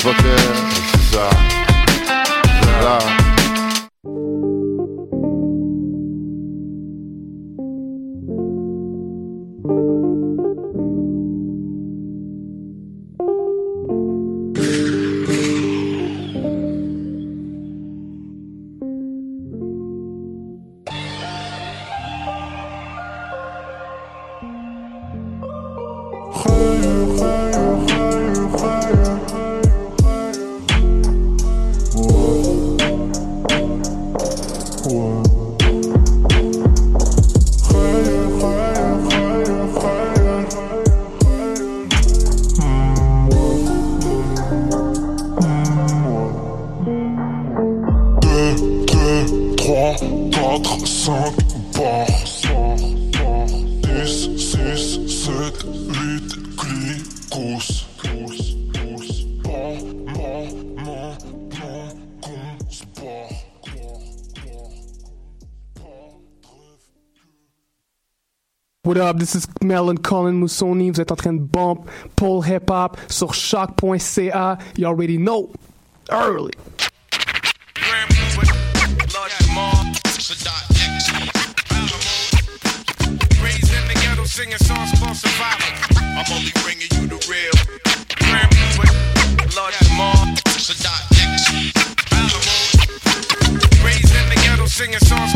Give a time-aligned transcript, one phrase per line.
[0.00, 0.36] Oh, fucker,
[0.92, 1.28] c'est ça.
[69.08, 70.90] Up, this is Melon Colin Moussoni.
[70.90, 74.58] Vous êtes en train de bump Paul Hip Hop sur choc.ca.
[74.76, 75.50] You already know.
[76.10, 76.52] Early.
[84.24, 85.66] Singing songs for survival.
[86.00, 87.50] I'm only bringing you the real.
[89.56, 91.77] Lord Jamal, Sadat X.
[94.68, 95.32] singing songs.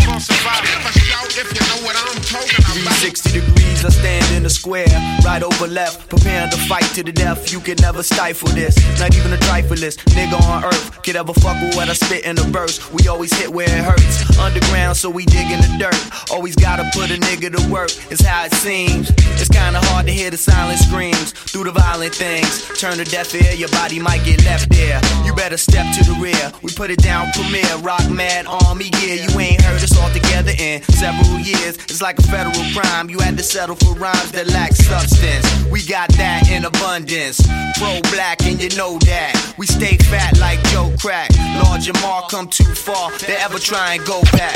[1.34, 2.76] If you know what I'm talking about.
[2.76, 4.86] 360 degrees, I stand in the square,
[5.24, 7.50] right over left, preparing to fight to the death.
[7.52, 11.60] You can never stifle this, not even a trifleist nigga on earth could ever fuck
[11.60, 12.78] with what I spit in the verse.
[12.92, 16.30] We always hit where it hurts, underground, so we dig in the dirt.
[16.30, 19.10] Always gotta put a nigga to work, it's how it seems.
[19.40, 22.68] It's kinda hard to hear the silent screams through the violent things.
[22.78, 25.00] Turn a deaf ear, your body might get left there.
[25.24, 26.52] You better step to the rear.
[26.62, 29.21] We put it down, premiere, rock mad army gear.
[29.22, 31.76] You ain't heard us all together in several years.
[31.86, 33.08] It's like a federal crime.
[33.08, 35.46] You had to settle for rhymes that lack substance.
[35.70, 37.40] We got that in abundance.
[37.78, 39.54] Pro black, and you know that.
[39.56, 41.30] We stay fat like Joe Crack.
[41.62, 44.54] Lord Jamar come too far to ever try and go back.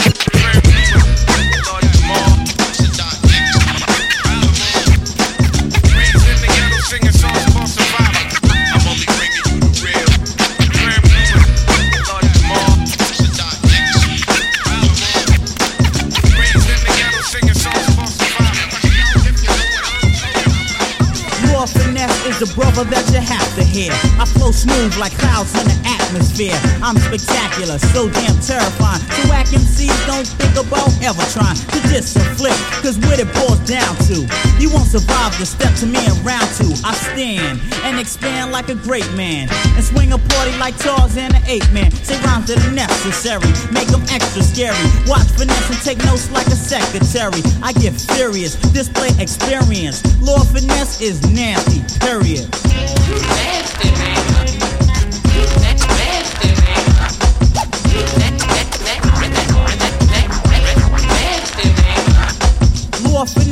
[22.54, 23.92] Brother that you have to hear.
[24.16, 26.56] I flow smooth like clouds in the atmosphere.
[26.80, 29.04] I'm spectacular, so damn terrifying.
[29.12, 33.28] So whack MCs don't think about ever trying to diss or flip, cause what it
[33.36, 34.24] boils down to.
[34.56, 36.72] You won't survive the step to me in round two.
[36.88, 39.52] I stand and expand like a great man.
[39.76, 41.90] And swing a party like Tarzan and an Ape Man.
[41.90, 44.88] Say rhymes that are necessary, make them extra scary.
[45.04, 47.44] Watch finesse and take notes like a secretary.
[47.62, 50.00] I get furious, display experience.
[50.22, 52.48] Lord finesse is nasty, period.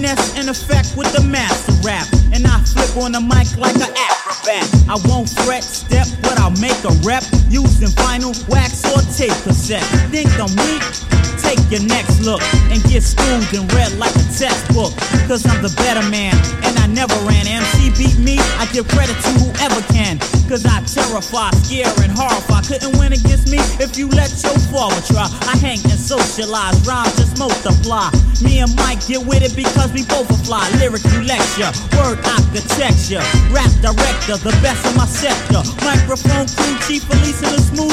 [0.04, 2.06] Finesse in effect with the master rap.
[2.32, 4.66] And I flip on the mic like an acrobat.
[4.88, 7.24] I won't fret, step, but I'll make a rep.
[7.48, 9.84] Using vinyl, wax, or tape cassette.
[10.10, 11.23] Think I'm weak?
[11.44, 12.40] Take your next look
[12.72, 14.96] and get schooled and read like a textbook.
[15.28, 17.46] Cause I'm the better man, and I never ran.
[17.46, 20.18] MC beat me, I give credit to whoever can.
[20.48, 22.64] Cause I terrify, scare, and horrify.
[22.64, 25.28] Couldn't win against me if you let your forward try.
[25.44, 28.08] I hang and socialize, rhymes just multiply.
[28.42, 30.64] Me and Mike get with it because we both are fly.
[30.80, 31.70] Lyrically lecture,
[32.00, 35.62] word architecture, rap director, the best in my sector.
[35.84, 37.92] Microphone crew, chief police in a smooth.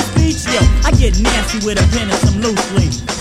[0.52, 3.21] Yo, I get nasty with a pen and some loose leaf.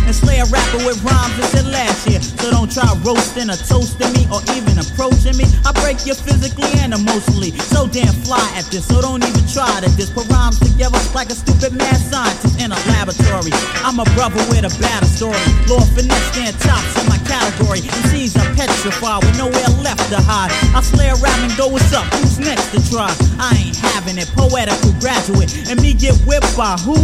[0.11, 2.19] And slay a rapper with rhymes said last year.
[2.19, 5.47] So don't try roasting or toasting me or even approaching me.
[5.63, 7.55] I break you physically and emotionally.
[7.71, 10.11] So damn fly at this, so don't even try to this.
[10.11, 13.55] Put rhymes together like a stupid mad scientist in a laboratory.
[13.87, 15.39] I'm a brother with a battle story.
[15.71, 17.79] Lord Finesse stand tops in my category.
[17.79, 20.51] MCs are petrified with nowhere left to hide.
[20.75, 22.03] I slay a rap and go, what's up?
[22.19, 23.07] Who's next to try?
[23.39, 24.27] I ain't having it.
[24.35, 25.71] Poetical graduate.
[25.71, 26.99] And me get whipped by who?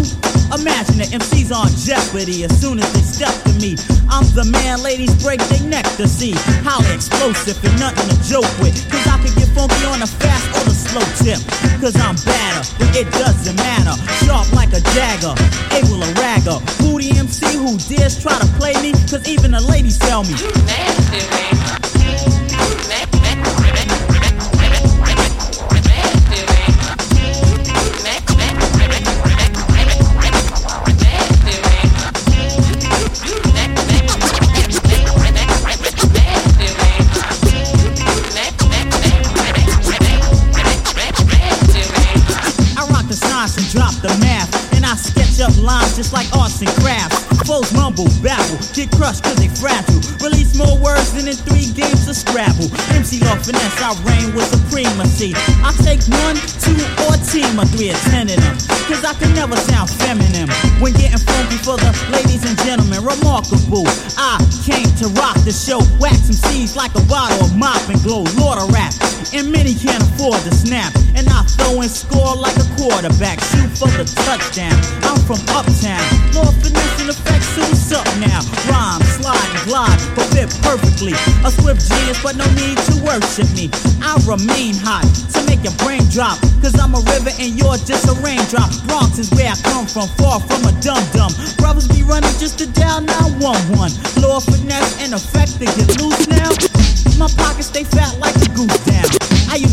[0.52, 1.16] Imagine it.
[1.16, 3.76] MCs on jeopardy as soon as step to me.
[4.10, 6.34] I'm the man ladies break their neck to see.
[6.64, 8.76] how explosive and nothing to joke with.
[8.90, 11.40] Cause I can get funky on the fast or the slow tip.
[11.82, 13.96] Cause I'm badder, but it doesn't matter.
[14.26, 15.34] Sharp like a dagger,
[15.76, 16.60] able to ragger.
[16.82, 18.92] Who the MC who dares try to play me?
[19.10, 20.36] Cause even the ladies tell me.
[23.70, 23.77] I
[45.40, 47.27] up lines just like arts and crafts.
[47.48, 50.04] Foes mumble, babble, get crushed cause they fragile.
[50.20, 52.68] Release more words than in three games of Scrabble.
[52.92, 55.32] MC Law Finesse, I reign with supremacy.
[55.64, 56.76] I take one, two,
[57.08, 58.56] or team three or ten of them.
[58.92, 60.52] Cause I can never sound feminine.
[60.84, 63.88] When getting funky for the ladies and gentlemen, remarkable.
[64.20, 67.96] I came to rock the show, wax some seeds like a bottle of mop and
[68.04, 68.28] glow.
[68.36, 68.92] Lord of rap,
[69.32, 70.92] and many can't afford to snap.
[71.16, 74.76] And I throw and score like a quarterback, shoot for the touchdown.
[75.08, 76.04] I'm from uptown,
[76.36, 78.42] Lord Finesse in effect, so what's up now?
[78.70, 81.14] Rhyme, slide, and glide, but fit perfectly.
[81.46, 83.70] A swift genius, but no need to worship me.
[84.02, 85.06] I remain hot
[85.36, 88.70] to make your brain drop, cause I'm a river and you're just a raindrop.
[88.88, 91.32] Bronx is where I come from, far from a dum dum.
[91.58, 93.94] Brothers be running just to dial 911.
[94.24, 96.50] Lord Finesse in effect to get loose now.
[97.18, 98.87] My pockets stay fat like a goose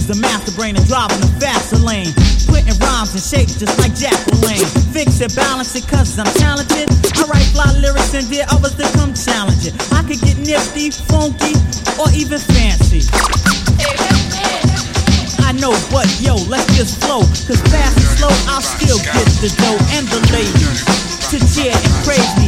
[0.07, 0.15] down.
[0.15, 2.13] The master brain and drive in the faster lane.
[2.47, 4.65] Putting rhymes and shapes just like Jacqueline.
[4.93, 6.89] Fix it, balance it, cause I'm talented.
[7.17, 9.75] I write fly lyrics and dare others to come challenge it.
[9.93, 11.57] I could get nifty, funky,
[11.97, 13.09] or even fancy.
[15.45, 17.21] I know, but yo, let's just flow.
[17.49, 20.85] Cause fast and slow, I'll still get the dough and the ladies
[21.33, 22.44] to cheer and praise me.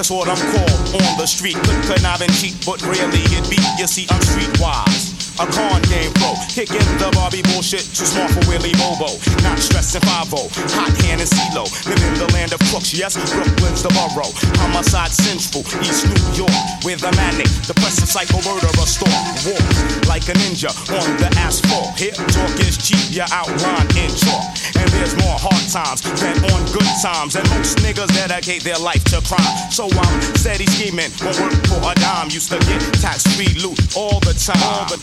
[0.00, 1.56] That's what I'm called on the street.
[1.56, 3.60] Good conniving cheat, but rarely it beat.
[3.78, 5.09] You see, I'm streetwise.
[5.40, 9.08] A con game pro, kicking the Barbie bullshit, too smart for Willie Bobo.
[9.40, 11.64] Not stressing 5 hot hand and CeeLo.
[11.88, 14.28] Live in the land of crooks, yes, Brooklyn's the borough.
[14.60, 19.08] Homicide central, East New York, with a manic, depressive psycho murderer stalk.
[19.48, 19.64] Walk
[20.04, 21.96] like a ninja on the asphalt.
[21.96, 24.44] Here, talk is cheap, you outline in chalk.
[24.76, 27.40] And there's more hard times than on good times.
[27.40, 29.72] And most niggas dedicate their life to crime.
[29.72, 32.28] So I'm steady scheming, won't work for a dime.
[32.28, 34.60] Used to get tax free loot all the time.
[34.60, 35.00] All the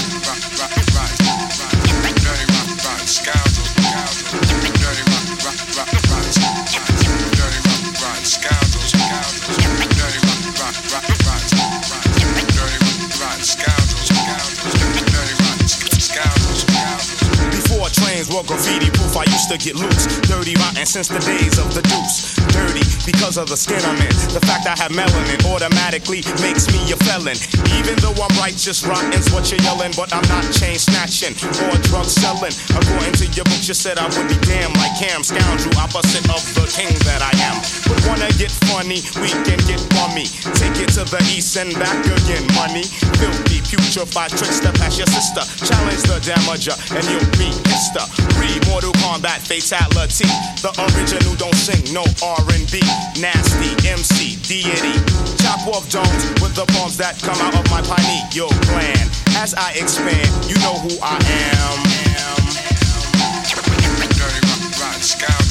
[19.54, 20.10] To get loose.
[20.26, 22.34] Dirty, rotten since the days of the deuce.
[22.50, 24.14] Dirty because of the skin I'm in.
[24.34, 27.38] The fact I have melanin automatically makes me a felon.
[27.78, 31.38] Even though I'm righteous, rotten's what you're yelling, but I'm not chain snatching
[31.70, 32.54] or drug selling.
[32.74, 36.42] According to your books, you said I would be damned like Cam Scoundrel, opposite of
[36.58, 37.62] the king that I am.
[37.86, 40.26] But wanna get funny, we can get bummy.
[40.58, 42.90] Take it to the east and back again, money.
[43.22, 45.46] Filthy, putrefied tricks to pass your sister.
[45.62, 48.02] Challenge the damager, and you'll be Mister.
[48.42, 50.26] Re Mortal Kombat Fatality.
[50.64, 52.80] The original don't sing no R&B.
[53.20, 54.96] Nasty MC deity.
[55.44, 59.10] Chop off domes with the bombs that come out of my pineal gland.
[59.36, 61.76] As I expand, you know who I am.
[64.16, 65.43] Dirty rock, rock, scoundrels,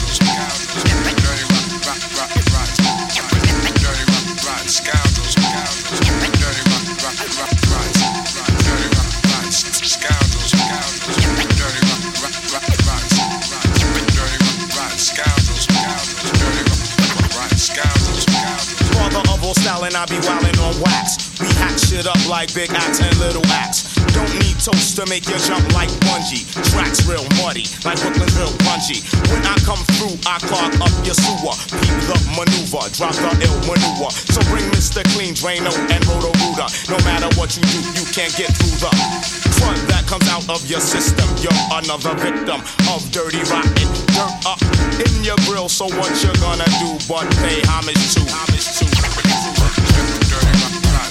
[21.93, 23.93] shit up like big axe and little axe.
[24.17, 26.49] Don't need toast to make you jump like bungee.
[26.73, 29.05] Tracks real muddy, like Brooklyn real punchy.
[29.29, 31.53] When I come through, I clog up your sewer.
[31.85, 34.11] Peep the maneuver, drop the ill maneuver.
[34.33, 35.05] So bring Mr.
[35.13, 36.69] Clean, Drano, and Roto Rooter.
[36.89, 38.93] No matter what you do, you can't get through the
[39.61, 41.29] front that comes out of your system.
[41.45, 44.61] You're another victim of dirty rotten dirt up
[44.97, 45.69] in your grill.
[45.69, 48.23] So what you gonna do but pay homage to?
[48.33, 48.82] Homage to.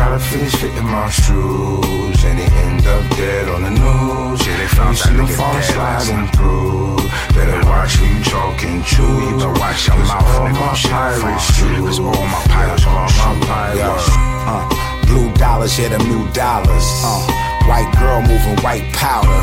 [0.00, 4.38] try to finish fitting my shoes And they end up dead on the news.
[4.46, 6.96] Yeah, they found you see them falling sliding through.
[7.36, 9.04] Better watch who you talking to.
[9.28, 14.08] You better watch your mouth, all my pirates shoes all my pirates, all my pirates.
[14.48, 14.64] Uh,
[15.06, 16.86] blue dollars, yeah, them new dollars.
[17.04, 17.20] Uh,
[17.68, 19.42] white girl moving white powder.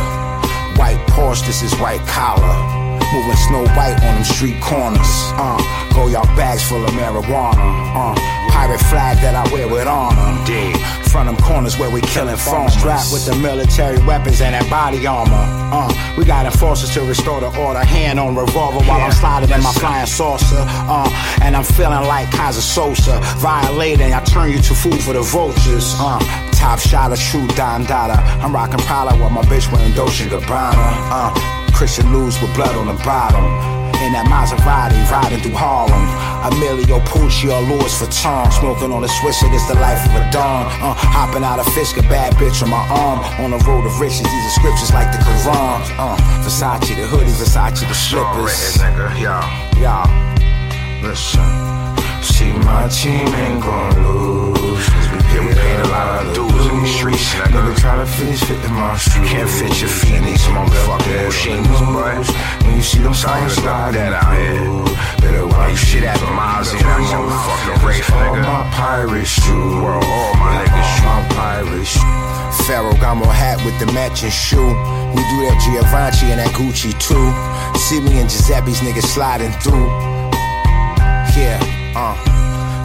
[0.79, 2.76] White Porsche, this is white collar.
[3.13, 4.99] Moving snow white on them street corners.
[5.39, 5.57] Uh,
[5.93, 7.55] go y'all bags full of marijuana.
[7.95, 8.15] Uh,
[8.51, 10.45] pirate flag that I wear with honor.
[10.45, 10.75] Dig.
[11.07, 12.73] From them corners where we killing phones.
[12.73, 15.45] Strapped with the military weapons and that body armor.
[15.71, 17.83] Uh, we got enforcers to restore the order.
[17.83, 20.65] Hand on revolver while I'm sliding in my flying saucer.
[20.67, 21.09] Uh,
[21.41, 23.19] and I'm feeling like Kaiser Sosa.
[23.37, 25.95] Violating, I turn you to food for the vultures.
[25.97, 26.19] Uh,
[26.51, 28.19] top shot of true Don Dada.
[28.43, 30.75] I'm rocking Prada while my bitch wearing Dolce Gabbana.
[31.09, 33.45] Uh, Christian lose with blood on the bottom.
[34.01, 36.01] In that Maserati, riding through Harlem.
[36.49, 38.49] Emilio Pucci or Louis Vuitton.
[38.49, 40.65] Smoking on a Swisher, it is the life of a dawn.
[40.81, 43.21] Uh, hopping out of Fisker, bad bitch on my arm.
[43.45, 45.77] On the road of riches, these are scriptures like the Quran.
[46.01, 48.57] Uh, Versace, the hoodie, Versace, the slippers.
[48.81, 49.45] nigga, y'all
[49.77, 50.09] Y'all.
[51.05, 51.45] Listen,
[52.25, 54.56] see my team ain't gonna lose
[55.77, 58.05] we paid, we paid a lot of dues in these streets, nigga Nigga try to
[58.05, 62.65] finish fitting my shoes Can't fit your feet in these motherfucking machines, boy.
[62.65, 65.21] When you see them signs sliding that out here.
[65.21, 68.43] Better watch You shit at miles in that motherfucking race, All nigga.
[68.43, 73.85] my pirate shoes World, all my niggas All my pirate shoes Ferragamo hat with the
[73.93, 74.57] matching shoe.
[74.59, 77.79] We do that Giovanni and that Gucci too.
[77.79, 79.87] See me and Giuseppe's niggas sliding through.
[81.37, 81.59] Yeah,
[81.95, 82.36] uh.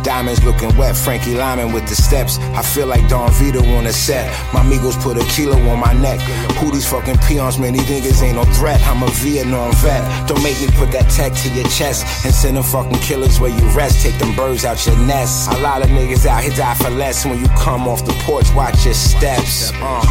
[0.03, 2.39] Diamonds looking wet, Frankie Lyman with the steps.
[2.55, 4.27] I feel like Don Vito on the set.
[4.53, 6.21] My amigos put a kilo on my neck.
[6.59, 7.73] Who these fucking peons, man?
[7.73, 8.81] These niggas ain't no threat.
[8.87, 10.29] I'm a Vietnam vet.
[10.29, 13.51] Don't make me put that tech to your chest and send them fucking killers where
[13.51, 14.03] you rest.
[14.03, 15.51] Take them birds out your nest.
[15.53, 17.25] A lot of niggas out here die for less.
[17.25, 19.71] When you come off the porch, watch your steps.
[19.75, 20.03] Uh.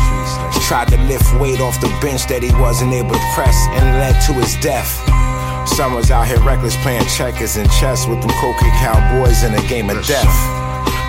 [0.67, 4.21] Tried to lift weight off the bench that he wasn't able to press and led
[4.27, 5.30] to his death.
[5.65, 9.89] Summers out here reckless playing checkers and chess with them cocaine cowboys in a game
[9.89, 10.61] of death.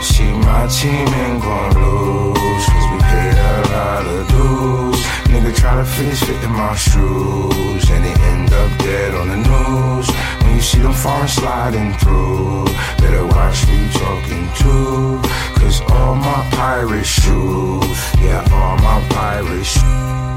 [0.02, 5.02] See my team ain't gon' lose Cause we paid a lot of dues.
[5.30, 10.08] Nigga try to finish fitting my shoes And they end up dead on the news.
[10.42, 12.64] When you see them foreign sliding through
[12.98, 15.28] Better watch who you talking to
[15.60, 20.31] Cause all my pirate shoes Yeah, all my pirate shoes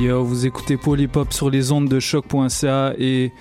[0.00, 3.32] Yo, vous écoutez Polypop sur les ondes de choc.ca et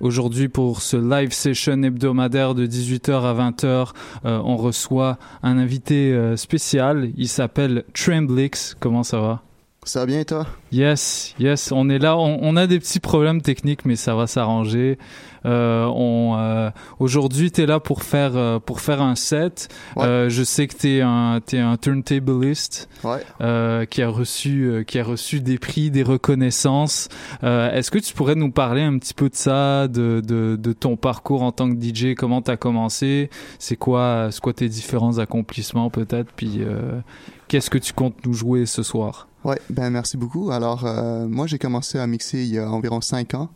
[0.00, 3.88] Aujourd'hui, pour ce live session hebdomadaire de 18h à 20h,
[4.24, 7.10] euh, on reçoit un invité euh, spécial.
[7.16, 8.76] Il s'appelle Tremblix.
[8.78, 9.42] Comment ça va?
[9.82, 10.46] Ça va bien, toi?
[10.70, 12.16] Yes, yes, on est là.
[12.16, 14.98] On, on a des petits problèmes techniques, mais ça va s'arranger.
[15.46, 19.68] Euh, on euh, aujourd'hui, t'es là pour faire euh, pour faire un set.
[19.96, 23.20] Je sais que t'es un t'es un turntablist Ouais.
[23.40, 27.08] euh, qui a reçu qui a reçu des prix, des reconnaissances.
[27.42, 30.96] Est-ce que tu pourrais nous parler un petit peu de ça, de de, de ton
[30.96, 36.56] parcours en tant que DJ, comment t'as commencé, c'est quoi tes différents accomplissements peut-être, puis
[36.60, 37.00] euh,
[37.48, 39.28] qu'est-ce que tu comptes nous jouer ce soir?
[39.44, 40.50] Ouais, ben merci beaucoup.
[40.50, 43.50] Alors, euh, moi, j'ai commencé à mixer il y a environ cinq ans.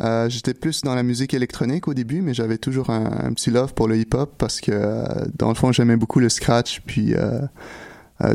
[0.00, 3.50] Euh, J'étais plus dans la musique électronique au début, mais j'avais toujours un, un petit
[3.50, 5.04] love pour le hip-hop parce que, euh,
[5.38, 7.40] dans le fond, j'aimais beaucoup le scratch, puis euh,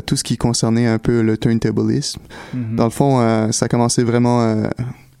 [0.06, 2.20] tout ce qui concernait un peu le turntablisme.
[2.54, 2.76] Mhm.
[2.76, 4.62] Dans le fond, ça commençait vraiment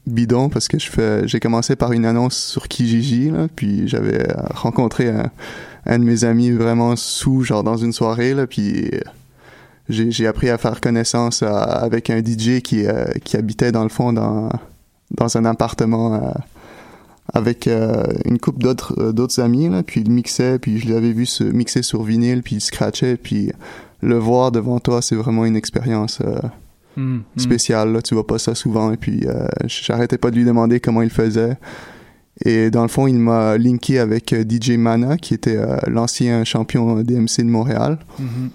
[0.06, 0.78] bidon parce que
[1.24, 5.30] j'ai commencé par une annonce sur Kijiji, là, puis j'avais rencontré un,
[5.86, 8.90] un de mes amis vraiment sous, genre dans une soirée, là, puis
[9.88, 12.84] j'ai appris à faire connaissance avec un DJ qui,
[13.24, 14.50] qui habitait dans le fond dans,
[15.10, 16.30] dans un appartement euh,
[17.32, 21.12] avec euh, une couple d'autres euh, d'autres amis là, puis il mixait puis je l'avais
[21.12, 23.52] vu se mixer sur vinyle puis il scratchait puis
[24.00, 26.38] le voir devant toi c'est vraiment une expérience euh,
[26.96, 27.22] Mm, mm.
[27.38, 29.24] spéciale là, tu vois pas ça souvent et puis
[29.66, 31.56] j'arrêtais pas de lui demander comment il faisait
[32.44, 37.38] et dans le fond il m'a linké avec DJ Mana qui était l'ancien champion DMC
[37.38, 38.50] de Montréal Mhm.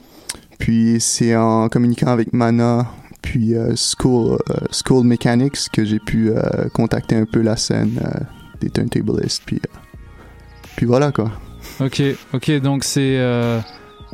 [0.60, 2.88] puis c'est en communiquant avec Mana,
[3.26, 8.00] puis euh, School, euh, School Mechanics que j'ai pu euh, contacter un peu la scène
[8.62, 9.42] des turntablistes.
[9.46, 9.60] Puis,
[10.78, 11.32] puis voilà quoi.
[11.82, 12.02] Ok,
[12.34, 13.20] ok, donc c'est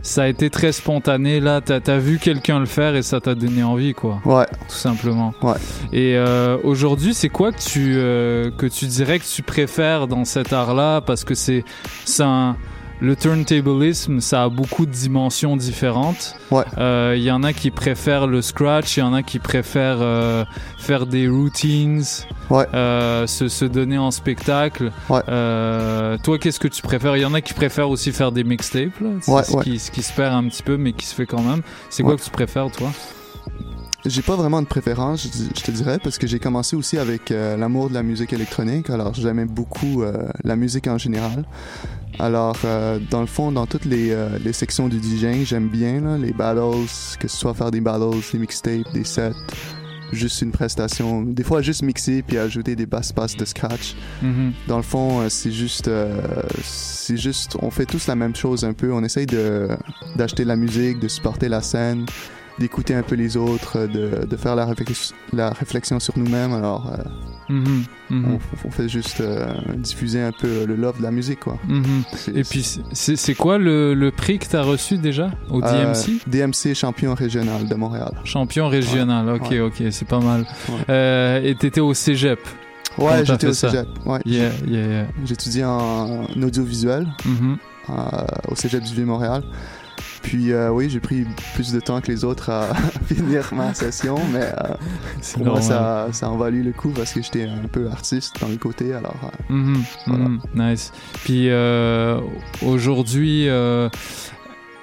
[0.04, 1.62] ça a été très spontané là.
[1.62, 4.20] T'as as vu quelqu'un le faire et ça t'a donné envie, quoi.
[4.26, 4.48] Ouais.
[4.68, 5.34] Tout simplement.
[5.44, 5.58] Ouais.
[5.92, 6.18] Et
[6.64, 7.96] aujourd'hui, c'est quoi que tu
[8.58, 11.02] que tu dirais que tu préfères dans cet art-là?
[11.02, 11.66] Parce que c'est
[12.06, 12.56] c'est un
[13.02, 16.36] le turntablisme, ça a beaucoup de dimensions différentes.
[16.52, 16.64] Ouais.
[16.78, 19.98] Euh, Il y en a qui préfèrent le scratch, il y en a qui préfèrent
[20.02, 20.46] euh,
[20.78, 22.04] faire des routines,
[22.52, 22.66] Ouais.
[22.76, 24.92] euh, se, se donner en spectacle.
[25.10, 25.22] Ouais.
[26.24, 27.18] Toi, qu'est-ce que tu préfères?
[27.18, 29.10] Il y en a qui préfèrent aussi faire des mixtapes, là.
[29.44, 29.58] Ce.
[29.64, 31.62] Qui, ce qui se perd un petit peu, mais qui se fait quand même.
[31.90, 32.92] C'est quoi que tu préfères, toi?
[34.06, 37.56] J'ai pas vraiment de préférence, je, te dirais, parce que j'ai commencé aussi avec euh,
[37.56, 38.90] l'amour de la musique électronique.
[38.90, 41.46] Alors j'aimais beaucoup euh, la musique en général.
[42.20, 46.02] Alors euh, dans le fond, dans toutes les, euh, les sections du DJing, j'aime bien
[46.02, 46.88] là, les battles,
[47.20, 49.32] que ce soit faire des battles, des mixtapes, des sets,
[50.12, 51.22] juste une prestation.
[51.22, 53.96] Des fois juste mixer puis ajouter des basses passes de scratch.
[54.22, 54.54] Mhm.
[54.68, 56.22] Dans le fond, euh, c'est juste, euh,
[56.64, 58.92] c'est juste, on fait tous la même chose un peu.
[58.94, 59.70] On essaye de
[60.16, 62.06] d'acheter de la musique, de supporter la scène,
[62.62, 66.54] d'écouter un peu les autres, de, de faire la, réflex- la réflexion sur nous-mêmes.
[66.54, 67.04] Alors, euh,
[67.50, 68.26] Mhm, mhm.
[68.64, 71.58] on, on fait juste euh, diffuser un peu le love de la musique, quoi.
[71.68, 71.84] Mhm.
[72.16, 75.94] C'est- Et puis, c'est quoi le, le prix que tu as reçu déjà au Euh,
[75.94, 78.14] DMC DMC champion régional de Montréal.
[78.24, 79.60] Champion régional, ok, Ouais.
[79.60, 80.46] ok, c'est pas mal.
[80.88, 81.42] Ouais.
[81.50, 82.40] Et t'étais au cégep
[82.98, 83.88] Ouais, j'étais au cégep.
[84.06, 84.20] Ouais.
[84.26, 85.06] Yeah, yeah, yeah.
[85.26, 87.58] J'étudiais en audiovisuel Mhm.
[87.90, 87.94] euh,
[88.50, 89.44] au cégep du Vieux-Montréal.
[90.22, 92.74] Puis euh, oui, j'ai pris plus de temps que les autres à
[93.08, 94.74] finir ma session, mais euh,
[95.34, 98.48] pour moi, ça, ça en valu le coup parce que j'étais un peu artiste dans
[98.48, 100.24] le côté, alors euh, Mhm, Voilà.
[100.26, 100.92] mhm, nice.
[101.24, 102.20] Puis euh,
[102.66, 103.48] aujourd'hui,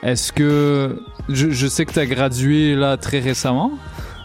[0.02, 3.72] est-ce que je, je sais que tu as gradué là très récemment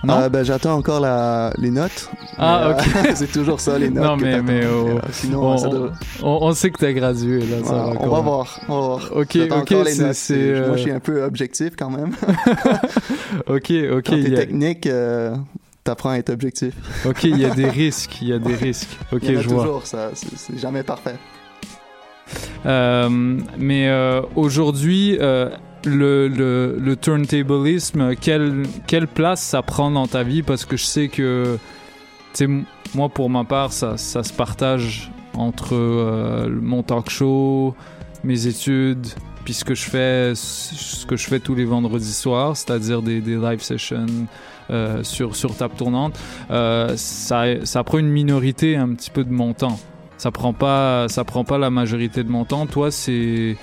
[0.06, 2.10] Non Euh, ben, j'attends encore la, les notes.
[2.38, 3.06] Ah, Mais, ok.
[3.06, 4.04] euh, c'est toujours ça, les notes.
[4.04, 6.94] Non, mais, mais oh, Euh, sinon, on, ça doit- on- on sait que tu as
[6.94, 7.58] gradué là.
[7.64, 9.10] ça Ouais, va on va voir, on va voir.
[9.16, 9.76] Ok, ok,
[10.14, 12.12] c'est- Moi, euh, je suis un peu objectif quand même.
[13.48, 14.04] Ok, ok.
[14.06, 15.36] Quand t'es a- technique, euh,
[15.84, 16.74] t'apprends à être objectif.
[17.06, 18.90] Ok, il y a des risques, il y a des risques.
[19.12, 19.64] Ok, Il y en a je vois.
[19.64, 21.16] toujours, ça, c'est jamais parfait.
[22.66, 23.10] Euh,
[23.58, 25.50] mais euh, aujourd'hui, euh,
[25.86, 30.44] le, le, le turntablisme, quelle, quelle place ça prend dans ta vie?
[30.44, 31.58] Parce que je sais que,
[32.96, 37.76] moi pour ma part, ça, ça se partage entre euh, mon talk show,
[38.24, 39.08] mes études,
[39.44, 43.20] puis ce que je fais, ce que je fais tous les vendredis soirs, c'est-à-dire des,
[43.20, 44.06] des live sessions
[44.70, 46.18] euh, sur, sur table tournante.
[46.52, 49.80] Euh, ça, ça prend une minorité un petit peu de mon temps.
[50.18, 52.66] Ça prend pas ça prend pas la majorité de mon temps.
[52.66, 53.58] Toi c'est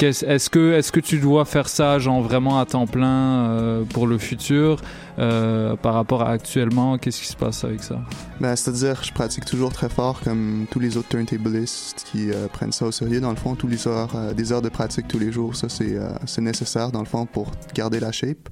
[0.00, 4.06] est-ce que est-ce que tu dois faire ça genre vraiment à temps plein euh, pour
[4.06, 4.80] le futur
[5.18, 6.98] euh, par rapport à actuellement?
[6.98, 8.00] Qu'est-ce qui se passe avec ça?
[8.40, 12.72] Ben, C'est-à-dire, je pratique toujours très fort comme tous les autres turntablistes qui euh, prennent
[12.72, 13.20] ça au sérieux.
[13.20, 15.98] Dans le fond, tous les heures, des heures de pratique tous les jours, ça c'est
[16.26, 18.48] c'est nécessaire dans le fond pour garder la shape.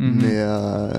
[0.00, 0.18] Mhm.
[0.22, 0.92] Mais euh,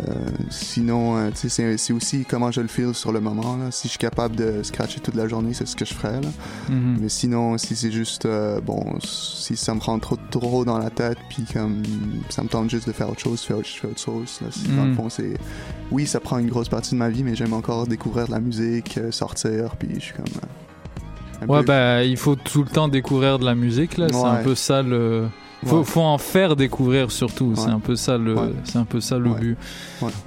[0.49, 3.55] sinon, euh, tu sais, c'est- aussi comment je le feel sur le moment.
[3.55, 3.71] Là.
[3.71, 6.19] Si je suis capable de scratcher toute la journée, c'est ce que je ferais.
[6.19, 6.27] Là.
[6.69, 6.97] Mhm.
[6.99, 10.89] Mais sinon, si c'est juste, euh, bon, si ça me rentre trop, trop dans la
[10.89, 11.81] tête, puis comme
[12.29, 14.39] ça me tente juste de faire autre chose, je fais autre, je fais autre chose.
[14.41, 14.47] Là.
[14.51, 14.89] Si, Dans Mhm.
[14.89, 15.33] le fond, c'est.
[15.91, 18.39] Oui, ça prend une grosse partie de ma vie, mais j'aime encore découvrir de la
[18.41, 20.25] musique, sortir, puis je suis comme.
[21.49, 24.07] Ouais, peu- bah, il faut tout le temps découvrir de la musique, là.
[24.09, 25.29] C'est un peu ça le.
[25.65, 25.83] Faut, Ouais.
[25.83, 27.53] faut en faire découvrir surtout.
[27.55, 28.33] C'est un peu ça le.
[28.35, 28.53] Ouais.
[28.63, 29.57] C'est un peu ça le but.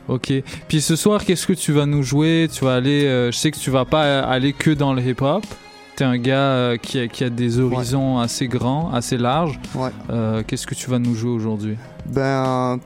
[0.08, 0.32] Ok.
[0.68, 2.48] Puis ce soir, qu'est-ce que tu vas nous jouer?
[2.52, 3.04] Tu vas aller.
[3.06, 5.44] euh, je sais que tu vas pas aller que dans le hip-hop.
[5.96, 9.58] T'es un gars euh, qui, a, qui a des horizons assez grands, assez larges.
[10.10, 11.76] Euh, qu'est-ce que tu vas nous jouer aujourd'hui?
[12.06, 12.78] Ben,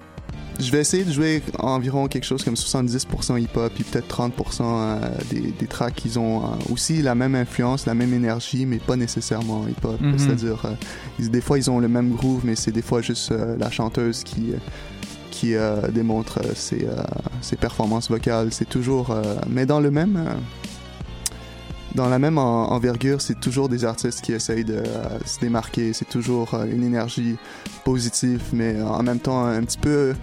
[0.58, 4.98] je vais essayer de jouer environ quelque chose comme 70% hip-hop, puis peut-être 30% euh,
[5.30, 8.96] des, des tracks qui ont euh, aussi la même influence, la même énergie, mais pas
[8.96, 10.00] nécessairement hip-hop.
[10.00, 10.18] Mhm.
[10.18, 13.70] C'est-à-dire, euh, des fois, ils ont le même groove, mais c'est des fois juste la
[13.70, 14.52] chanteuse qui,
[15.36, 16.96] qui euh, démontre euh, ses, euh,
[17.42, 18.48] ses performances vocales.
[18.52, 19.14] C'est toujours...
[19.48, 20.18] mais dans le même...
[21.96, 25.92] dans la même en- envergure, c'est toujours des artistes qui essayent de euh, se démarquer.
[25.92, 27.36] C'est toujours euh, une énergie
[27.84, 30.14] positive, mais en même temps un petit peu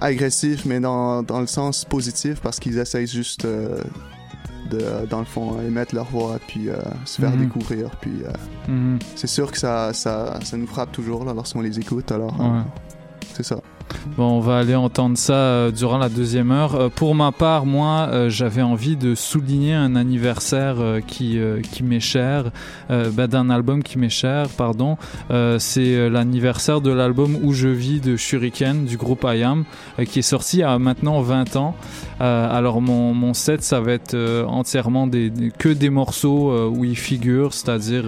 [0.00, 3.80] agressif, mais dans, dans le sens positif parce qu'ils essayent juste euh,
[4.70, 6.68] de, dans le fond, émettre leur voix puis
[7.04, 7.38] se faire Mhm.
[7.46, 7.90] découvrir.
[8.00, 8.12] Puis
[8.68, 8.98] Mhm.
[9.16, 12.12] c'est sûr que ça, ça, ça nous frappe toujours là, lorsqu'on les écoute.
[12.12, 12.60] Alors, Ouais.
[13.34, 13.60] c'est ça.
[14.16, 16.74] Bon, on va aller entendre ça euh, durant la deuxième heure.
[16.74, 21.38] Euh, pour ma part, moi, euh, j'avais envie de souligner un anniversaire qui,
[21.82, 22.50] m'est cher,
[22.88, 24.96] bah, d'un album qui m'est cher, pardon.
[25.58, 29.64] C'est l'anniversaire de l'album Où je vis de Shuriken du groupe IAM,
[30.06, 31.74] qui est sorti il y a maintenant 20 ans.
[32.20, 35.08] Alors mon, set, ça va être entièrement
[35.58, 38.04] que des morceaux où il figure, c'est-à-dire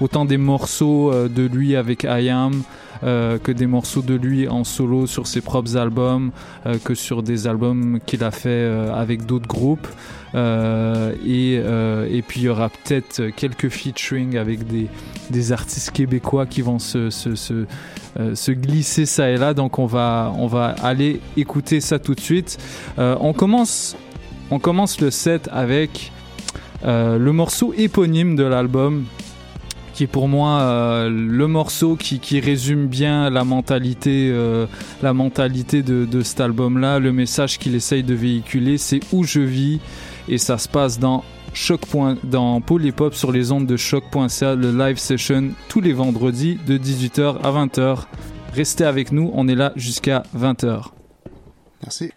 [0.00, 2.62] autant des morceaux de lui avec IAM,
[3.02, 6.30] que des morceaux de lui en solo sur ses propres albums,
[6.66, 9.88] euh, que sur des albums qu'il a fait euh, avec d'autres groupes.
[10.34, 14.88] Euh, et, euh, et puis il y aura peut-être quelques featuring avec des,
[15.30, 17.66] des artistes québécois qui vont se, se, se,
[18.18, 19.52] euh, se glisser ça et là.
[19.52, 22.58] Donc on va, on va aller écouter ça tout de suite.
[22.98, 23.96] Euh, on, commence,
[24.50, 26.12] on commence le set avec
[26.84, 29.04] euh, le morceau éponyme de l'album
[29.94, 34.66] qui est pour moi euh, le morceau qui, qui résume bien la mentalité, euh,
[35.02, 39.40] la mentalité de, de cet album-là, le message qu'il essaye de véhiculer, c'est où je
[39.40, 39.80] vis
[40.28, 41.24] et ça se passe dans
[41.54, 41.82] Choc.
[42.24, 46.58] dans Pôle Hip Hop sur les ondes de choc.ca, le live session tous les vendredis
[46.66, 48.06] de 18h à 20h.
[48.54, 50.86] Restez avec nous, on est là jusqu'à 20h.
[51.82, 52.12] Merci.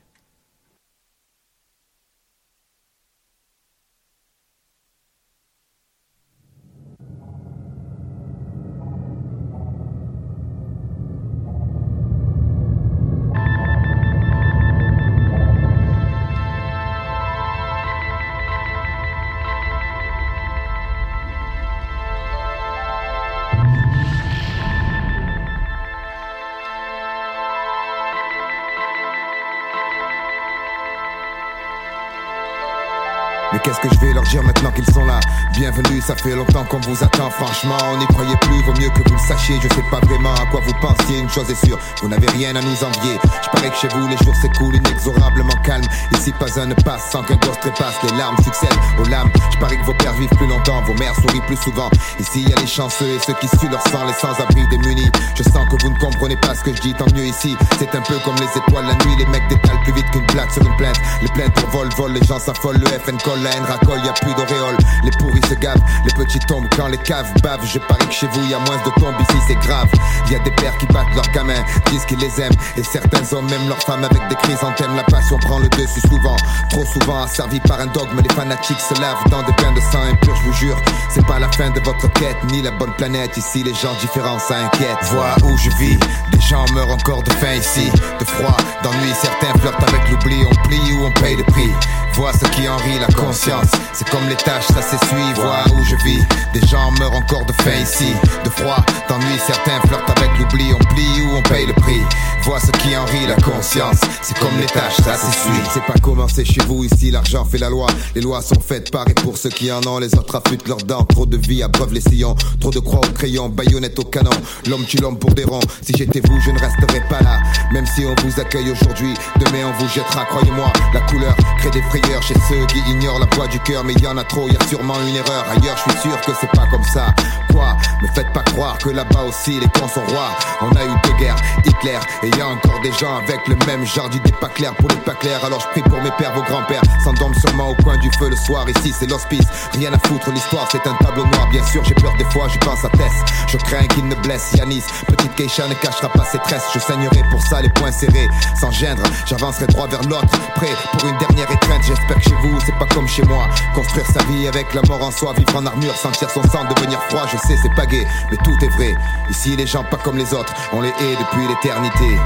[35.53, 37.29] Bienvenue, ça fait longtemps qu'on vous attend.
[37.29, 39.55] Franchement, on n'y croyait plus, vaut mieux que vous le sachiez.
[39.61, 42.55] Je sais pas vraiment à quoi vous pensiez, une chose est sûre Vous n'avez rien
[42.55, 43.17] à nous envier.
[43.41, 47.23] Je que chez vous les jours s'écoulent inexorablement calme Ici pas un ne passe sans
[47.23, 49.29] qu'un gosse trépasse Les larmes succèdent aux lames.
[49.53, 51.89] Je parie que vos pères vivent plus longtemps, vos mères sourient plus souvent.
[52.19, 55.09] Ici y a les chanceux et ceux qui suent leur sang Les sans-abri démunis.
[55.35, 57.55] Je sens que vous ne comprenez pas ce que je dis, tant mieux ici.
[57.79, 60.51] C'est un peu comme les étoiles la nuit Les mecs détalent plus vite qu'une plaque
[60.51, 60.99] sur une plainte.
[61.21, 64.09] Les plaintes pour vol, vol, les gens s'affolent Le FN colle, la haine racole, y
[64.09, 67.65] a plus d'auréole Les pourris se gavent, les petits tombent quand les caves bavent.
[67.65, 69.89] Je parie que chez vous y a moins de tombes ici c'est grave.
[70.29, 72.55] Y a des pères qui battent leurs gamins, disent qu'ils les aiment.
[72.77, 74.95] Et certains hommes même leurs femmes avec des chrysanthèmes.
[74.95, 76.36] La passion prend le dessus souvent,
[76.69, 78.21] trop souvent asservi par un dogme.
[78.21, 80.77] Les fanatiques se lavent dans des bains de sang impur, je vous jure.
[81.10, 83.38] C'est pas la fin de votre quête, ni la bonne planète.
[83.38, 85.97] Ici les gens différents ça inquiète Vois où je vis,
[86.31, 87.91] des gens meurent encore de faim ici.
[88.19, 90.38] De froid, d'ennui, certains flirtent avec l'oubli.
[90.49, 91.71] On plie ou on paye le prix
[92.15, 93.67] Vois ce qui en rit la conscience.
[93.91, 96.23] C'est comme les tâches, ça s'essuie Vois où je vis,
[96.54, 98.13] des gens meurent encore de faim ici.
[98.45, 98.78] De froid,
[99.10, 100.71] d'ennui, certains flirtent avec l'oubli.
[100.73, 102.01] On plie ou on paye le prix.
[102.43, 103.99] Vois ce qui en rit la conscience.
[104.21, 107.58] C'est comme les tâches, ça s'essuie C'est pas comment c'est chez vous ici, l'argent fait
[107.58, 107.88] la loi.
[108.15, 109.99] Les lois sont faites par et pour ceux qui en ont.
[109.99, 112.36] Les autres affûtent leurs dents, trop de vie abreuvent les sillons.
[112.62, 114.32] Trop de croix au crayon, baïonnette au canon.
[114.67, 115.60] L'homme tue l'homme pour des ronds.
[115.82, 117.39] Si j'étais vous, je ne resterais pas là.
[117.73, 121.82] Même si on vous accueille aujourd'hui Demain on vous jettera, croyez-moi La couleur crée des
[121.82, 124.55] frayeurs chez ceux qui ignorent la voix du cœur, mais y en a trop, y
[124.55, 125.45] a sûrement une erreur.
[125.49, 127.13] Ailleurs, je suis sûr que c'est pas comme ça.
[127.51, 127.77] Quoi?
[128.01, 130.31] Me faites pas croire que là-bas aussi les cons sont rois.
[130.61, 133.85] On a eu deux guerres, Hitler, et y a encore des gens avec le même
[133.85, 135.43] genre d'idées pas claires pour les pas clairs.
[135.45, 138.35] Alors je prie pour mes pères, vos grands-pères, s'endorment sûrement au coin du feu le
[138.35, 138.65] soir.
[138.69, 141.47] Ici c'est l'hospice, rien à foutre, l'histoire c'est un tableau noir.
[141.49, 143.13] Bien sûr, j'ai peur des fois, je pense à Tess.
[143.47, 144.83] Je crains qu'il ne blesse Yanis.
[145.07, 146.67] Petite Keisha ne cachera pas ses tresses.
[146.73, 148.27] Je saignerai pour ça les poings serrés,
[148.59, 149.03] sans gendre.
[149.25, 151.83] J'avancerai droit vers l'autre, prêt pour une dernière étreinte.
[151.95, 153.47] J'espère que chez vous c'est pas comme chez moi.
[153.73, 157.01] Construire sa vie avec la mort en soi, vivre en armure, sentir son sang devenir
[157.03, 157.25] froid.
[157.31, 158.95] Je sais c'est pas gay, mais tout est vrai.
[159.29, 162.19] Ici les gens pas comme les autres, on les hait depuis l'éternité.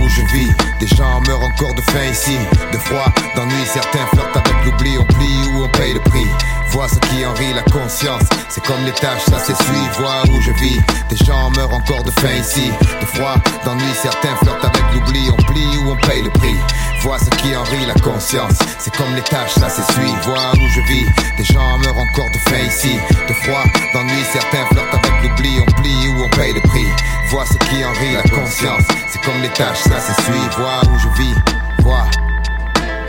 [0.00, 2.36] Où je vis, des gens meurent encore de faim ici,
[2.72, 3.06] de froid,
[3.36, 6.26] d'ennui, certains flirtent avec l'oubli, on plie ou on paye le prix.
[6.70, 10.40] Vois ce qui en rit la conscience, c'est comme les tâches, ça s'essuie, vois où
[10.40, 14.82] je vis, des gens meurent encore de faim ici, de froid, d'ennui, certains flirtent avec
[14.94, 16.56] l'oubli, on plie ou on paye le prix.
[17.02, 20.68] Vois ce qui en rit la conscience, c'est comme les tâches, ça s'essuie, vois où
[20.68, 21.06] je vis,
[21.36, 25.82] des gens meurent encore de faim ici, de froid, d'ennui, certains flirtent avec l'oubli, on
[25.82, 26.86] plie ou on paye le prix.
[27.30, 30.98] Vois ce qui en rit la conscience, c'est comme les tâches, ça s'essuie, vois où
[30.98, 31.34] je vis,
[31.82, 32.06] vois,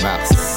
[0.01, 0.50] Mars,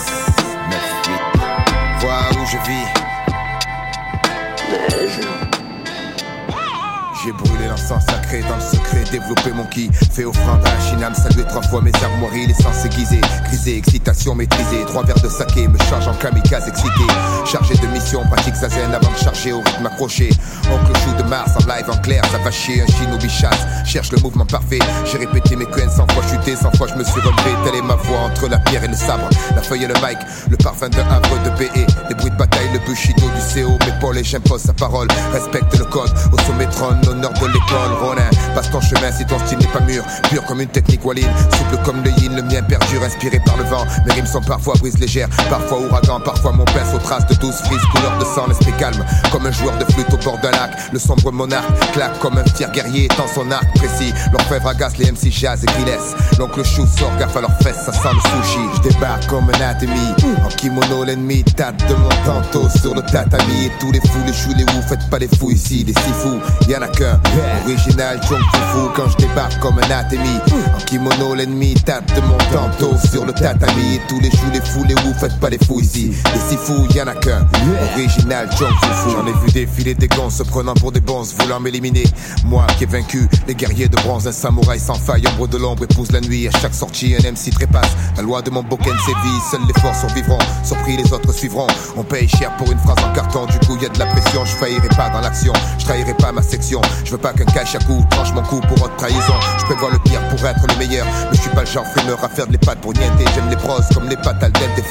[8.40, 8.73] l'encens sacré
[9.14, 13.76] développé mon qui fait offrande à Shinam, salué trois fois mes armoiries, l'essence aiguisée, grisée,
[13.78, 17.06] excitation maîtrisée, trois verres de saké me charge en kamikaze excité,
[17.46, 20.30] chargé de mission, pratique sa zen avant de charger au rythme accroché,
[20.72, 24.10] oncle chou de Mars en live en clair, ça va chier, un shinobi chasse, cherche
[24.10, 27.20] le mouvement parfait, j'ai répété mes quennes sans fois chuté, sans fois je me suis
[27.20, 29.94] relevé, telle est ma voix entre la pierre et le sabre, la feuille et le
[29.94, 30.18] mic,
[30.50, 34.18] le parfum de havre de BE, les bruits de bataille, le bushido du CO, m'épaule
[34.18, 38.70] et j'impose sa parole, respecte le code, au sommet trône, l'honneur de l'école, Ronin, passe
[38.72, 42.02] ton chemin si ton style n'est pas mûr, pur comme une technique walline, souple comme
[42.02, 45.28] le yin, le mien perdure, inspiré par le vent, mes rimes sont parfois brise légères,
[45.50, 49.04] parfois ouragan, parfois mon pince aux traces de douze frises, couleur de sang, l'esprit calme,
[49.32, 52.44] comme un joueur de flûte au bord d'un lac, le sombre monarque, claque comme un
[52.44, 56.86] fier guerrier, tend son arc précis, l'orfèvre agace les MC jazz et grillesse, l'oncle chou
[56.86, 60.14] sort gaffe à leurs fesses, ça sent le sushi, je débarque comme un anatomie,
[60.44, 62.68] en kimono l'ennemi tâte de mon tantôt.
[62.68, 65.50] Sur le tatami, et tous les fous, les choux, les ou, faites pas les fous
[65.50, 67.20] ici, des si fous, y'en a qu'un,
[67.64, 70.38] original, Fufu, quand je débarque comme un anatomie,
[70.74, 74.84] en kimono l'ennemi tâte de mon tantôt sur le tatami, tous les choux, les fous,
[74.84, 77.46] les ou, faites pas les fous ici, des si fous, y'en a qu'un,
[77.92, 81.60] original, Jong Fufu, j'en ai vu défiler des gants se prenant pour des bons, voulant
[81.60, 82.04] m'éliminer,
[82.44, 85.84] moi qui ai vaincu les guerriers de bronze, un samouraï sans faille, ombre de l'ombre
[85.84, 89.40] épouse la nuit, à chaque sortie un MC trépasse, la loi de mon boken sévit,
[89.50, 93.12] seuls les forts survivront, surpris les autres suivront, on paye cher pour une phrase en
[93.12, 96.14] carton, du coup y a de la pression, je faillirai pas dans l'action, je trahirai
[96.14, 98.96] pas ma section, je veux pas qu'un cache à coup tranche mon cou pour autre
[98.96, 101.86] trahison, je prévois le pire pour être le meilleur, mais je suis pas le genre
[101.86, 104.84] fumeur à faire de l'épate pour nienter, j'aime les pros comme les pattes al dente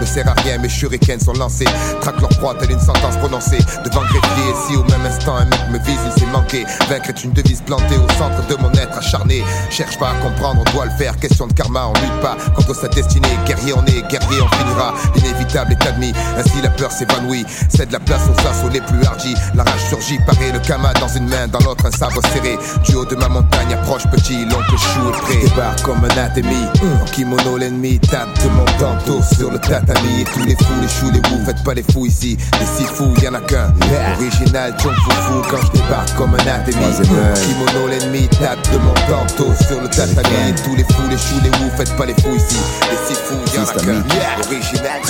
[0.00, 1.66] ne sert à rien, mes shurikens sont lancés,
[2.00, 5.60] traque leur proie telle une sentence prononcée, devant greffier, si au même instant un mec
[5.70, 8.98] me vise, il s'est manqué, vaincre est une devise plantée au centre de mon être
[8.98, 12.36] acharné, cherche pas à comprendre, on doit le faire, question de karma, on lutte pas
[12.54, 16.90] contre sa destinée, guerrier on est, guerrier on finira, l'inévitable est admis, ainsi la peur
[16.90, 20.92] s'évanouit, cède la place aux assauts les plus hardis, la rage surgit, paraît le kama
[20.94, 24.44] dans une main, dans l'autre un sabre serré, du haut de ma montagne approche petit,
[24.44, 29.20] l'oncle chou est prêt, débarque comme un anatomie, en kimono l'ennemi tape de mon tantôt
[29.34, 32.06] sur le tatami, et tous les fous, les choux, les bouts, faites pas les fous
[32.06, 33.72] ici, les si fous, y'en a qu'un,
[34.16, 39.52] original, Jong Fufu, quand je débarque comme un anatomie, kimono l'ennemi tape de mon tantôt
[39.66, 42.36] sur le tatami, et tous les fous, les choux, les bouts, faites pas les fous
[42.36, 42.56] ici,
[42.90, 44.02] les si fous, y'en a qu'un,
[44.46, 45.00] original.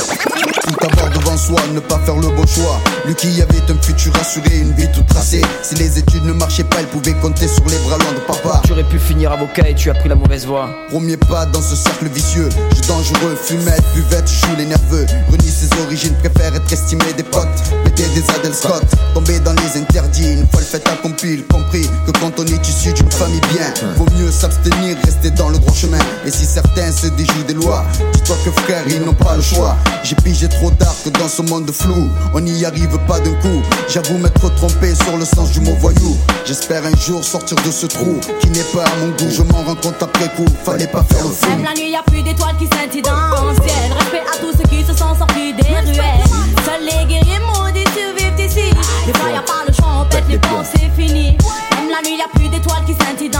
[0.68, 2.78] Tout avoir devant soi, ne pas faire le bon choix.
[3.06, 5.40] Lui qui avait un futur assuré, une vie toute tracée.
[5.62, 8.62] Si les études ne marchaient pas, il pouvait compter sur les bras loin de papa.
[8.64, 10.68] Tu aurais pu finir avocat et tu as pris la mauvaise voie.
[10.88, 12.48] Premier pas dans ce cercle vicieux.
[12.74, 15.06] Je dangereux, fumette, buvette, joue les nerveux.
[15.30, 17.46] Renie ses origines, préfère être estimé des potes.
[17.84, 18.84] Mettez des Adel Scott,
[19.14, 20.32] tomber dans les interdits.
[20.32, 23.72] Une fois le fait accompli, il compris que quand on est issu d'une famille bien,
[23.96, 25.98] vaut mieux s'abstenir, rester dans le droit chemin.
[26.24, 29.76] Et si certains se déjouent des lois, dis-toi que frère, ils n'ont pas le choix.
[30.04, 33.62] J'ai pigé trop tard que dans ce monde flou, on n'y arrive pas d'un coup.
[33.88, 36.16] J'avoue m'être trompé sur le sens du mot voyou.
[36.44, 39.30] J'espère un jour sortir de ce trou qui n'est pas à mon goût.
[39.30, 41.48] Je m'en rends compte après coup, fallait pas faire le fou.
[41.48, 43.92] Même la nuit, y a plus d'étoiles qui scintillent dans le ciel.
[43.98, 46.24] Respect à tous ceux qui se sont sortis des ruelles.
[46.64, 48.70] Seuls les guerriers maudits survivent ici.
[49.06, 51.36] Des fois, y a pas le choix, on pète les plombs, c'est fini.
[51.76, 53.30] Même la nuit, y a plus d'étoiles qui scintillent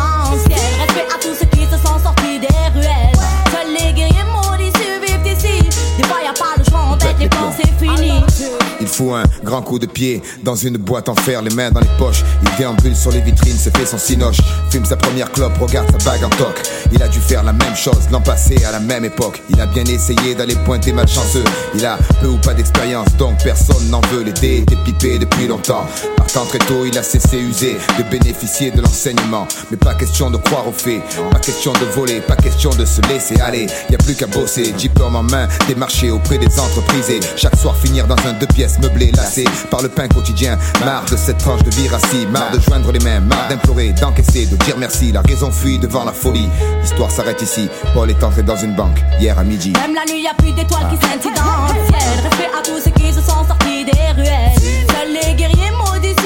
[8.89, 11.81] Il fout un grand coup de pied dans une boîte en fer, les mains dans
[11.81, 12.25] les poches.
[12.43, 14.39] Il déambule sur les vitrines, se fait son cinoche.
[14.71, 16.63] Fume sa première clope, regarde sa bague en toc.
[16.91, 19.43] Il a dû faire la même chose l'an passé à la même époque.
[19.51, 21.45] Il a bien essayé d'aller pointer malchanceux.
[21.75, 24.23] Il a peu ou pas d'expérience, donc personne n'en veut.
[24.23, 25.87] Les dés étaient pipés depuis longtemps.
[26.35, 29.49] Partant très tôt, il a cessé usé de bénéficier de l'enseignement.
[29.71, 33.01] Mais pas question de croire aux faits, pas question de voler, pas question de se
[33.09, 33.67] laisser aller.
[33.89, 37.75] Y a plus qu'à bosser, diplôme en main, démarcher auprès des entreprises et chaque soir
[37.79, 40.59] finir dans un deux pièces meublé, lassé par le pain quotidien.
[40.85, 44.45] Marre de cette tranche de vie rassis, marre de joindre les mains, marre d'implorer, d'encaisser,
[44.45, 45.13] de dire merci.
[45.13, 46.51] La raison fuit devant la folie.
[46.83, 47.71] L'histoire s'arrête ici.
[47.95, 49.73] Paul est entré dans une banque hier à midi.
[49.81, 52.21] Même la nuit, y a plus d'étoiles qui scintillent dans le ciel.
[52.23, 54.53] Respect à tous ceux qui se sont sortis des ruelles.
[54.59, 56.18] Seuls les guerriers maudits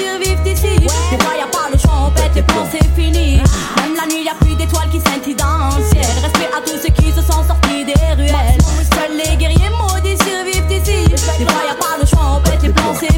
[0.83, 2.81] Des fois, y pas le choix, on pète les plombs, c'est.
[2.97, 6.05] Même la nuit, y a plus d'étoiles qui scintillent dans le ciel.
[6.23, 8.59] Respect à tous ceux qui se sont sortis des ruelles.
[8.95, 11.09] Seuls les guerriers maudits survivent ici.
[11.39, 13.13] Des fois, y pas le choix, on pète les plombs, c'est.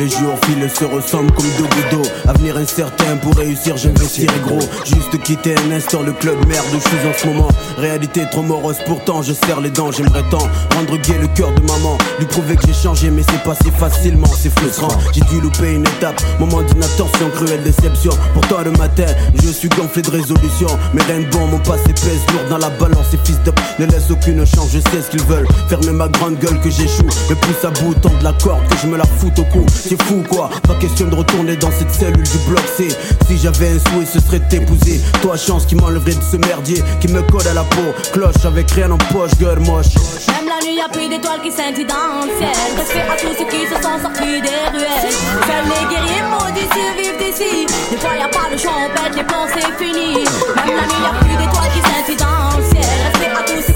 [0.00, 2.10] Les jours filent se ressemblent comme deux gouttes.
[2.26, 4.58] Avenir incertain pour réussir, j'investirai gros.
[4.86, 7.48] Juste quitter un instant le club merde je suis en ce moment.
[7.76, 9.92] Réalité trop morose, pourtant je serre les dents.
[9.92, 11.98] J'aimerais tant rendre gai le cœur de maman.
[12.18, 14.88] Lui prouver que j'ai changé, mais c'est passé facilement, c'est frustrant.
[15.12, 18.12] J'ai dû louper une étape, moment d'inattention, cruelle déception.
[18.32, 20.68] Pourtant le matin, je suis gonflé de résolution.
[20.94, 23.12] Mais rien de bon, mon passé pèse lourd dans la balance.
[23.12, 25.48] Et fils de ne laisse aucune chance, je sais ce qu'ils veulent.
[25.68, 27.04] Fermer ma grande gueule que j'échoue.
[27.28, 29.66] Le plus à bout, de la corde que je me la foute au cou.
[29.90, 32.86] C'est fou quoi, pas question de retourner dans cette cellule du bloc C.
[33.26, 35.00] Si j'avais un souhait, ce serait t'épouser.
[35.20, 37.90] Toi, chance qui m'enlèverait de ce merdier qui me colle à la peau.
[38.12, 39.90] Cloche avec rien en poche, gueule moche.
[40.28, 42.54] Même la nuit, y a plus d'étoiles qui scintillent dans le ciel.
[42.78, 45.10] Respect à tous ceux qui se sont sortis des ruelles.
[45.10, 47.66] Seuls les guerriers maudits survivent ici.
[47.90, 49.66] Des fois, y a pas le choix, on les plombs, c'est.
[49.66, 52.86] Même la nuit, y a plus d'étoiles qui scintillent dans le ciel.
[53.10, 53.69] Respect à tous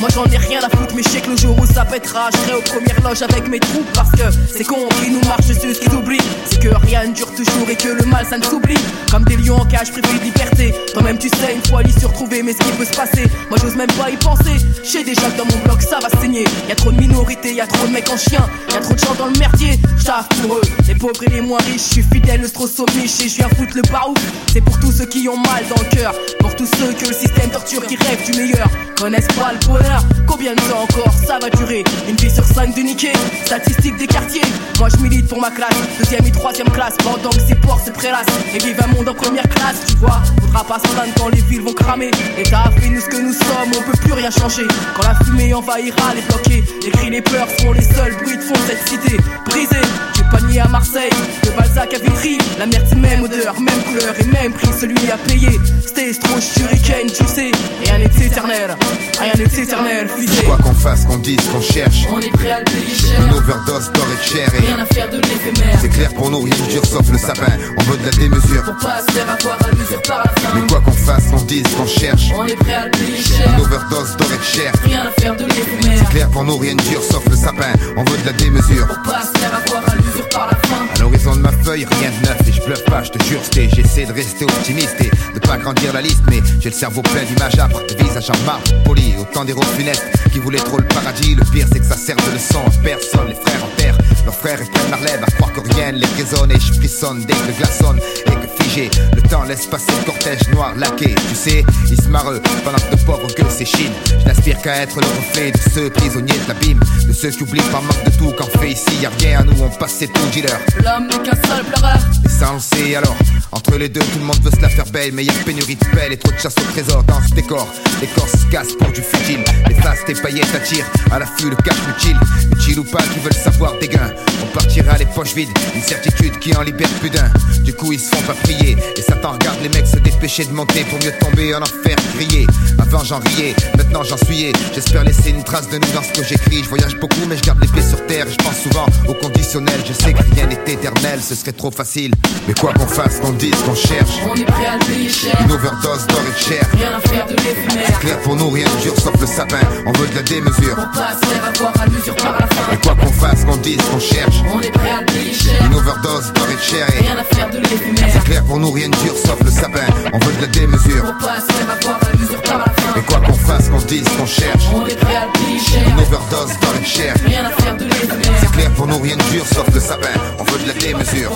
[0.00, 2.30] moi j'en ai rien à foutre Mais je sais que le jour où ça pètera
[2.32, 4.22] Je serai aux premières loges avec mes troupes Parce que
[4.54, 6.20] c'est con qui nous marche dessus Ce qu'ils oublient.
[6.46, 8.78] C'est que rien ne dure toujours Et que le mal ça ne s'oublie.
[9.10, 10.74] Comme des lions en cage privés de liberté.
[10.92, 13.58] Toi-même tu sais une fois l'y se retrouver Mais ce qui peut se passer, moi
[13.60, 14.56] j'ose même pas y penser.
[14.84, 16.44] Je sais déjà que dans mon bloc ça va saigner.
[16.68, 18.46] Y a trop de minorités, y a trop de mecs en chien.
[18.70, 21.40] Y a trop de gens dans le merdier, j'taffe pour eux Les pauvres et les
[21.40, 24.18] moins riches, je suis fidèle, le strossomiche Et je viens foutre le baroud
[24.52, 26.14] C'est pour tous ceux qui ont mal dans le cœur.
[26.38, 28.68] Pour tous ceux que le système torture qui rêvent du meilleur.
[28.96, 30.02] Connaissent pas le bonheur.
[30.26, 31.84] Combien de temps encore ça va durer?
[32.08, 33.12] Une vie sur cinq de niquer.
[33.44, 34.42] Statistique des quartiers.
[34.78, 35.76] Moi je milite pour ma classe.
[35.98, 36.94] Deuxième et troisième classe.
[37.02, 39.86] Pendant que ces porcs se prélassent Et vivent un monde en première classe.
[39.86, 42.10] Tu vois Faudra pas se plaindre quand les villes vont cramer.
[42.36, 43.70] L'État a fait nous ce que nous sommes.
[43.78, 44.66] On peut plus rien changer.
[44.96, 48.42] Quand la fumée envahira les bloqués Les cris les pleurs seront les seuls bruits de
[48.42, 49.16] fond de cette cité.
[49.46, 49.86] Brisée
[50.32, 51.10] panier à Marseille
[51.44, 55.16] De Balzac à Vitry La merde même odeur Même couleur et même prix Celui à
[55.18, 57.50] payer C'était trop shuriken Tu sais
[57.84, 58.76] Rien n'est éternel
[59.20, 60.42] Rien n'est éternel, fusée.
[60.44, 62.06] Quoi qu'on fasse, qu'on dise, qu'on cherche.
[62.10, 63.24] On est prêt à le payer cher.
[63.24, 64.48] Une overdose d'or et de chair.
[64.54, 65.78] et Rien à faire de l'éphémère.
[65.80, 67.52] C'est clair pour nous, rien de dur sauf le sapin.
[67.78, 68.64] On veut de la démesure.
[68.64, 70.58] Pour pas se faire avoir à l'usure par la fin.
[70.58, 72.32] Mais quoi qu'on fasse, qu'on dise, qu'on cherche.
[72.36, 73.48] On est prêt à le payer cher.
[73.54, 74.72] Une overdose d'or et de chair.
[74.84, 75.98] Rien à faire de l'éphémère.
[75.98, 77.72] C'est clair pour nous, rien de dur sauf le sapin.
[77.96, 78.86] On veut de la démesure.
[78.88, 79.94] Pour pas se faire avoir à
[80.30, 80.86] fin.
[80.94, 83.40] À l'horizon de ma feuille, rien de neuf et je bluffe pas, je te jure,
[83.52, 87.22] j'essaie de rester optimiste et de pas grandir la liste, mais j'ai le cerveau plein
[87.24, 91.34] d'images âpres, de visages en marbre, poli, autant d'héros funestes qui voulaient trop le paradis.
[91.34, 94.34] Le pire, c'est que ça sert de leçon à personne, les frères en terre, leurs
[94.34, 97.24] frères ils prennent la relève à croire que rien ne les résonne et je frissonne
[97.24, 101.14] dès que le glaçonne et que figé, le temps laisse passer le cortège noir laqué,
[101.28, 103.92] tu sais, ils se marrent pendant que de pauvres gueules s'échinent.
[104.20, 107.60] Je n'aspire qu'à être le reflet de ceux prisonniers de l'abîme, de ceux qui oublient
[107.70, 110.58] par manque de tout qu'en fait ici y a rien à nous, on passe dealer.
[110.82, 111.98] L'homme n'est qu'un seul pleureur.
[112.24, 113.16] Et ça on le sait alors
[113.52, 115.12] Entre les deux tout le monde veut se la faire belle.
[115.12, 117.68] Mais y a pénurie de pelle et trop de chasse au trésor dans ce décor.
[118.00, 119.44] Les corps se cassent pour du futile.
[119.68, 122.16] Les fastes et paillettes attirent à l'affût le cash utile.
[122.52, 124.12] Utile ou pas qui veulent savoir des gains.
[124.42, 125.50] On partira les poches vides.
[125.74, 127.30] Une certitude qui en libère plus d'un.
[127.64, 128.76] Du coup ils se font pas prier.
[128.96, 132.46] Et Satan regarde les mecs se dépêcher de monter Pour mieux tomber en enfer grillé.
[132.78, 136.24] Avant j'en riais, maintenant j'en suis J'espère laisser une trace de nous dans ce que
[136.24, 136.62] j'écris.
[136.64, 138.26] Je voyage beaucoup mais je garde les pieds sur terre.
[138.28, 142.12] Je pense souvent au conditionnel Je sais que rien n'est éternel, ce serait trop facile
[142.48, 145.36] Mais quoi qu'on fasse, qu'on dise, qu'on cherche On est prêt à le payer cher.
[145.44, 147.86] Une overdose d'or et de chair Rien à faire de l'éphémère.
[147.86, 150.74] C'est clair pour nous, rien de dur sauf le sapin On veut de la démesure
[150.74, 152.72] Pour pas se faire avoir à l'usure par la fin.
[152.72, 155.66] Et quoi qu'on fasse, qu'on dise, qu'on cherche On est prêt à le payer cher.
[155.66, 158.10] Une overdose d'or et de chair et Rien à faire de l'éphémère.
[158.12, 161.04] C'est clair pour nous, rien de dur sauf le sapin On veut de la démesure
[161.04, 162.98] Pour pas se faire avoir à l'usure par la fin.
[162.98, 165.88] Et quoi qu'on fasse, qu'on dise, qu'on cherche On est prêt à le payer cher.
[165.88, 168.38] Une overdose d'or et de chair Rien à faire de l'éphémère.
[168.40, 169.91] C'est clair pour nous, rien de dur sauf le sapin
[170.38, 171.30] On veut de la démesure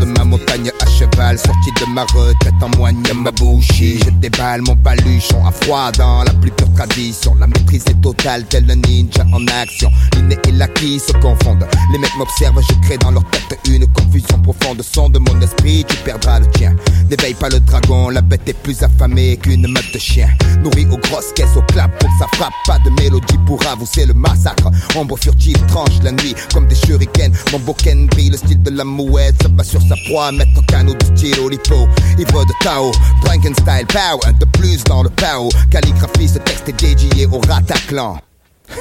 [0.00, 3.98] De ma montagne à cheval, sorti de ma retraite en moigne ma bouchie.
[4.04, 7.34] Je déballe mon paluchon à froid dans la plus pure tradition.
[7.34, 9.90] La maîtrise est totale, tel un ninja en action.
[10.14, 11.66] L'inné et l'acquis se confondent.
[11.92, 14.82] Les mecs m'observent, je crée dans leur tête une confusion profonde.
[14.82, 16.76] Son de mon esprit, tu perdras le tien.
[17.10, 20.28] N'éveille pas le dragon, la bête est plus affamée qu'une meute de chien.
[20.62, 22.52] Nourrie aux grosses caisses, au clap pour que ça frappe.
[22.66, 24.70] Pas de mélodie pour avouer le massacre.
[24.94, 27.36] Ombre furtive tranche la nuit comme des shurikens.
[27.52, 29.42] Mon boken brille, le style de la mouette.
[29.42, 31.88] Se bat sur sa proie, mettre au canot du stylo lipo.
[32.18, 32.92] Ivre de Tao,
[33.24, 34.20] Franken style power.
[34.26, 35.48] Un de plus dans le Pao.
[35.70, 38.18] Calligraphie, ce texte est dédié au Rataclan.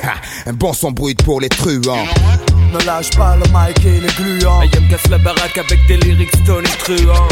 [0.04, 0.16] Ha,
[0.48, 2.06] un bon son brut pour les truands.
[2.74, 4.60] Ne lâche pas le mic et les gluants.
[4.62, 7.28] Ayam casse la baraque avec des lyrics Tony truands.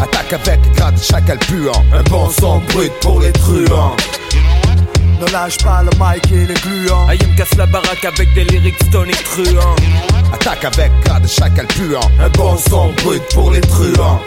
[0.00, 1.84] Attaque avec grade chacal puant.
[1.92, 3.96] Un bon son brut pour les truands.
[5.20, 7.08] Ne lâche pas le mic et les gluants.
[7.08, 9.76] Ayam casse la baraque avec des lyrics Tony truands.
[10.32, 12.10] Attaque avec grade chacal puant.
[12.20, 14.20] Un bon son brut pour les truands.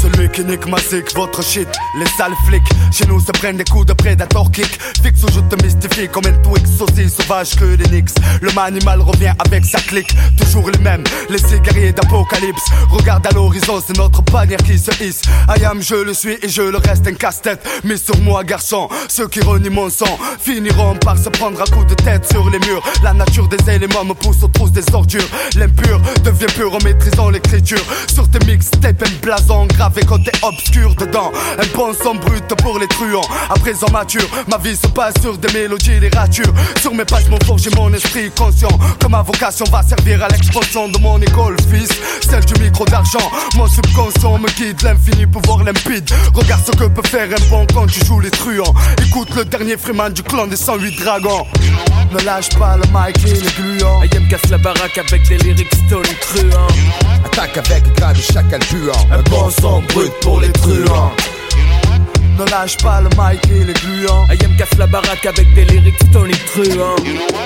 [0.00, 0.78] Celui qui nique ma
[1.16, 1.68] votre shit,
[1.98, 4.78] les sales flics Chez nous se prennent des coups de prédator kick.
[5.02, 9.00] Fixe ou je te mystifie comme un Twix Aussi sauvage que des Knicks Le manimal
[9.00, 10.14] revient avec sa clique.
[10.36, 12.62] Toujours les mêmes, les cigariers d'apocalypse.
[12.90, 15.22] Regarde à l'horizon, c'est notre bannière qui se hisse.
[15.48, 17.66] I am, je le suis et je le reste un casse-tête.
[17.82, 21.88] Mais sur moi garçon, ceux qui renient mon sang Finiront par se prendre à coups
[21.88, 22.82] de tête sur les murs.
[23.02, 25.28] La nature des éléments me pousse aux trousses des ordures.
[25.56, 27.84] L'impur devient pur en maîtrisant l'écriture.
[28.06, 31.30] Sur tes mixtapes, un blason grave et côté obscur dedans.
[31.58, 33.26] Un bon son brut pour les truands.
[33.48, 36.52] À présent mature, ma vie se passe sur des mélodies, des ratures.
[36.80, 38.76] Sur mes pages, mon forge mon esprit conscient.
[38.98, 41.90] Que ma vocation va servir à l'expansion de mon école, fils.
[42.28, 43.30] Celle du micro d'argent.
[43.56, 46.10] Mon subconscient me guide, l'infini pouvoir limpide.
[46.34, 48.74] Regarde ce que peut faire un bon quand tu joues les truands.
[49.06, 51.46] Écoute le dernier Freeman du clan des 108 dragons.
[52.12, 54.02] Ne lâche pas le mic et les gluants.
[54.02, 56.66] Ayam casse la baraque avec des lyrics Tony truands.
[57.24, 58.92] Attaque avec grade chacal puant.
[59.12, 61.12] Un bon son brut pour les truands.
[62.38, 64.26] Ne lâche pas le mic et les gluants.
[64.30, 66.96] Ayam casse la baraque avec des lyrics Tony truands.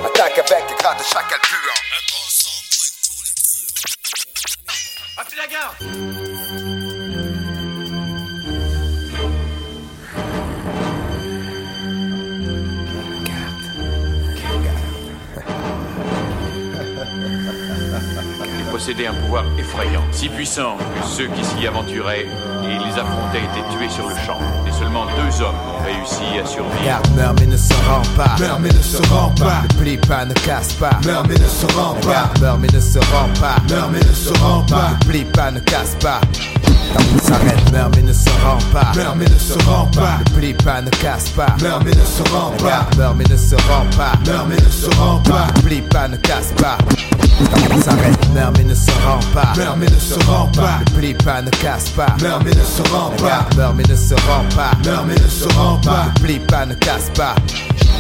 [0.04, 1.80] Attaque avec grade chacal puant.
[5.18, 6.91] Appelez la garde
[18.82, 22.26] possédait un pouvoir effrayant, si puissant que ceux qui s'y aventuraient
[22.64, 24.38] et les affrontaient étaient tués sur le champ.
[24.66, 26.84] Et seulement deux hommes ont réussi à survivre.
[26.84, 28.34] Garde meurt mais ne se rend pas.
[28.40, 29.62] Meurs mais ne se rend pas.
[29.62, 30.98] Ne plie pas, ne casse pas.
[31.04, 32.30] Meurs mais ne se rend pas.
[32.40, 33.56] Meurt mais ne se rend pas.
[33.70, 34.90] Meurs mais ne se rend pas.
[34.90, 36.20] Ne plie pas, ne casse pas.
[36.92, 38.92] Ta route s'arrête, meurt mais ne se rend pas.
[38.96, 40.18] Meurs mais ne se rend pas.
[40.18, 41.54] Ne plie pas, ne casse pas.
[41.62, 42.88] Meurs mais ne se rend pas.
[42.96, 44.12] Meurt mais ne se rend pas.
[44.26, 45.46] Meurs mais ne se rend pas.
[45.56, 46.78] Ne plie pas, ne casse pas.
[47.50, 49.52] Ta route s'arrête, meurt mais ne se rend pas.
[49.56, 50.78] Meurs mais ne se rend pas.
[50.80, 52.14] Ne plie pas, ne casse pas.
[52.20, 53.46] Meurs mais ne se rend pas.
[53.56, 54.70] Meurt mais ne se rend pas.
[54.84, 56.06] Meurs mais ne se rend pas.
[56.06, 57.34] Ne plie pas, ne casse pas.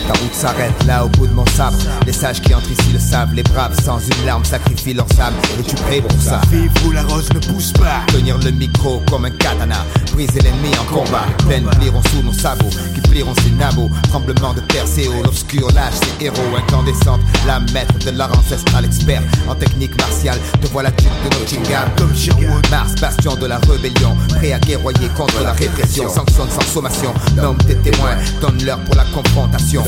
[0.06, 1.76] Ta route s'arrête là au bout de mon sabre.
[2.06, 3.32] Les sages qui entrent ici le savent.
[3.34, 5.34] Les braves sans une larme sacrifient leurs âmes.
[5.60, 8.02] Es-tu prêt pour ça Vive où la rose ne pousse pas.
[8.08, 9.84] Tenir le micro comme un katana.
[10.12, 11.24] Briser l'ennemi en combat.
[11.46, 12.70] Plaines plieront sous nos sabots.
[12.94, 13.90] Qui plieront ses nabots.
[14.08, 15.12] Tremblement de Perséo.
[15.24, 16.56] L'obscur lâche ses héros.
[16.56, 17.20] Incandescente.
[17.46, 20.38] La maître de l'art ancestral expert en technique martiale.
[20.60, 21.88] Te voilà duc de Nottingham.
[21.96, 22.68] Comme Sherwood.
[22.70, 24.16] Mars, bastion de la rébellion.
[24.30, 26.08] Prêt à guerroyer contre la répression.
[26.08, 27.14] Sanctionne sans sommation.
[27.36, 28.16] Nomme tes témoins.
[28.40, 29.84] Donne-leur pour la confrontation.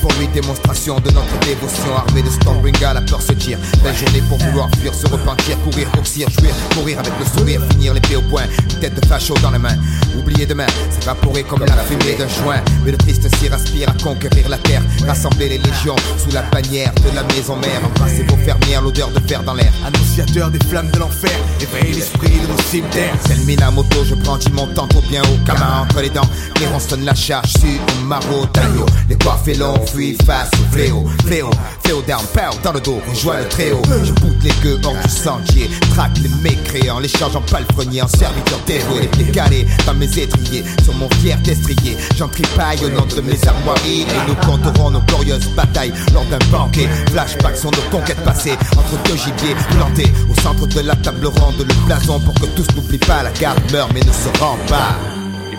[0.00, 1.96] Pour lui, démonstration de notre dévotion.
[1.96, 3.58] Armée de Stormbringer, la peur se tire.
[3.82, 7.94] Belle journée pour vouloir fuir, se repentir, courir, boxir, jouir, courir avec le sourire, finir
[7.94, 8.42] l'épée au poing.
[8.70, 9.76] Une tête de facho dans les mains.
[10.18, 12.60] Oublier demain, s'évaporer comme la fumée d'un joint.
[12.84, 14.82] Mais le triste s'y aspire à conquérir la terre.
[15.06, 17.80] Rassembler les légions sous la bannière de la maison mère.
[17.84, 19.72] Embrasser vos fermières, l'odeur de fer dans l'air.
[19.86, 21.38] Annonciateur des flammes de l'enfer.
[21.60, 23.16] Éveille l'esprit de nos cimetières.
[23.24, 25.38] Tel Minamoto, je brandis mon tantôt bien haut.
[25.46, 26.28] Kama entre les dents,
[26.60, 28.86] les sonne la charge sur au maro taillot.
[29.08, 31.04] Les coiffes longs fuient face au fléau.
[31.26, 31.50] Fléau,
[31.82, 33.80] fléau d'armes, pow, dans le dos, rejoins le tréau.
[34.04, 35.70] Je boute les gueux hors du sentier.
[35.94, 39.08] Traque les mécréants, les charge en palefrenier, en serviteur dévoué.
[39.18, 41.96] Les calés dans mes étriers, sur mon fier destrier.
[42.16, 44.02] J'en tripaille au nom de mes armoiries.
[44.02, 46.88] Et nous compterons nos glorieuses batailles lors d'un banquet.
[47.10, 51.58] Flashback sont nos conquêtes passées entre deux gibiers plantés au centre de la table ronde.
[51.58, 53.22] Le blason pour que tous n'oublient pas.
[53.22, 55.13] La garde meurt mais ne se rend pas.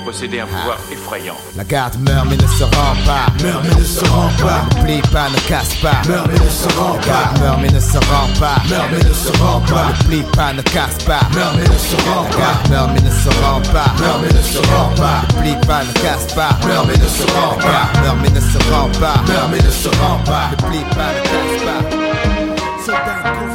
[0.05, 1.33] Il possédait un pouvoir effrayant.
[1.57, 3.25] La garde meurt mais ne se rend pas.
[3.43, 4.61] Meurs mais ne se rend pas.
[4.77, 5.99] Ne plie pas, ne casse pas.
[6.07, 7.07] Meurs mais ne se rend La pas.
[7.07, 8.55] garde meurt mais ne se rend pas.
[8.69, 9.87] Meurs mais ne se rend pas.
[9.87, 11.19] Ne plie pas, ne casse pas.
[11.33, 12.37] Meurs mais ne se rend La pas.
[12.37, 13.93] garde meurt mais ne se rend pas.
[13.99, 15.21] Meurs mais ne se rend pas.
[15.27, 16.49] Ne plie pas, ne casse pas.
[16.67, 17.71] Meurs mais ne se rend La pas.
[17.71, 19.15] garde meurt mais ne se rend pas.
[19.27, 20.49] Meurs mais ne se rend pas.
[20.51, 23.54] Ne plie pas, ne casse pas.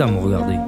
[0.00, 0.67] À me regarder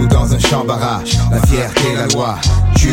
[0.00, 2.38] Joue dans un champ barrage, la fierté, la loi
[2.74, 2.88] tue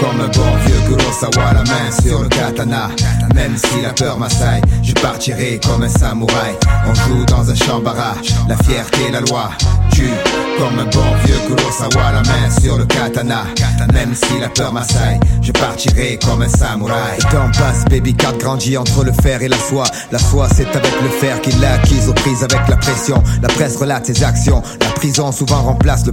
[0.00, 2.88] comme un bon vieux Kurosawa, la main sur le katana.
[3.34, 6.56] Même si la peur m'assaille, je partirai comme un samouraï.
[6.88, 9.50] On joue dans un champ barrage, la fierté, la loi
[9.92, 10.10] tue
[10.58, 13.44] comme un bon vieux Kurosawa, la main sur le katana.
[13.92, 17.18] Même si la peur m'assaille, je partirai comme un samouraï.
[17.18, 19.86] Le temps passe, baby cat grandit entre le fer et la soie.
[20.10, 23.22] La soie, c'est avec le fer qu'il l'a acquise aux prises avec la pression.
[23.42, 24.62] La presse relate ses actions.
[24.80, 26.12] La prison souvent remplace le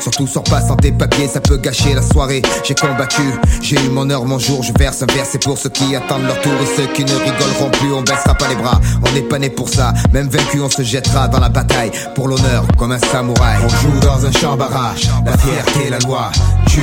[0.00, 2.42] Surtout sors pas sans tes papiers, ça peut gâcher la soirée.
[2.64, 3.22] J'ai combattu,
[3.60, 4.62] j'ai eu mon heure, mon jour.
[4.62, 7.12] Je verse un verre, c'est pour ceux qui attendent leur tour et ceux qui ne
[7.12, 7.92] rigoleront plus.
[7.92, 8.80] On baissera pas les bras.
[9.06, 9.92] On n'est pas né pour ça.
[10.12, 13.58] Même vaincu, on se jettera dans la bataille pour l'honneur, comme un samouraï.
[13.64, 15.08] On joue dans un champ barrage.
[15.24, 16.30] La fierté, la loi
[16.66, 16.80] tue.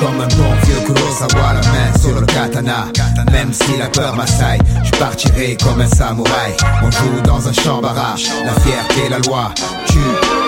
[0.00, 2.86] Comme un bon vieux Kurosawa, la main sur le katana.
[3.30, 6.56] Même si la peur m'assaille, je partirai comme un samouraï.
[6.82, 8.26] On joue dans un champ barrage.
[8.44, 9.52] La fierté, la loi
[9.86, 9.98] tue.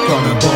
[0.06, 0.55] Comme un bon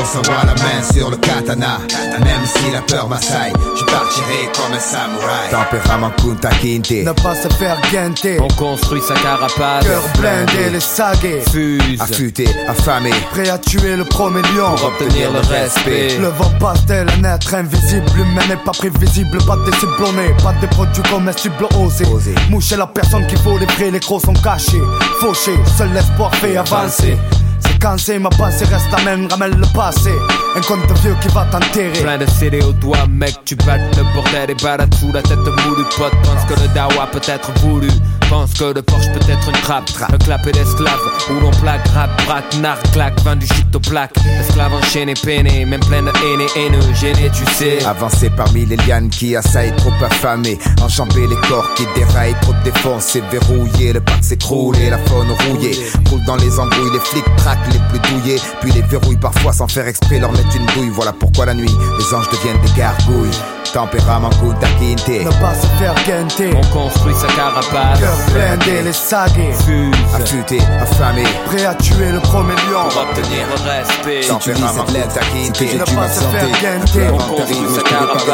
[0.00, 1.78] Kurosawa, la main sur le katana.
[2.20, 5.50] Même si la peur m'assaille, je partirai comme un samouraï.
[5.50, 7.04] Tempérament Kunta Kinte.
[7.04, 8.38] Ne pas se faire guenter.
[8.40, 9.84] On construit sa carapace.
[9.84, 11.42] Cœur blindé, les sagués.
[11.50, 12.00] Fuse.
[12.00, 13.10] Affûté, affamé.
[13.30, 14.74] Prêt à tuer le premier lion.
[14.76, 16.18] Pour obtenir le respect.
[16.18, 18.06] Le vent passe tel un être invisible.
[18.16, 19.38] L'humain n'est pas prévisible.
[19.46, 20.34] Pas de ciblonnés.
[20.42, 22.34] Pas de produits comestibles osés.
[22.48, 23.90] Moucher la personne qui vaut les vrais.
[23.90, 24.82] Les gros sont cachés.
[25.20, 25.58] Fauchés.
[25.76, 27.18] Seul l'espoir fait avancer.
[27.60, 30.12] C'est cansé, ma pensée reste la même, ramène le passé.
[30.56, 32.02] Un conte de vieux qui va t'enterrer.
[32.02, 35.38] Plein de CD au doigt, mec, tu battes le bordel et balades sous la tête
[35.38, 35.84] moulue.
[35.96, 37.88] Pote, pense que le dawa peut être voulu.
[38.28, 42.10] Pense que le Porsche peut être une trappe, un clapet d'esclave où l'on plaque, rap,
[42.26, 44.12] braque, narc, claque, vendu shit au plaque.
[44.40, 47.84] Esclave enchaîné, peiné, même plein de haine et haineux, gêné, tu sais.
[47.84, 50.58] Avancer parmi les lianes qui assaillent trop affamés.
[50.80, 53.92] Enjamber les corps qui déraillent, trop défoncés, verrouillés.
[53.92, 55.76] Le parc s'écroule et la faune rouillée.
[56.08, 58.40] Roule dans les embrouilles, les flics traquent les plus douillés.
[58.60, 60.90] Puis les verrouillent parfois sans faire exprès, leur une douille.
[60.90, 63.59] Voilà pourquoi la nuit, les anges deviennent des gargouilles.
[63.72, 65.24] Tempérament Kunta Kinte.
[65.24, 66.50] Ne pas se faire guenter.
[66.56, 68.00] On construit sa carapace.
[68.00, 69.52] Cœur blindé, les sagués.
[69.64, 69.94] Fuse.
[70.14, 71.24] Affûté, affamé.
[71.46, 72.88] Prêt à tuer le premier lion.
[72.88, 74.22] Pour obtenir le respect.
[74.22, 77.08] C'est que j'ai Ne pas se faire.
[77.08, 78.24] Avant On construit je sa carapace.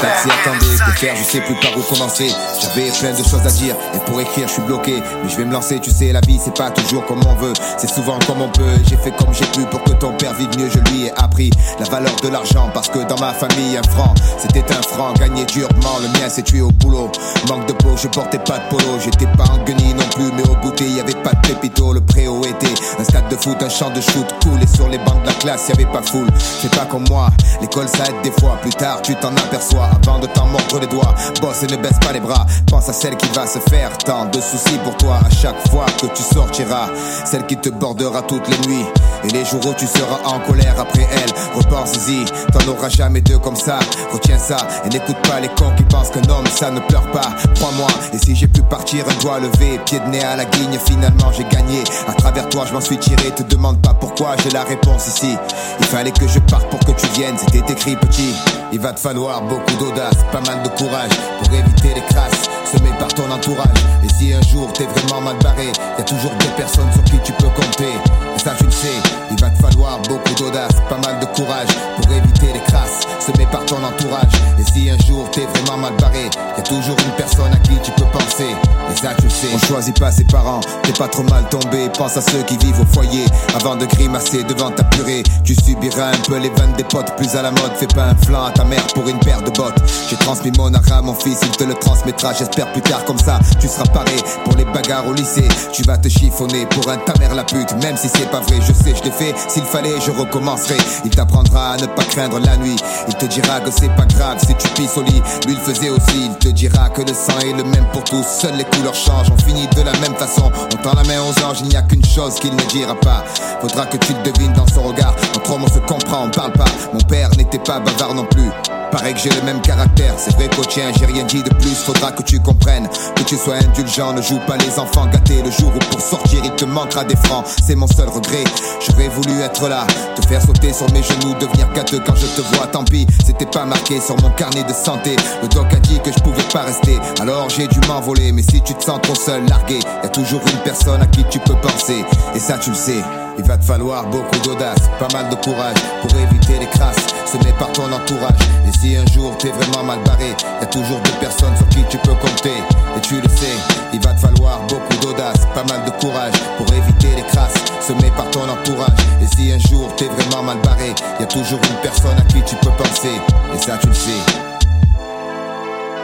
[0.00, 2.28] Taxi, attendez, que faire, je sais plus par où commencer.
[2.60, 5.02] J'avais plein de choses à dire, et pour écrire, je suis bloqué.
[5.22, 7.52] Mais je vais me lancer, tu sais, la vie, c'est pas toujours comme on veut.
[7.78, 8.78] C'est souvent comme on peut.
[8.88, 11.50] J'ai fait comme j'ai pu pour que ton père vive mieux, je lui ai appris
[11.78, 12.70] la valeur de l'argent.
[12.74, 15.98] Parce que dans ma famille, un franc, c'était un franc gagné durement.
[16.00, 17.10] Le mien s'est tué au boulot.
[17.48, 18.98] Manque de peau, je portais pas de polo.
[19.02, 21.92] J'étais pas en guenille non plus, mais au goûter, y avait pas de pépito.
[21.92, 24.26] Le préau était un stade de foot, un champ de shoot.
[24.42, 26.28] Cool, et sur les bancs de la classe, y avait pas foule.
[26.60, 28.56] C'est pas comme moi, l'école ça aide des fois.
[28.62, 31.14] Plus tard, tu t'en aperçois avant de t'en mordre les doigts.
[31.40, 32.46] Bosse et ne baisse pas les bras.
[32.68, 35.86] Pense à celle qui va se faire tant de soucis pour toi à chaque fois
[36.00, 36.88] que tu sortiras.
[37.24, 38.86] Celle qui te bordera toutes les nuits.
[39.24, 42.24] Et les jours où tu seras en colère après elle, repense-y.
[42.52, 43.78] T'en auras jamais deux comme ça.
[44.12, 47.30] Retiens ça et n'écoute pas les cons qui pensent qu'un homme ça ne pleure pas.
[47.56, 50.78] Crois-moi, et si j'ai pu partir un doigt levé, pied de nez à la guigne,
[50.84, 51.82] finalement j'ai gagné.
[52.08, 53.30] À travers toi, je m'en suis tiré.
[53.30, 55.36] Te demande pas pourquoi, j'ai la réponse ici.
[55.80, 58.34] Il fallait que je parte pour que tu viennes, c'était écrit petit.
[58.72, 61.10] Il va te falloir beaucoup d'audace, pas mal de courage
[61.42, 62.48] pour éviter les crasses.
[62.72, 63.68] semées par ton entourage.
[64.04, 65.66] Et si un jour t'es vraiment mal barré,
[65.98, 67.92] y a toujours deux personnes sur qui tu peux compter.
[68.34, 68.88] Et ça tu le sais,
[69.30, 73.46] il va te falloir beaucoup d'audace, pas mal de courage pour éviter les crasses semées
[73.46, 74.32] par ton entourage.
[74.58, 77.76] Et si un jour t'es vraiment mal barré, y a toujours une personne à qui
[77.82, 78.50] tu peux penser.
[78.90, 79.48] Et ça tu le sais.
[79.54, 81.88] On choisit pas ses parents, t'es pas trop mal tombé.
[81.96, 83.24] Pense à ceux qui vivent au foyer
[83.54, 85.22] avant de grimacer devant ta purée.
[85.44, 87.72] Tu subiras un peu les vannes des potes plus à la mode.
[87.76, 89.78] Fais pas un flanc à ta mère pour une paire de bottes.
[90.08, 92.32] J'ai transmis mon art à mon fils, il te le transmettra.
[92.32, 95.48] J'espère plus tard comme ça, tu seras paré pour les bagarres au lycée.
[95.72, 98.58] Tu vas te chiffonner pour un ta mère la pute, même si c'est pas vrai.
[98.60, 99.34] Je sais, je l'ai fait.
[99.48, 100.76] S'il fallait, je recommencerai.
[101.04, 102.76] Il t'apprendra à ne pas craindre la nuit.
[103.08, 105.22] Il te dira que c'est pas grave si tu pisses au lit.
[105.46, 106.26] Lui le faisait aussi.
[106.26, 108.24] Il te dira que le sang est le même pour tous.
[108.24, 109.30] Seules les couleurs changent.
[109.30, 110.50] On finit de la même façon.
[110.72, 111.60] On tend la main aux anges.
[111.60, 113.24] Il n'y a qu'une chose qu'il ne dira pas.
[113.60, 115.14] Faudra que tu le devines dans son regard.
[115.36, 116.64] Entre hommes on se comprend, on parle pas.
[116.92, 118.50] Mon père n'était pas bavard non plus.
[118.92, 121.74] Paraît que j'ai le même caractère, c'est vrai qu'au tien j'ai rien dit de plus,
[121.74, 122.86] faudra que tu comprennes.
[123.16, 125.42] Que tu sois indulgent, ne joue pas les enfants gâtés.
[125.42, 128.44] Le jour où pour sortir il te manquera des francs, c'est mon seul regret.
[128.86, 132.42] J'aurais voulu être là, te faire sauter sur mes genoux Devenir gâteux quand je te
[132.54, 135.16] vois, tant pis C'était pas marqué sur mon carnet de santé.
[135.42, 138.30] Le doc a dit que je pouvais pas rester, alors j'ai dû m'envoler.
[138.32, 141.24] Mais si tu te sens trop seul, largué, y a toujours une personne à qui
[141.30, 142.04] tu peux penser.
[142.34, 143.02] Et ça tu le sais.
[143.38, 147.06] Il va te falloir beaucoup d'audace, pas mal de courage pour éviter les crasses.
[147.24, 148.38] Semées par ton entourage.
[148.82, 151.98] Si un jour t'es vraiment mal barré, y a toujours deux personnes sur qui tu
[151.98, 152.56] peux compter.
[152.96, 153.56] Et tu le sais,
[153.92, 158.10] il va te falloir beaucoup d'audace, pas mal de courage pour éviter les crasses semées
[158.16, 158.98] par ton entourage.
[159.22, 162.42] Et si un jour t'es vraiment mal barré, y a toujours une personne à qui
[162.42, 163.20] tu peux penser.
[163.54, 164.10] Et ça tu le sais.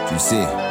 [0.06, 0.67] Tu le sais.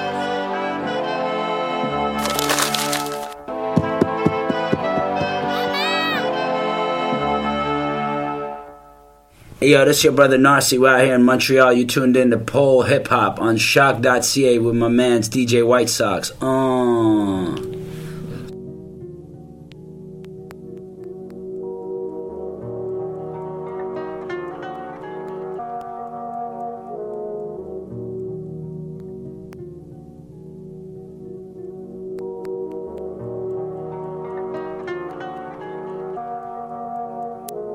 [9.60, 10.80] Yo, this is your brother Narcy.
[10.80, 11.74] We're out here in Montreal.
[11.74, 16.32] You tuned in to Pole Hip Hop on shock.ca with my man's DJ White Sox.
[16.41, 17.55] Uh.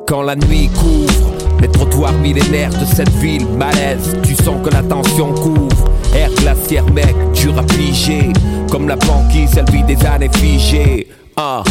[0.06, 1.31] Quand la nuit couvre
[1.62, 5.88] les trottoirs millénaires de cette ville, malaise, tu sens que la tension couvre.
[6.14, 8.32] Air glaciaire, mec, dur à piger.
[8.70, 11.06] Comme la banquise, elle vit des années figées.
[11.36, 11.62] Ah,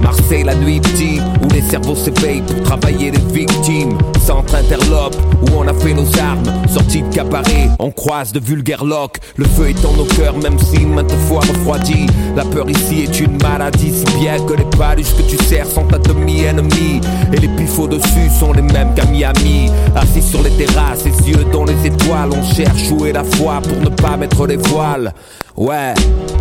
[0.00, 3.98] Marseille la nuit petit, où les cerveaux s'éveillent pour travailler les victimes.
[4.28, 6.42] Centre interlope, où on a fait nos armes.
[6.68, 9.16] Sortie de cabaret, on croise de vulgaires locks.
[9.36, 12.04] Le feu est dans nos cœurs, même si maintes fois refroidi.
[12.36, 15.86] La peur ici est une maladie, si bien que les paluches que tu sers sont
[15.86, 17.00] ta demi-ennemi.
[17.32, 19.70] Et les pifots dessus sont les mêmes qu'à Miami.
[19.96, 23.62] Assis sur les terrasses, les yeux dans les étoiles, on cherche où est la foi
[23.62, 25.14] pour ne pas mettre les voiles.
[25.56, 25.92] Ouais,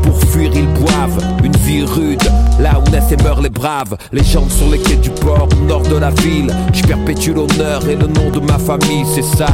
[0.03, 2.21] pour fuir ils boivent une vie rude,
[2.59, 3.97] là où naissent et meurent les braves.
[4.11, 6.53] Les gens sur les quais du port, au nord de la ville.
[6.71, 9.47] Je perpétue l'honneur et le nom de ma famille, c'est ça.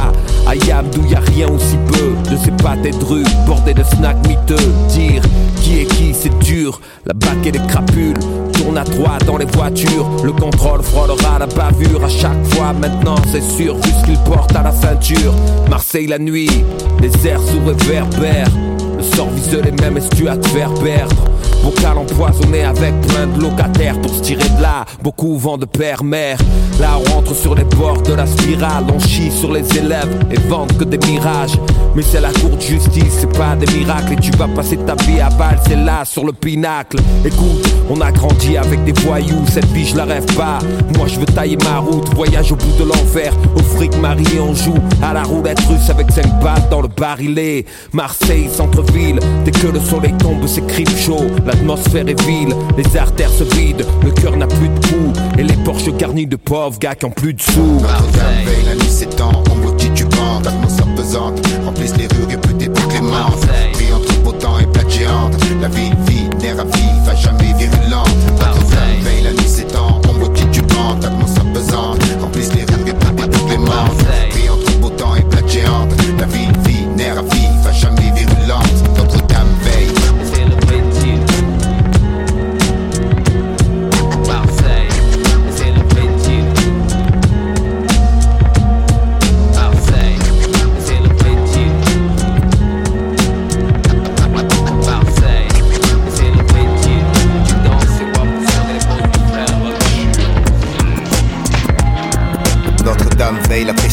[0.46, 4.26] Ayam d'où y a rien aussi peu, de ces pâtes et de rue, de snacks
[4.28, 4.72] miteux.
[4.88, 5.22] Dire
[5.60, 6.80] qui est qui, c'est dur.
[7.06, 8.18] La bac et les crapules
[8.52, 10.06] tournent à droite dans les voitures.
[10.22, 12.72] Le contrôle frôlera la bavure à chaque fois.
[12.72, 15.34] Maintenant, c'est sûr, vu ce qu'il porte à la ceinture.
[15.68, 16.64] Marseille la nuit,
[17.00, 18.48] les airs sous réverbères.
[18.96, 21.33] Le sort vise les mêmes et tu à te faire perdre?
[21.64, 24.84] Vocal empoisonné avec plein de locataires pour se tirer de là.
[25.02, 26.36] Beaucoup vont de père-mère.
[26.78, 28.84] Là, on rentre sur les bords de la spirale.
[28.94, 31.58] On chie sur les élèves et vendent que des mirages.
[31.96, 34.12] Mais c'est la cour de justice, c'est pas des miracles.
[34.12, 36.98] Et tu vas passer ta vie à balle, c'est là sur le pinacle.
[37.24, 39.46] Écoute, on a grandi avec des voyous.
[39.48, 40.58] Cette vie, je la rêve pas.
[40.98, 42.12] Moi, je veux tailler ma route.
[42.14, 43.32] Voyage au bout de l'enfer.
[43.56, 47.64] Au fric marié, on joue à la roulette russe avec 5 balles dans le barillet.
[47.92, 49.18] Marseille, centre-ville.
[49.46, 51.26] Dès que le soleil tombe, c'est crime chaud.
[51.54, 55.56] L'atmosphère est vile, les artères se vident, le cœur n'a plus de pouls et les
[55.64, 57.80] porches garnis de pauvres gars qui ont plus de sous.
[57.80, 62.86] Marseille, la nuit s'étend, ombre titubante, atmosphère pesante, remplissent les rues et plus des plus
[62.88, 63.46] clémentes.
[63.78, 68.10] Vie entre temps et plate géante, la ville vit, nerf à vif, jamais virulente.
[68.38, 73.44] Marseille, la nuit s'étend, ombre titubante, atmosphère pesante, remplissent les rues et plus des plus
[73.44, 74.03] clémentes.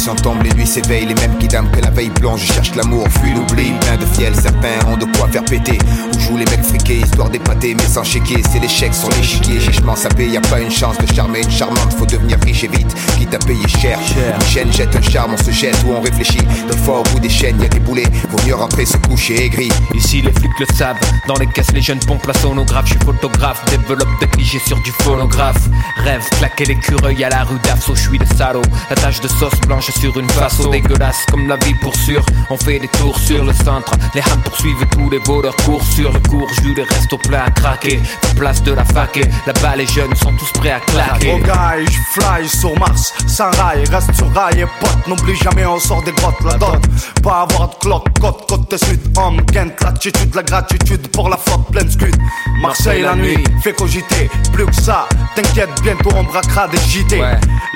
[0.02, 2.41] Pression tombe, les nuits s'éveillent, les mêmes qui dament que la veille blanche.
[2.47, 5.78] Je cherche l'amour, fuis l'oubli, plein de fiel, certains ont de quoi faire péter.
[6.12, 8.41] Où jouent les mecs friqués, histoire d'épater, mais sans chéquier.
[8.52, 11.93] C'est l'échec sur l'échiquier, chichement sapé, y a pas une chance de charmer une charmante,
[11.99, 13.99] faut devenir riche et vite, quitte à payer cher.
[14.34, 16.47] Une chaîne jette un charme, on se jette ou on réfléchit.
[16.68, 19.45] Des fois au bout des chaînes, y a des boulets, vaut mieux rentrer se coucher
[19.45, 19.70] aigri.
[19.93, 23.06] Ici les flics le savent, dans les caisses les jeunes pompent la sonographe, je suis
[23.06, 25.62] photographe, développe des clichés sur du phonographe.
[25.97, 28.64] Rêve, claquer l'écureuil à la rue d'Arceau, je suis le salaud.
[28.89, 32.24] La tache de sauce blanche sur une façon dégueulasse comme la vie pour sûr.
[32.50, 36.12] On fait des tours sur le centre, les hams poursuivent tous les voleurs courent sur
[36.12, 38.00] le cours, jus les restes au plat à craquer.
[38.24, 41.34] La place de la fac et là-bas les jeunes sont tous prêts à claquer.
[41.34, 45.66] Oh guy, je fly sur Mars, sans rail, reste sur rail et pote, n'oublie jamais
[45.66, 46.82] on sort des grottes, la dot.
[47.24, 51.68] Pas avoir de cloque, côte, côté sud, homme, Kent, l'attitude, la gratitude pour la flotte
[51.72, 52.16] pleine scud.
[52.62, 57.22] Marseille la nuit, fait cogiter, plus que ça, t'inquiète, bientôt on braquera des JT.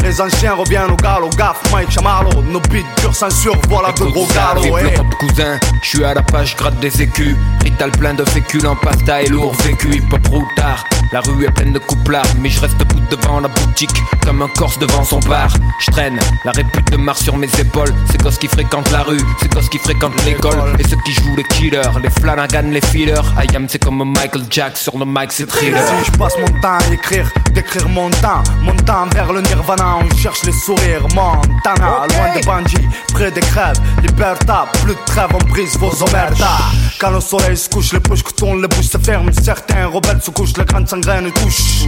[0.04, 4.28] Les anciens reviennent au galop, gaffe, Mike Chamarlo, nos beats durs censure, voilà de gros
[4.28, 7.36] galops, hop cousin, je suis à la page, gratte des écus.
[7.64, 10.86] Rital plein de féculents, pasta et lourd vécu, hip hop routard.
[11.12, 13.90] La rue est pleine de couplards, mais je reste debout devant la boutique,
[14.24, 15.50] comme un corse devant son bar.
[15.80, 17.94] Je traîne la répute de Mars sur mes épaules.
[18.12, 20.76] C'est gosses qui fréquentent la rue, c'est gosses qui fréquentent l'école.
[20.78, 23.14] Et ceux qui jouent les killers, les Flanagan, les fillers.
[23.38, 25.82] I am, c'est comme Michael Jack sur le mic, c'est thriller.
[25.88, 29.98] Si je passe mon temps à écrire, d'écrire mon temps, mon temps vers le nirvana,
[30.02, 35.30] on cherche les sourires, Montana, loin des bandits, près des crèves, liberta, plus de trêve,
[35.34, 36.60] on brise vos omertas.
[37.00, 40.22] Quand le soleil se couche, les bouches que tournent, les bouches se ferment, certains rebelles
[40.22, 41.88] se couchent, les grandes sangraines touchent.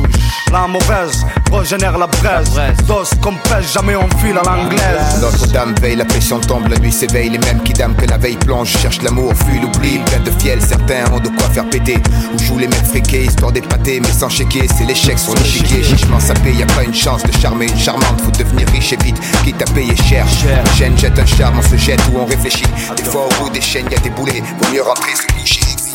[0.52, 2.50] La mauvaise régénère la braise,
[2.88, 5.22] dos comme pêche, jamais on file à l'anglaise.
[5.22, 8.38] Notre-Dame veille, la pression tombe, la nuit s'éveille, les mêmes qui dament que la veille
[8.38, 11.98] plonge, cherche l'amour, fuit l'oubli, plein de fiel, certains ont de quoi faire péter.
[12.34, 16.20] Où jouent les mecs friqués, histoire d'épater, mais sans chéquier, c'est l'échec sur l'échiquier, chichement
[16.20, 17.68] sapé, y a pas une chance de charmer.
[17.68, 20.26] Une charmante, faut devenir riche et vite, quitte à payer cher.
[20.60, 22.66] Une chaîne jette un charme, on se jette ou on réfléchit.
[22.96, 25.87] Des fois au bout des chaînes, y a des boulets, vaut mieux rentrer se coucher.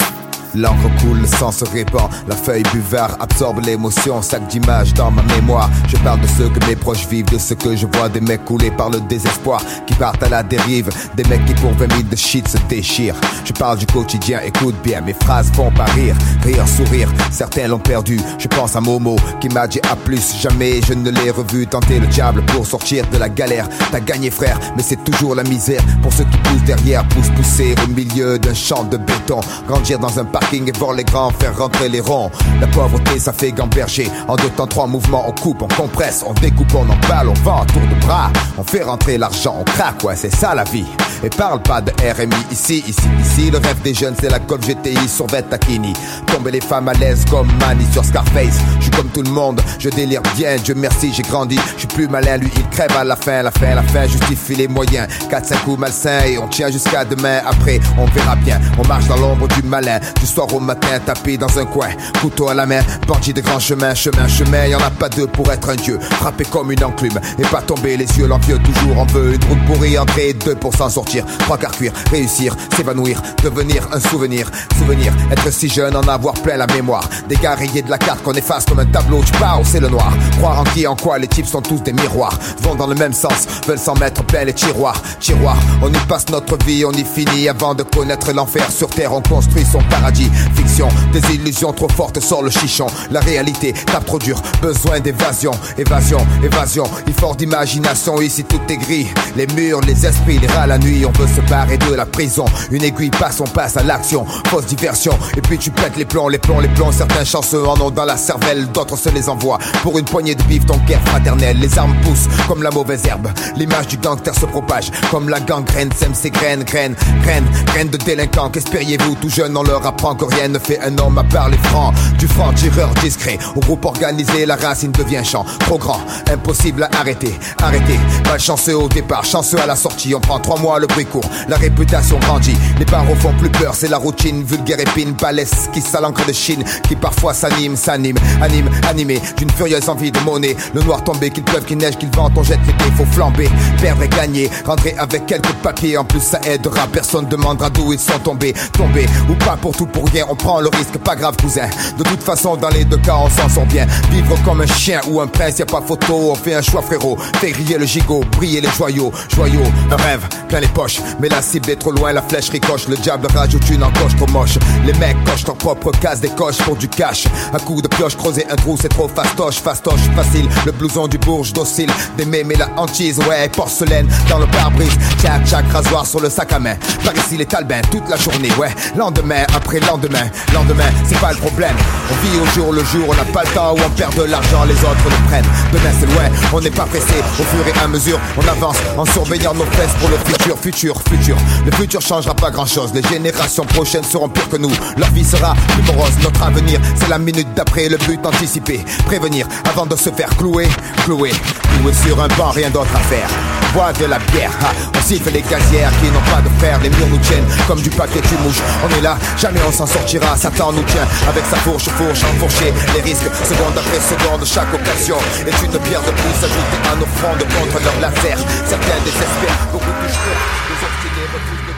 [0.55, 5.23] L'encre coule, le sang se répand, la feuille buvard absorbe l'émotion, sac d'images dans ma
[5.23, 5.71] mémoire.
[5.89, 8.45] Je parle de ce que mes proches vivent, de ce que je vois, des mecs
[8.45, 12.03] coulés par le désespoir, qui partent à la dérive, des mecs qui pour 20 000
[12.11, 13.15] de shit se déchirent.
[13.45, 17.79] Je parle du quotidien, écoute bien, mes phrases font pas rire, rire, sourire, certains l'ont
[17.79, 18.21] perdu.
[18.39, 21.99] Je pense à Momo, qui m'a dit à plus, jamais je ne l'ai revu tenter
[21.99, 23.69] le diable pour sortir de la galère.
[23.91, 25.83] T'as gagné frère, mais c'est toujours la misère.
[26.03, 30.19] Pour ceux qui poussent derrière, poussent pousser au milieu d'un champ de béton, grandir dans
[30.19, 32.31] un et voir les grands faire rentrer les ronds.
[32.61, 34.11] La pauvreté, ça fait gamberger.
[34.29, 37.65] En deux temps, trois mouvements, on coupe, on compresse, on découpe, on emballe, on vend
[37.67, 38.31] tour de bras.
[38.59, 40.87] On fait rentrer l'argent, on craque, ouais, c'est ça la vie.
[41.25, 43.51] Et parle pas de RMI ici, ici, ici.
[43.51, 45.93] Le rêve des jeunes, c'est la Golf GTI sur Takini.
[46.27, 48.59] Tomber les femmes à l'aise comme Manny sur Scarface.
[48.79, 51.59] Je suis comme tout le monde, je délire bien, Dieu merci, j'ai grandi.
[51.75, 54.57] Je suis plus malin, lui il crève à la fin, la fin, la fin, justifie
[54.57, 55.07] les moyens.
[55.31, 57.41] 4-5 coups malsains et on tient jusqu'à demain.
[57.47, 58.61] Après, on verra bien.
[58.79, 60.01] On marche dans l'ombre du malin,
[60.33, 61.89] soir au matin, tapé dans un coin,
[62.21, 64.67] couteau à la main, bandit de grand chemin, chemin, chemin.
[64.67, 67.61] Y en a pas deux pour être un dieu, frappé comme une enclume et pas
[67.61, 68.27] tomber les yeux.
[68.27, 71.25] L'envieux toujours en veut une route pourrie, entrer deux pour s'en sortir.
[71.41, 76.57] Trois quarts cuire, réussir, s'évanouir, devenir un souvenir, souvenir, être si jeune, en avoir plein
[76.57, 77.09] la mémoire.
[77.29, 80.13] Des gars de la carte qu'on efface comme un tableau, tu pars, c'est le noir.
[80.39, 83.13] Croire en qui, en quoi, les types sont tous des miroirs, vont dans le même
[83.13, 85.59] sens, veulent s'en mettre plein les tiroirs, tiroirs.
[85.83, 88.71] On y passe notre vie, on y finit avant de connaître l'enfer.
[88.71, 90.22] Sur terre, on construit son paradis.
[90.55, 92.87] Fiction, des illusions trop fortes sort le chichon.
[93.11, 96.85] La réalité tape trop dur, besoin d'évasion, évasion, évasion.
[97.07, 99.07] Il d'imagination, ici tout est gris.
[99.37, 102.45] Les murs, les esprits, les rats la nuit, on veut se barrer de la prison.
[102.71, 104.27] Une aiguille passe, on passe à l'action.
[104.49, 106.93] Fausse diversion, et puis tu pètes les plombs, les plombs, les plombs.
[106.93, 109.59] Certains chanceux en ont dans la cervelle, d'autres se les envoient.
[109.83, 111.59] Pour une poignée de bif, ton guerre fraternelle.
[111.59, 113.29] Les armes poussent comme la mauvaise herbe.
[113.57, 115.91] L'image du gangster se propage comme la gangrène.
[115.97, 118.51] Sème ses graines, graines, graines, graines de délinquants.
[118.51, 121.59] Qu'espériez-vous tout jeune, on leur apprend que rien ne fait un homme à part les
[121.59, 121.95] francs.
[122.19, 125.45] Du franc tireur discret, au groupe organisé, la racine devient champ.
[125.61, 126.01] Trop grand,
[126.33, 127.99] impossible à arrêter, arrêter.
[128.27, 130.15] Malchanceux au départ, chanceux à la sortie.
[130.15, 132.57] On prend trois mois, le bruit court, la réputation grandit.
[132.79, 134.43] Les barreaux font plus peur, c'est la routine.
[134.43, 139.89] Vulgaire épine, balèze qui l'encre de Chine, qui parfois s'anime, s'anime, anime, animé d'une furieuse
[139.89, 140.57] envie de monnaie.
[140.75, 143.49] Le noir tombé, qu'il pleuve, qu'il neige, qu'il vente, on jette dés, faut flamber,
[143.81, 144.51] perdre et gagner.
[144.65, 146.87] Rentrer avec quelques papiers, en plus ça aidera.
[146.93, 150.69] Personne demandera d'où ils sont tombés, tombés ou pas pour tout pour on prend le
[150.69, 151.69] risque, pas grave cousin.
[151.99, 153.87] De toute façon, dans les deux cas, on s'en sort bien.
[154.11, 156.83] Vivre comme un chien ou un prince, y a pas photo, on fait un choix
[156.83, 157.17] frérot.
[157.41, 161.01] Fait griller le gigot, briller les joyaux, joyaux, un rêve, plein les poches.
[161.21, 164.27] Mais la cible est trop loin, la flèche ricoche, le diable rajoute une encoche trop
[164.29, 164.59] moche.
[164.85, 167.27] Les mecs cochent leur propre case des coches pour du cash.
[167.53, 170.49] Un coup de pioche, creuser un trou, c'est trop fastoche, fastoche, facile.
[170.67, 174.97] Le blouson du bourge docile, des mais la hantise, ouais, porcelaine dans le pare-brise.
[175.21, 176.77] Tchac, tchac, rasoir sur le sac à main.
[177.05, 178.71] Par ici les talbins toute la journée, ouais.
[178.97, 181.77] Lendemain, après lendemain, lendemain, c'est pas le problème.
[182.11, 184.23] On vit au jour le jour, on n'a pas le temps où on perd de
[184.23, 185.45] l'argent, les autres le prennent.
[185.71, 187.19] Demain c'est loin, on n'est pas pressé.
[187.39, 191.03] Au fur et à mesure, on avance en surveillant nos fesses pour le futur, futur,
[191.11, 191.37] futur.
[191.67, 192.93] Le futur changera pas grand chose.
[192.95, 194.73] Les générations prochaines seront pires que nous.
[194.97, 196.13] Leur vie sera plus morose.
[196.23, 197.91] Notre avenir, c'est la minute d'après.
[197.91, 200.69] Le but anticipé, prévenir avant de se faire clouer,
[201.05, 201.33] clouer,
[201.77, 203.29] clouer sur un banc, rien d'autre à faire.
[203.75, 204.73] Bois de la bière, ha.
[204.97, 206.79] on siffle les gazières qui n'ont pas de fer.
[206.83, 208.61] Les murs nous tiennent comme du papier tu mouches.
[208.85, 210.37] On est là, jamais on s'en sortira.
[210.37, 212.73] Satan nous tient avec sa fourche, fourche enfourchée.
[212.95, 215.17] Les risques, seconde après seconde, chaque occasion
[215.47, 218.39] est une pierre de plus ajoutée à nos frondes contre leur laser.
[218.67, 220.23] Certains désespèrent, beaucoup touchent.
[220.69, 221.72] Les obstinés refusent.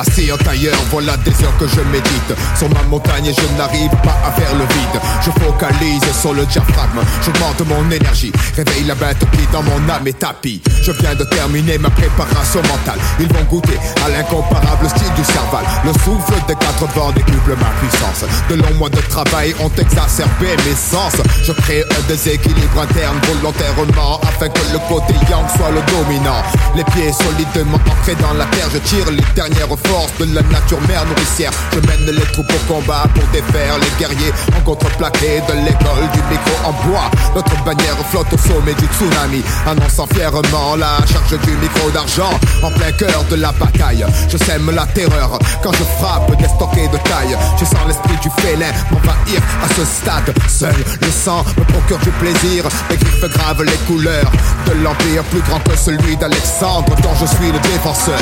[0.00, 2.32] Assis en tailleur, voilà des heures que je médite.
[2.56, 5.00] Sur ma montagne et je n'arrive pas à faire le vide.
[5.20, 7.00] Je focalise sur le diaphragme.
[7.22, 8.32] J'augmente mon énergie.
[8.56, 10.62] Réveille la bête qui dans mon âme est tapis.
[10.82, 12.98] Je viens de terminer ma préparation mentale.
[13.20, 15.64] Ils vont goûter à l'incomparable style du cerval.
[15.84, 18.24] Le souffle des quatre vents décuple ma puissance.
[18.48, 21.20] De longs mois de travail ont exacerbé mes sens.
[21.44, 26.40] Je crée un déséquilibre interne volontairement Afin que le côté yang soit le dominant.
[26.74, 30.80] Les pieds solidement ancrés dans la terre Je tire les dernières forces de la nature
[30.88, 31.50] mère nourricière.
[31.72, 34.32] Je mène les troupes au combat pour défaire les guerriers.
[34.56, 37.10] En contreplaqué de l'école du micro en bois.
[37.34, 39.42] Notre bannière flotte au sommet du tsunami.
[39.66, 42.32] Annonçant fièrement la charge du micro d'argent.
[42.62, 45.38] En plein cœur de la bataille Je sème la terreur.
[45.62, 49.40] Quand je frappe des stockés de taille Je sens l'esprit du félin m'envahir.
[49.64, 52.64] À ce stade Seul le sang me procure du plaisir.
[52.90, 54.30] Les griffes gravent les couleurs
[54.66, 58.18] de l'empire plus grand que celui d'Alexandre dont je suis le défenseur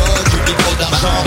[0.00, 1.24] l'école du micro d'argent.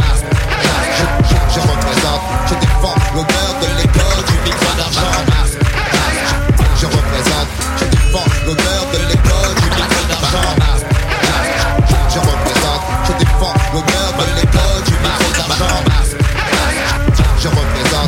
[0.97, 5.13] Je, je, je représente, je défends l'odeur de l'école du micro d'argent.
[5.45, 7.47] Je, je représente,
[7.79, 9.22] je défends l'odeur de l'école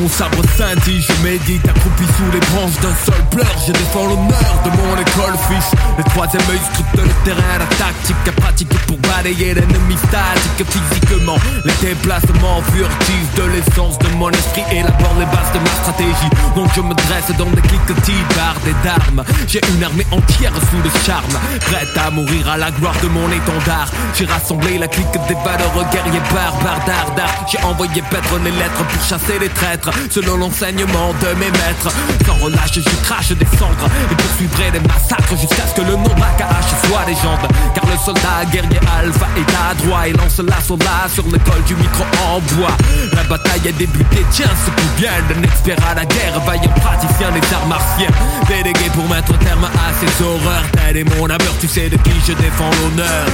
[0.06, 3.50] Mon sabre scintille, je médite accroupi sous les branches d'un seul pleur.
[3.66, 5.72] Je défends l'honneur de mon école fils.
[5.98, 10.62] Le troisième œil scrute le terrain, la tactique à pratiquer pour balayer l'ennemi statique.
[10.70, 16.30] Physiquement, les déplacements furtifs de l'essence de mon esprit Élabore les bases de ma stratégie.
[16.56, 19.24] Donc je me dresse dans des cliquetis bardés d'armes.
[19.48, 21.34] J'ai une armée entière sous le charme.
[21.62, 23.90] Prête à mourir à la gloire de mon étendard.
[24.14, 29.02] J'ai rassemblé la clique des valeurs guerriers barbares d'art J'ai envoyé paître les lettres pour
[29.02, 31.90] chasser les traîtres Selon l'enseignement de mes maîtres
[32.26, 36.04] Sans relâche je crache des cendres Et poursuivrai les massacres jusqu'à ce que le nom
[36.04, 37.48] d'Akahash soit légende.
[37.74, 41.76] Car le soldat guerrier alpha est à droit Et lance l'assaut là sur l'école du
[41.76, 42.76] micro en bois.
[43.14, 45.12] La bataille est débutée, tiens ce coup bien.
[45.30, 48.12] D'un expert à la guerre, vaillant praticien des arts martiens.
[48.48, 50.66] Délégué pour mettre terme à ces horreurs.
[50.74, 53.26] Tel est mon abeur, tu sais de qui je défends l'honneur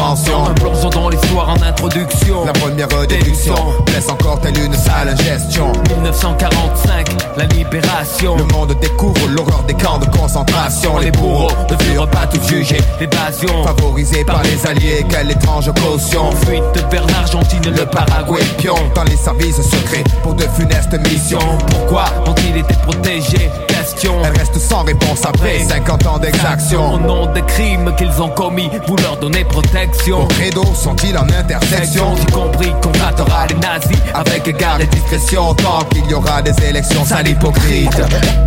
[0.00, 2.44] suspension Un plongeon dans l'histoire en introduction.
[2.44, 3.54] La première déduction
[3.92, 5.72] laisse encore telle une sale ingestion.
[5.90, 8.36] 1945, la libération.
[8.36, 10.98] Le monde découvre l'horreur des camps de concentration.
[10.98, 12.80] Les bourreaux ne furent pas tous jugés.
[13.00, 13.64] L'évasion.
[13.64, 16.30] Favorisés par les alliés, quelle étrange caution.
[16.46, 18.42] Fuite vers l'Argentine, le Paraguay.
[18.58, 21.38] Pion dans les services secrets pour de funestes missions.
[21.70, 23.50] Pourquoi ont-ils été protégés?
[23.90, 28.28] Question Elle reste sans réponse après 50 ans d'exaction Au nom des crimes qu'ils ont
[28.28, 33.56] commis, vous leur donnez protection Vos credos sont-ils en intersection J'ai compris qu'on battera les
[33.56, 38.00] nazis Avec égard et discrétion Tant qu'il y aura des élections sales hypocrites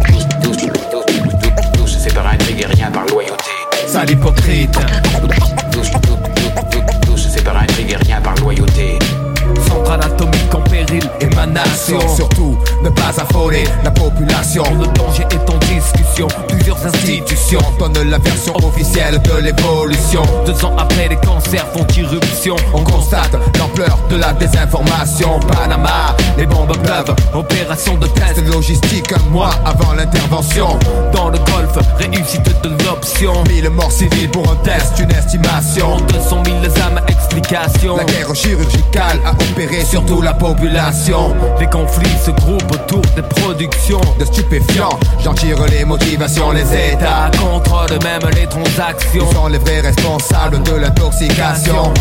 [0.05, 3.43] Tous, tous, tous, tous, c'est par intrigue et rien par loyauté.
[3.85, 4.79] Sale hypocrite
[5.71, 8.97] Tous, tous, tous, tous, et rien par loyauté.
[9.83, 11.99] Centrale atomique en péril, émanation.
[12.15, 14.63] Surtout, ne pas affoler la population.
[14.79, 20.21] Le danger est en discussion, plusieurs institutions donnent la version officielle de l'évolution.
[20.45, 22.55] Deux ans après, les cancers font irruption.
[22.73, 25.39] On constate l'ampleur de la désinformation.
[25.41, 27.15] Panama, les bombes pleuvent.
[27.33, 30.79] Opération de test logistique un mois avant l'intervention.
[31.11, 33.43] Dans le golfe, réussite de l'option.
[33.49, 35.97] Mille morts civiles pour un test, une estimation.
[36.07, 37.97] 200 000 âmes, explication.
[37.97, 41.35] La guerre chirurgicale a opéré surtout la population.
[41.59, 44.97] Les conflits se groupent autour des productions de stupéfiants.
[45.23, 49.25] J'en tire les motivations, les états contrôlent même les transactions.
[49.29, 51.93] Ils sont les vrais responsables de l'intoxication.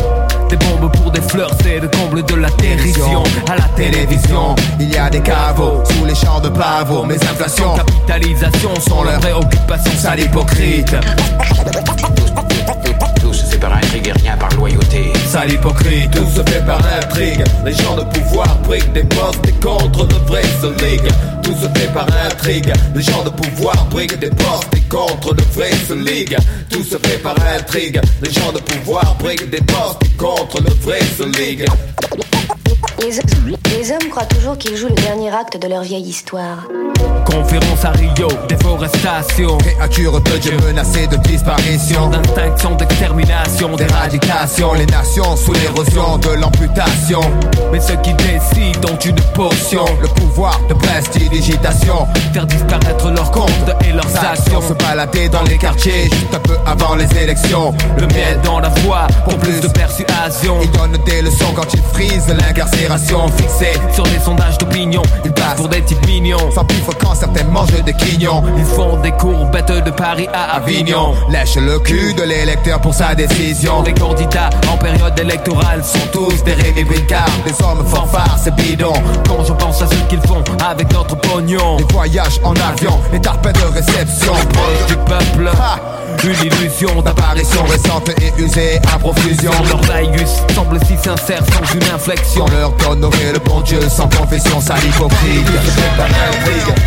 [0.48, 3.22] Des bombes pour des fleurs, c'est le comble de la territion.
[3.50, 7.04] À la télévision, il y a des caveaux sous les champs de pavots.
[7.04, 10.94] Mes inflations, capitalisation sont leurs préoccupations, sale hypocrite.
[13.62, 15.12] Se par intrigue et rien par loyauté.
[15.24, 17.44] Sale hypocrite, tout se fait par intrigue.
[17.64, 20.42] Les gens de pouvoir briguent des postes et contre de vraies
[20.82, 21.08] ligue.
[21.44, 22.72] Tout se fait par intrigue.
[22.92, 26.36] Les gens de pouvoir briguent des postes et contre de vraies ligue.
[26.70, 28.00] Tout se fait par intrigue.
[28.20, 30.98] Les gens de pouvoir briguent des postes et contre de vraies
[31.38, 31.64] ligue.
[33.00, 33.20] Les,
[33.76, 36.68] les hommes croient toujours qu'ils jouent le dernier acte de leur vieille histoire.
[37.24, 39.56] Conférence à Rio, déforestation.
[39.58, 42.08] Créature de Dieu menacée de disparition.
[42.08, 44.74] D'instinction, d'extermination, d'éradication.
[44.74, 47.20] Les nations sous l'érosion de l'amputation.
[47.72, 49.84] Mais ceux qui décident ont une potion.
[50.00, 52.06] Le pouvoir de prestidigitation.
[52.32, 54.60] Faire disparaître leurs comptes et leurs actions.
[54.60, 57.72] Se balader dans les quartiers juste un peu avant les élections.
[57.98, 60.58] Le miel dans la voix pour plus de persuasion.
[60.62, 63.61] Ils donnent des leçons quand ils frisent l'incarcération fixée
[63.92, 65.02] sur les sondages d'opinion.
[65.24, 66.50] Ils passent pour des types mignons.
[66.54, 68.42] Sans pif quand certains mangent des quignons.
[68.56, 71.14] Ils font des courbettes de Paris à Avignon.
[71.28, 73.82] Lèche le cul de l'électeur pour sa décision.
[73.82, 77.24] Les candidats en période électorale sont tous des républicains.
[77.46, 78.92] Des hommes fanfares, c'est bidon.
[79.28, 81.76] Quand je pense à ce qu'ils font avec notre pognon.
[81.78, 84.32] Les voyages en avion, les tarpins de réception.
[84.32, 85.50] Proche du peuple.
[86.24, 89.50] Une illusion d'apparition récente et usée à profusion.
[89.68, 92.44] Leur laïus semble si sincère sans une inflexion.
[92.46, 95.46] On leur donne le bon Dieu sans confession, sale hypocrite.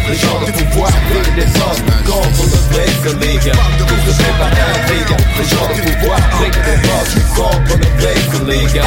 [0.09, 3.51] Les gens de pouvoir brûlent les hommes contre de vraies ligue.
[3.77, 5.13] Tout se fait par intrigue.
[5.37, 8.23] Les gens de pouvoir brûlent les hommes contre de vraies
[8.55, 8.81] ligue.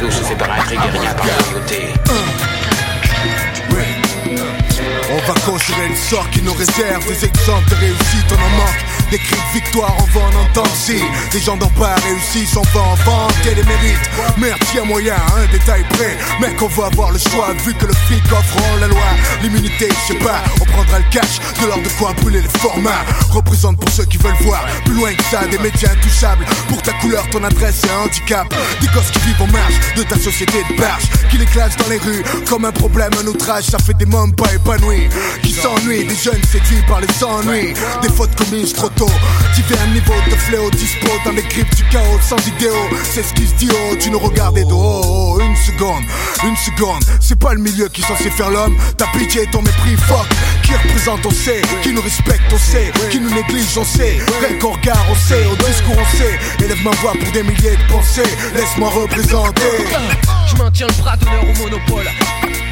[0.00, 1.80] Tout se fait par intrigue et rien par loyauté.
[5.14, 8.91] On va construire une sorte qui nous réserve des exemples de réussite, on en manque.
[9.12, 10.96] Des cris de victoire, on va en entendre si
[11.32, 14.10] Des gens n'ont pas réussi, on va en vanter les mérites.
[14.38, 16.16] Merde, tiens moyen, un détail près.
[16.40, 19.04] Mec, on va avoir le choix, vu que le flic offre la loi.
[19.42, 23.04] L'immunité, je sais pas, on prendra le cash, de l'ordre de quoi brûler les formats.
[23.28, 26.46] Représente pour ceux qui veulent voir plus loin que ça, des médias intouchables.
[26.70, 28.48] Pour ta couleur, ton adresse et un handicap.
[28.80, 31.90] Des gosses qui vivent en marge de ta société de barge, qui les clashent dans
[31.90, 33.64] les rues comme un problème, un outrage.
[33.64, 35.10] Ça fait des mômes pas épanouis,
[35.42, 37.74] qui s'ennuient, des jeunes séduits par les ennuis.
[38.00, 39.01] Des fautes commises trop tôt.
[39.54, 42.88] Divers niveaux de fléau dispo dans les grippes du chaos sans idéaux.
[43.04, 45.02] C'est ce qui se dit oh, tu nous regardais de haut.
[45.04, 46.04] Oh, une seconde,
[46.44, 47.02] une seconde.
[47.20, 48.76] C'est pas le milieu qui est censé faire l'homme.
[48.96, 50.26] Ta pitié et ton mépris, fuck.
[50.62, 51.62] Qui représente, on sait.
[51.82, 52.92] Qui nous respecte, on sait.
[53.10, 54.18] Qui nous néglige, on sait.
[54.40, 55.44] Rien qu'au regard, on sait.
[55.46, 56.64] Au discours, on sait.
[56.64, 58.22] Élève ma voix pour des milliers de pensées.
[58.54, 59.62] Laisse-moi représenter.
[60.46, 62.08] Je maintiens le bras d'honneur au monopole.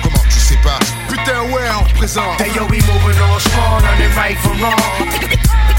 [0.03, 0.78] Comment tu sais pas?
[1.09, 2.41] Putain, ouais, on représente.
[2.41, 5.69] Hey yo, we moving on strong on the right from wrong.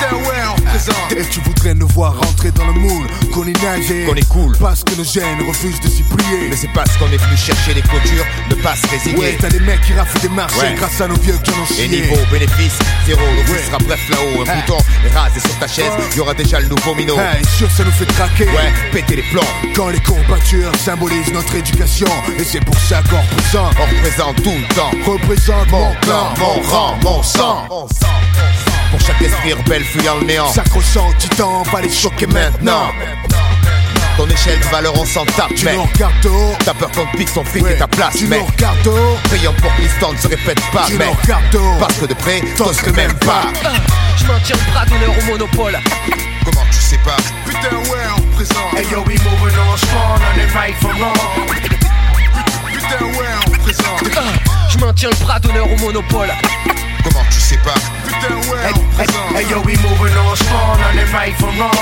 [0.00, 4.28] Ouais Et tu voudrais nous voir rentrer dans le moule Qu'on est nagé Qu'on est
[4.28, 6.48] cool Parce que nos gènes refusent de s'y plier.
[6.50, 9.18] Mais c'est parce qu'on est venu chercher les clôtures Ne pas se résigner.
[9.18, 10.74] Ouais t'as des mecs qui raflent des marchés Ouais.
[10.76, 11.84] Grâce à nos vieux qui en ont chié.
[11.84, 15.92] Et niveau bénéfice, zéro, l'office sera bref là-haut Un bouton est rasé sur ta chaise,
[16.16, 17.16] y aura déjà le nouveau minot.
[17.18, 18.44] Hey, sûr ça nous fait craquer.
[18.46, 19.42] Ouais, péter les plombs
[19.76, 23.74] Quand les courbatures symbolisent notre éducation Et c'est pour ça qu'on représente.
[23.78, 24.90] On représente tout le temps.
[25.12, 27.66] Représente mon Mon clan, mon rang, mon sang
[28.90, 30.52] Pour chaque esprit rebelle fuyant le néant.
[30.52, 32.90] S'accrochant au titan, va les choquer maintenant.
[34.16, 36.90] Ton échelle de valeur on s'en tape Tu mec nous regardes de haut T'as peur
[36.90, 39.16] qu'on te pique ton fric Ouais, et ta place Tu mec nous regardes de haut
[39.28, 41.94] Prions pour que l'histoire ne se répète pas Tu mec nous regardes de haut Parce
[41.94, 43.44] que de près, t'oses que même pas.
[44.16, 45.78] Je maintiens le bras d'honneur au monopole.
[46.44, 47.16] Comment tu sais pas
[47.46, 51.14] Putain ouais on représente Hey yo, we moving on strong on the right from wrong.
[52.72, 54.40] Putain ouais on représente
[54.70, 56.30] Je maintiens le bras d'honneur au monopole.
[57.04, 60.36] Comment tu sais pas Putain ouais Hey, on hey, représente hey yo, we moving on
[60.36, 61.72] strong on the right from wrong.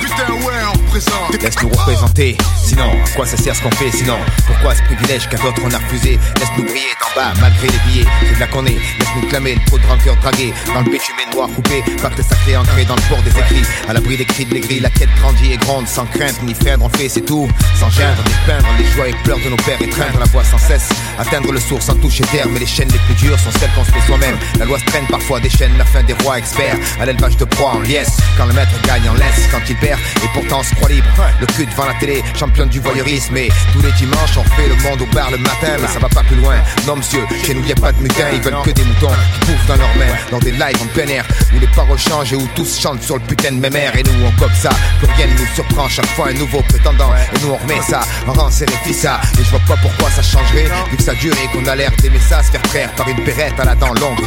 [0.00, 1.42] Putain ouais, on représente.
[1.42, 2.36] Laisse nous représenter,
[2.68, 5.70] sinon, à quoi ça sert ce qu'on fait Sinon, pourquoi ce privilège qu'à d'autres on
[5.72, 6.18] a refusé?
[6.38, 8.78] Laisse-nous briller d'en bas, malgré les billets, c'est de la qu'on est.
[8.98, 12.84] Laisse-nous clamer le trop de rancœur dragué dans le bitumen noir coupé, pacte sacré ancré
[12.84, 13.62] dans le port des écrits.
[13.88, 16.84] À l'abri des cris de l'aigri, la quête grandit et gronde, sans crainte ni feindre,
[16.84, 17.48] on fait, c'est tout.
[17.78, 20.88] Sans geindre, dépeindre les joies et pleurs de nos pères, étreindre la voix sans cesse.
[21.18, 23.84] Atteindre le sourd sans toucher terre, mais les chaînes les plus dures sont celles qu'on
[23.84, 24.36] se fait soi-même.
[24.58, 26.76] La loi se traîne parfois des chaînes, la fin des rois experts.
[27.00, 29.98] À l'élevage de proie en liesse, quand le maître gagne en laisse, quand il perd,
[30.22, 31.06] et pourtant on se croit libre.
[31.40, 32.22] Le cul devant la télé,
[32.66, 35.88] du voyeurisme, et tous les dimanches on fait le monde au bar le matin, mais
[35.88, 36.56] ça va pas plus loin.
[36.86, 39.46] Non monsieur, chez nous y a pas de mutins, ils veulent que des moutons qui
[39.46, 42.36] bouffent dans leurs mains, dans des lives en plein air, où les paroles changent et
[42.36, 45.08] où tous chantent sur le putain de même air, et nous on cope ça, plus
[45.16, 48.32] rien ne nous surprend, chaque fois un nouveau prétendant, et nous on remet ça, en
[48.32, 51.66] rang ça, et je vois pas pourquoi ça changerait, vu que ça dure et qu'on
[51.66, 54.18] a l'air d'aimer ça, se faire traire par une perrette à la dent longue.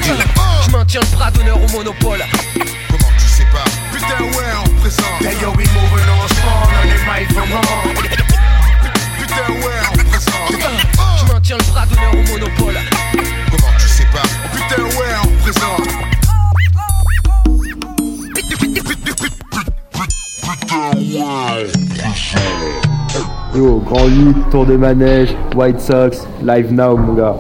[0.66, 2.24] Je maintiens le bras d'honneur au monopole.
[2.90, 3.64] Comment tu sais pas?
[3.92, 5.22] Putain, ouais, on représente.
[5.22, 8.21] Hey yo, we moving on spawn, on est mic from home.
[9.32, 10.62] Putain, ouais, on représente.
[11.20, 12.76] Je maintiens le bras d'honneur au monopole.
[13.50, 15.88] Comment tu sais pas Putain, ouais, on représente.
[23.56, 27.36] Yo, Grand 8, Tour de Manège, White Sox, live now mon gars.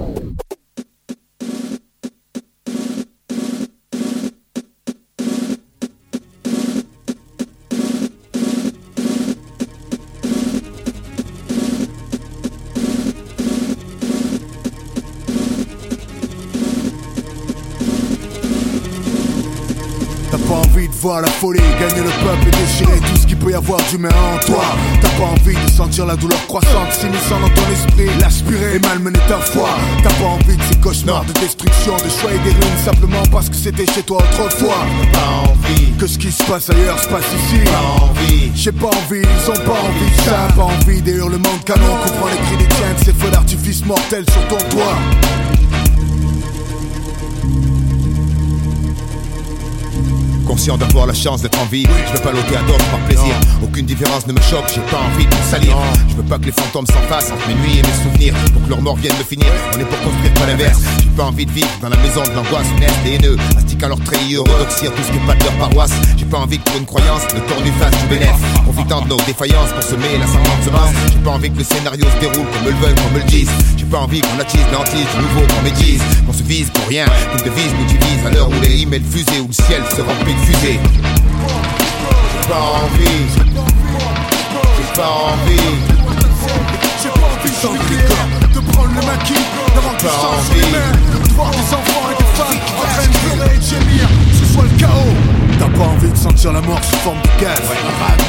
[21.42, 24.64] Folie, gagner le peuple et déchirer tout ce qu'il peut y avoir d'humain en toi.
[25.02, 29.20] T'as pas envie de sentir la douleur croissante s'immisçant dans ton esprit, l'aspirer et malmener
[29.28, 29.70] ta foi.
[30.04, 33.50] T'as pas envie de ces cauchemars de destruction, de choix et des ruines simplement parce
[33.50, 34.86] que c'était chez toi autrefois.
[35.14, 37.60] Pas envie que ce qui se passe ailleurs se passe ici.
[37.66, 40.48] Pas envie, j'ai pas envie, ils ont pas envie de ça.
[40.56, 43.84] Pas envie des hurlements de canon couvrant les cris des tiens de ces feux d'artifice
[43.84, 44.98] mortels sur ton toit.
[50.52, 53.34] Conscient d'avoir la chance d'être en vie, je veux pas l'ôter à d'autres par plaisir.
[53.64, 55.78] Aucune différence ne me choque, j'ai pas envie de me salir.
[56.10, 58.70] Je veux pas que les fantômes s'enfacent entre mes nuits et mes souvenirs pour que
[58.70, 59.48] leur mort vienne me finir.
[59.74, 60.82] On est pour construire pas l'inverse.
[61.02, 62.68] J'ai pas envie de vivre dans la maison de l'angoisse,
[63.06, 63.38] des haineux,
[63.82, 65.92] astiquant leur treillis, orthodoxir tout ce qui est pas de leur paroisse.
[66.18, 68.34] J'ai pas envie que pour une croyance, le tordu fasse du bénéfice.
[68.64, 70.92] Profitant de nos défaillances pour semer la semence semence.
[71.12, 73.26] J'ai pas envie que le scénario se déroule comme me le veulent, comme me le
[73.26, 73.50] disent.
[73.78, 76.02] J'ai pas envie qu'on attise l'antise du nouveau qu'on médise.
[76.26, 79.42] Qu'on se vise pour rien, qu'une devise nous divise à l'heure où les emails fusées,
[79.42, 80.80] où le ciel se remplit de fusées.
[82.32, 83.26] J'ai pas envie,
[84.78, 86.12] j'ai pas envie.
[87.02, 87.98] J'ai pas envie changer
[88.54, 89.34] de prendre le maquis,
[89.74, 92.11] d'avoir du sang sur les mains, de voir des enfants
[92.50, 95.16] des en train de pleurer et de gémir, ce soit le chaos.
[95.60, 97.62] T'as pas envie de sentir la mort sous forme de gaz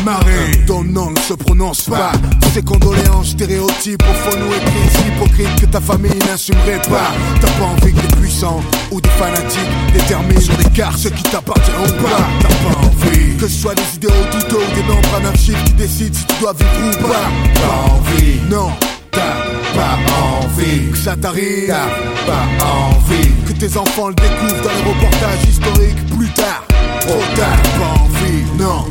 [0.04, 2.12] Marée, ton nom ne se prononce pas.
[2.42, 7.12] Tous ces condoléances, stéréotypes Au fond nous écrits, hypocrites que ta famille n'assumerait pas.
[7.40, 8.60] T'as pas envie que les puissants
[8.90, 9.60] ou des fanatiques
[9.94, 10.98] Déterminent sur des cartes.
[10.98, 12.28] ce qui t'appartient ou pas.
[12.40, 16.14] T'as pas envie que ce soit des idéaux douteux Ou des nombres anarchiques qui décident
[16.14, 17.62] si tu dois vivre ou pas.
[17.62, 18.70] Pas envie, non
[19.12, 19.18] T'as
[19.74, 19.98] pas
[20.42, 21.68] envie que ça t'arrive.
[21.68, 26.64] T'as pas envie que tes enfants le découvrent dans les reportages historiques plus tard
[27.00, 28.84] Trop tard, pas envie, non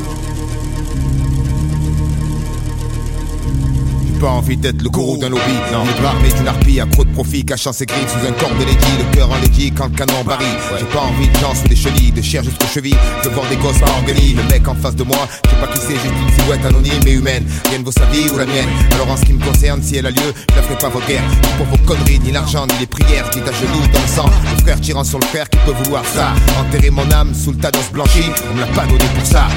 [4.22, 5.54] pas envie d'être le gourou d'un lobby.
[5.74, 8.54] Non, libre armé d'une harpie à trop de profit Cachant ses griffes sous un corps
[8.60, 11.56] de lady Le cœur en lady quand le canon barille J'ai pas envie de gens
[11.56, 12.98] sous des chenilles De chair jusqu'aux chevilles.
[13.24, 15.68] De voir des gosses en guenilles Le mec en face de moi Je sais pas
[15.68, 17.46] qui c'est, juste une silhouette anonyme et humaine.
[17.70, 18.70] Rien ne vaut sa vie ou la mienne.
[18.94, 21.08] Alors en ce qui me concerne, si elle a lieu Je la ferai pas votre
[21.08, 24.08] guerre Ni pour vos conneries, ni l'argent, ni les prières Dites à genoux dans le
[24.08, 24.30] sang.
[24.56, 26.34] Le frère tirant sur le frère qui peut vouloir ça.
[26.60, 29.48] Enterrer mon âme sous le tas d'os blanchis On me l'a pas donné pour ça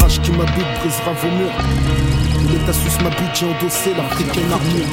[0.00, 2.50] rage qui m'habite brisera vos murs.
[2.50, 4.86] L'état sus ma bite, j'ai endossé l'africaine armure.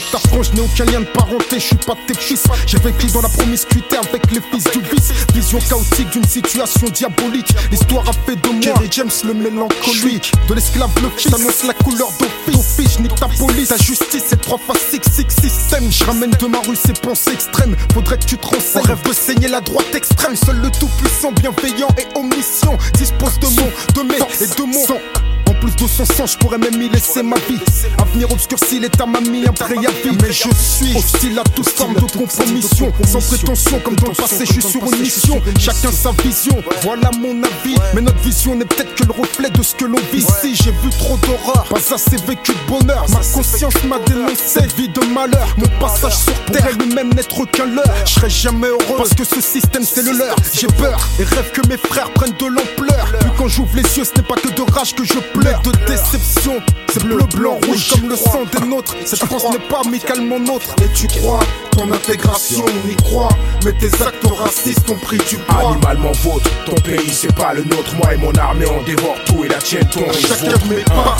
[0.00, 2.44] Frange, je n'ai aucun lien de parenté, je suis pas tes fils.
[2.66, 5.12] J'ai vécu dans la promiscuité avec les fils du vice.
[5.34, 7.48] Vision chaotique d'une situation diabolique.
[7.70, 10.32] L'histoire a fait de moi Kerry James le mélancolique.
[10.48, 12.98] De l'esclave le fils, t'annonce la couleur d'office.
[13.00, 15.90] Nique ta police, ta justice, c'est trois fois six, six système.
[15.90, 17.76] Je ramène de ma rue ces pensées extrêmes.
[17.92, 18.84] Faudrait que tu te renseignes.
[18.84, 20.36] Rêve de saigner la droite extrême.
[20.36, 25.27] Seul le tout-puissant, bienveillant et omniscient dispose de mon, de mes et de mon.
[25.60, 27.58] Plus de son sang, je pourrais même y laisser ma vie.
[27.98, 30.16] Avenir obscurci, l'état m'a mis un préavis.
[30.22, 32.92] Mais je suis hostile à toute forme de compromission.
[33.06, 35.40] Sans prétention, comme dans le passé, je suis sur une mission.
[35.58, 37.76] Chacun sa vision, voilà mon avis.
[37.94, 40.54] Mais notre vision n'est peut-être que le reflet de ce que l'on vit ici.
[40.54, 43.04] J'ai vu trop d'horreur, pas assez vécu de bonheur.
[43.10, 45.54] Ma conscience m'a dénoncé, vie de malheur.
[45.56, 47.84] Mon passage sur terre lui-même n'être qu'un leurre.
[48.04, 50.36] Je serai jamais heureux parce que ce système c'est le leur.
[50.52, 53.06] J'ai peur et rêve que mes frères prennent de l'ampleur.
[53.20, 55.86] Puis quand j'ouvre les yeux, ce n'est pas que de rage que je pleure, de
[55.86, 56.60] déception.
[56.92, 58.94] C'est bleu, blanc, rouge comme le sang des nôtres.
[59.04, 60.74] Cette France n'est pas amicalement nôtre.
[60.82, 61.40] Et tu crois
[61.70, 63.28] ton intégration, on y croit.
[63.64, 65.70] Mais tes actes racistes ont pris du poids.
[65.72, 67.94] Animalement vôtre, ton pays c'est pas le nôtre.
[67.96, 71.16] Moi et mon armée on dévore tout et la tienne ton Chacun de mes pas.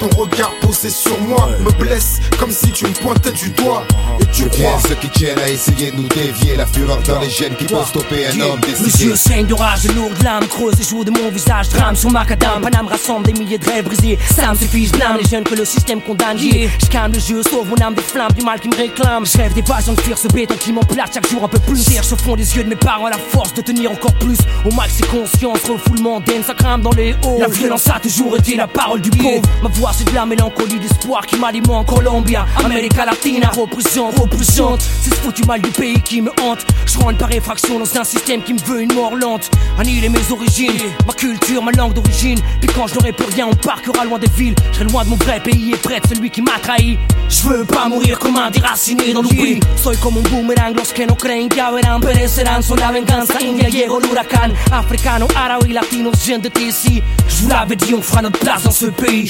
[0.00, 3.84] Ton regard posé sur moi me blesse comme si tu me pointais du doigt.
[4.20, 7.18] Et tu Je crois ceux qui tiennent à essayer de nous dévier La fureur dans
[7.18, 10.22] les gènes qui peuvent stopper un homme Mes décidé yeux saignent de rage, de lourdes
[10.22, 11.68] larmes creusent et jouent de mon visage.
[11.70, 14.18] Drame sur macadam, Paname rassemble des milliers de rêves brisés.
[14.34, 16.38] Ça me suffit, je blâme les jeunes que le système condamne.
[16.38, 16.70] Yeah.
[16.80, 19.26] Je calme le jeu, sauve mon âme des flammes du mal qui me réclame.
[19.26, 21.84] Je rêve des passions de fuir ce béton qui m'emplate chaque jour un peu plus.
[21.84, 24.38] Cherche au fond des yeux de mes parents la force de tenir encore plus.
[24.64, 27.38] Au max, c'est conscience, refoulement d'aine, ça crame dans les hauts.
[27.40, 29.42] La violence a toujours été la parole du pauvre.
[29.62, 31.86] Ma voix, c'est de la mélancolie, d'espoir qui m'alimente.
[31.86, 34.80] Colombia, América Latina, représente, représente.
[35.02, 36.64] C'est ce foutu mal du pays qui me hante.
[36.86, 39.50] Je rentre par effraction dans un système qui me veut une mort lente.
[39.78, 40.72] Annihiler mes origines,
[41.06, 42.38] ma culture, ma langue d'origine.
[42.60, 44.54] Puis quand je n'aurai plus rien, on parquera loin des villes.
[44.72, 46.98] Je serai loin de mon vrai pays et près de celui qui m'a trahi.
[47.28, 49.60] Je veux pas mourir comme un déraciné dans l'oubli.
[49.82, 52.62] Soy como un boomerang, los que no creen que verán perecerán.
[52.62, 54.52] Son la venganza, India llegó l'huracan.
[54.72, 57.02] Africano, arabe latino, viens de ici.
[57.28, 59.26] Je vous l'avais dit, on fera notre place dans ce pays.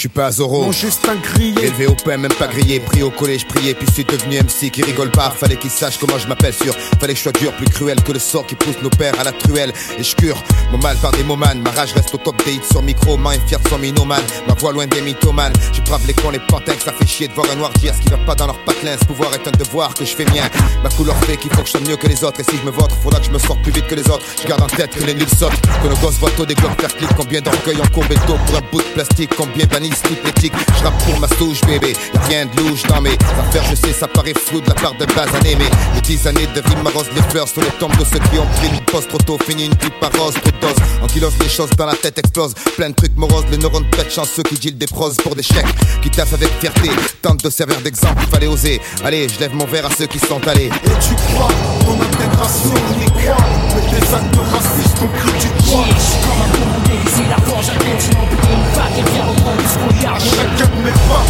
[0.51, 1.67] Mon juste un grillé.
[1.67, 4.83] Élevé au pain, même pas grillé, pris au collège, prié, puis suis devenu MC qui
[4.83, 5.31] rigole pas.
[5.31, 6.75] Fallait qu'il sache comment je m'appelle sûr.
[6.99, 9.25] Fallait que je sois dur, plus cruel que le sort qui pousse nos pères à
[9.25, 9.73] la truelle.
[9.99, 10.43] Et je cure
[10.73, 11.61] mon mal par des momanes.
[11.61, 14.23] Ma rage reste au top des hits sur micro, main et fier de son minoman.
[14.47, 15.53] Ma voix loin des mythomanes.
[15.73, 18.01] Je brave les cons, les pantins, ça fait chier de voir un noir dire ce
[18.01, 18.97] qui va pas dans leur patelin.
[18.99, 20.49] Ce pouvoir est un devoir que je fais mien.
[20.83, 22.41] Ma couleur fait qu'il faut que je sois mieux que les autres.
[22.41, 24.25] Et si je me vote, faudra que je me sorte plus vite que les autres.
[24.43, 25.61] Je garde en tête que les nuls sortent.
[25.83, 27.11] Que nos gosses voient des globes faire clic.
[27.17, 29.31] Combien d'orgueil en courbé d'eau pour un bout de plastique.
[29.37, 31.95] Combien bannissent toute Je rappe pour ma souche, bébé.
[32.15, 33.65] Y'a rien de louche dans mes affaires.
[33.71, 35.57] Je sais, ça paraît flou de la part de basanés.
[35.59, 38.39] Mais les dix années de vie m'arrosent les fleurs sur les tombes de ceux qui
[38.39, 39.39] ont pris une poste trop tôt.
[39.45, 40.77] Fini une pipe par rose, trop de dose.
[41.03, 42.55] En kilos, les choses dans la tête explosent.
[42.77, 45.67] Plein de trucs moroses, les neurones pètent chanceux qui deal des pros pour des chèques.
[46.03, 46.91] Qui taffent avec fierté.
[47.21, 48.81] Tente de servir d'exemple, il fallait oser.
[49.05, 50.67] Allez, je lève mon verre à ceux qui sont allés.
[50.67, 51.49] Et tu crois
[51.85, 53.45] ton intégration, on y croit.
[53.75, 55.85] Mais tes actes racistes ont pris du poids.
[56.23, 60.03] Comme un bombe déguisé, la forge un continent, une vague, elle vient reprendre ce qu'on
[60.03, 60.28] garde.
[60.31, 61.25] Chacun de mes pas,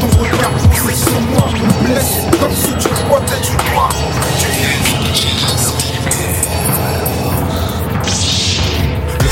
[0.00, 3.88] ton regard posé sur moi me blesse comme si tu me pointais du doigt.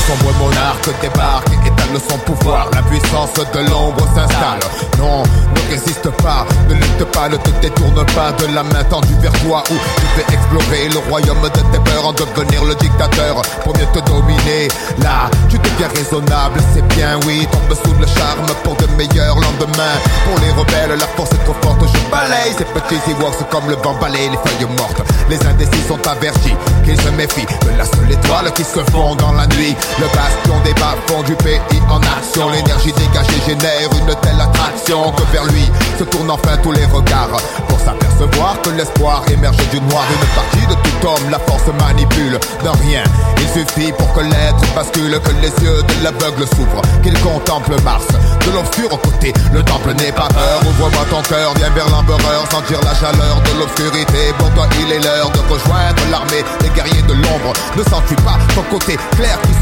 [0.09, 2.67] Le sombre monarque débarque et étale son pouvoir.
[2.73, 4.59] La puissance de l'ombre s'installe.
[4.97, 9.13] Non, ne résiste pas, ne lutte pas, ne te détourne pas de la main tendue
[9.21, 13.41] vers toi où tu fais explorer le royaume de tes peurs en devenir le dictateur
[13.63, 14.67] pour mieux te dominer.
[14.97, 19.97] Là, tu deviens raisonnable, c'est bien, oui, tombe sous le charme pour de meilleurs lendemains.
[20.25, 23.75] Pour les rebelles, la force est trop forte, je balaye ces petits Ewoks comme le
[23.75, 25.03] vent balaye les feuilles mortes.
[25.29, 29.33] Les indécis sont avertis, qu'ils se méfient de la seule étoile qui se fond dans
[29.33, 29.75] la nuit.
[29.99, 31.59] Le bastion des bas-fonds du pays
[31.89, 32.49] en action.
[32.49, 37.35] L'énergie dégagée génère une telle attraction que vers lui se tournent enfin tous les regards.
[37.67, 40.05] Pour s'apercevoir que l'espoir émerge du noir.
[40.09, 43.03] Une partie de tout homme, la force manipule d'un rien.
[43.39, 48.07] Il suffit pour que l'être bascule, que les yeux de l'aveugle s'ouvrent, qu'il contemple Mars.
[48.45, 50.61] De l'obscur au côté, le temple n'est pas peur.
[50.63, 54.31] Ouvre-moi ton cœur, viens vers l'empereur, sentir la chaleur de l'obscurité.
[54.37, 57.51] Pour toi, il est l'heure de rejoindre l'armée des guerriers de l'ombre.
[57.75, 59.53] Ne sens-tu pas ton côté clair qui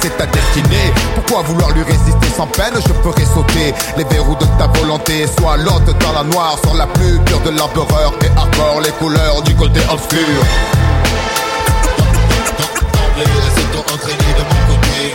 [0.00, 0.92] c'est ta destinée.
[1.14, 2.74] Pourquoi vouloir lui résister sans peine?
[2.76, 5.26] Je ferai sauter les verrous de ta volonté.
[5.38, 9.42] Sois l'hôte dans la noire, sur la plus pure de l'empereur et arbore les couleurs
[9.42, 10.18] du côté obscur.
[13.16, 15.12] Laissez-toi entraîner de mon côté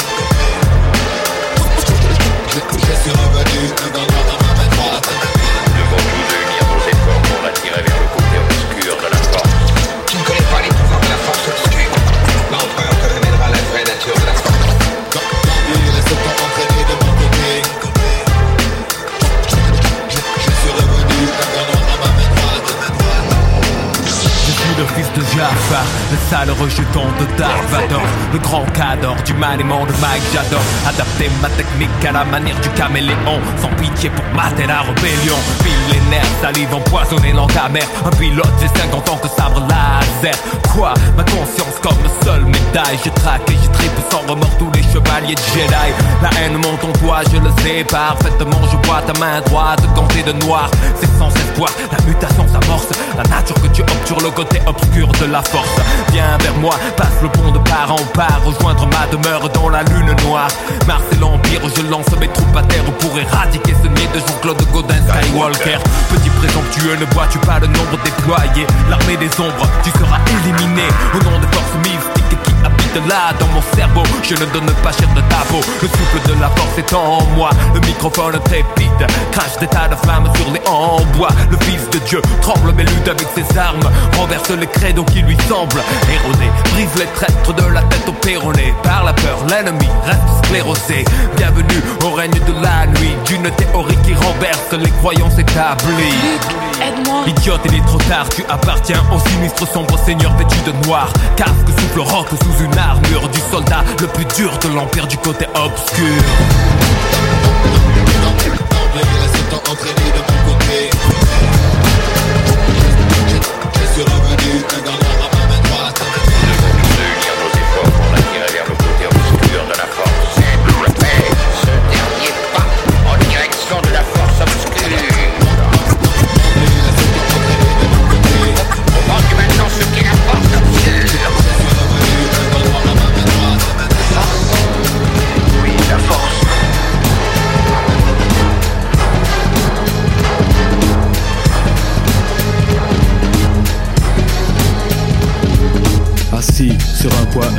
[26.29, 28.01] sale rejeton de Dark Vador
[28.33, 32.69] Le grand cadre du maniement de Mike j'adore Adapter ma technique à la manière du
[32.69, 33.39] caméléon.
[33.61, 35.37] Sans pitié pour mater la rébellion.
[35.63, 40.35] Pile les nerfs, salive empoisonnée, langue amère Un pilote, j'ai 50 ans que sabre laser
[40.77, 42.97] Ma conscience comme seule médaille.
[43.03, 45.91] Je traque et je tripe sans remords tous les chevaliers de Jedi.
[46.21, 48.61] La haine monte en toi, je le sais parfaitement.
[48.71, 50.69] Je vois ta main droite gantée de noir.
[50.95, 52.87] C'est sans espoir, la mutation s'amorce.
[53.17, 55.81] La nature que tu obtures le côté obscur de la force.
[56.13, 58.39] Viens vers moi, passe le pont de part en part.
[58.45, 60.49] Rejoindre ma demeure dans la lune noire.
[60.87, 64.61] Mars et l'Empire, je lance mes troupes à terre Pour éradiquer ce nid de Jean-Claude
[64.71, 65.79] Godin Skywalker.
[66.09, 68.65] Petit présomptueux, ne vois-tu pas le nombre déployé?
[68.89, 73.47] L'armée des ombres, tu seras éliminé Au nom des forces mystiques qui habitent là dans
[73.47, 75.61] mon cerveau Je ne donne pas cher de ta peau.
[75.81, 79.95] Le souffle de la force est en moi Le microphone trépide Crache des tas de
[79.95, 83.89] flammes sur les en bois Le fils de Dieu tremble mais lutte avec ses armes
[84.17, 88.73] Renverse les credos qui lui semblent érodés Brise les traîtres de la tête au péroné
[88.83, 91.05] Par la peur, l'ennemi reste sclérosé.
[91.37, 96.39] Bienvenue au règne de la nuit D'une théorie qui renverse les croyances établies.
[96.81, 97.23] Aide-moi.
[97.27, 101.11] Idiote, il est trop tard, tu appartiens au sinistre sombre seigneur vêtu de noir.
[101.35, 105.45] Casque souffle rock sous une armure du soldat Le plus dur de l'empire du côté
[105.55, 106.23] obscur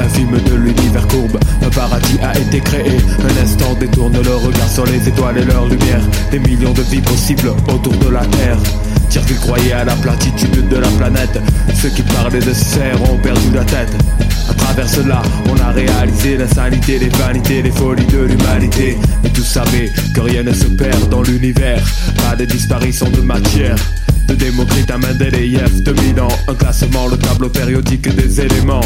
[0.01, 2.97] un infime de l'univers courbe, un paradis a été créé.
[3.23, 6.01] Un instant détourne le regard sur les étoiles et leur lumière.
[6.31, 8.57] Des millions de vies possibles autour de la Terre.
[9.11, 11.41] Dire qu'ils croyaient à la platitude de la planète.
[11.75, 13.93] Ceux qui parlaient de serre ont perdu la tête.
[14.49, 18.97] À travers cela, on a réalisé l'insanité, les vanités, les folies de l'humanité.
[19.25, 21.83] Et tous savaient que rien ne se perd dans l'univers.
[22.29, 23.77] Pas de disparition de matière.
[24.31, 28.81] De Démocrite à Mendeleïev, de Milan, un classement, le tableau périodique des éléments.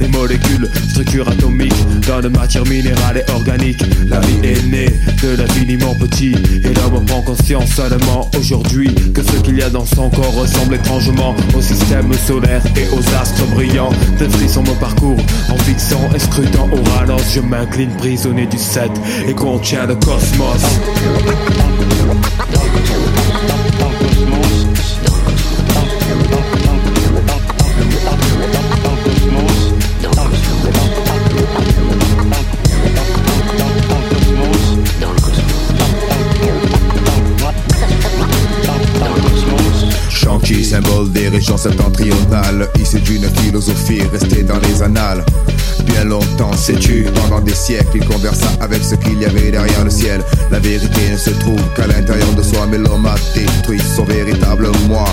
[0.00, 1.72] Les molécules, structure atomique,
[2.08, 3.80] dans de matière minérale et organique.
[4.08, 4.88] La vie est née
[5.22, 6.34] de l'infiniment petit,
[6.64, 10.74] et l'homme prend conscience seulement aujourd'hui que ce qu'il y a dans son corps ressemble
[10.74, 13.90] étrangement au système solaire et aux astres brillants.
[14.18, 17.34] Des frissons me parcourent en fixant et scrutant au ralenti.
[17.36, 18.90] Je m'incline prisonnier du 7
[19.28, 20.64] et contient le cosmos.
[40.48, 45.22] Symbole des régions septentrionales, issu d'une philosophie restée dans les annales.
[45.84, 49.90] Bien longtemps, sais-tu, pendant des siècles, il conversa avec ce qu'il y avait derrière le
[49.90, 50.22] ciel.
[50.50, 54.68] La vérité ne se trouve qu'à l'intérieur de soi, mais l'homme a détruit son véritable
[54.88, 55.04] moi.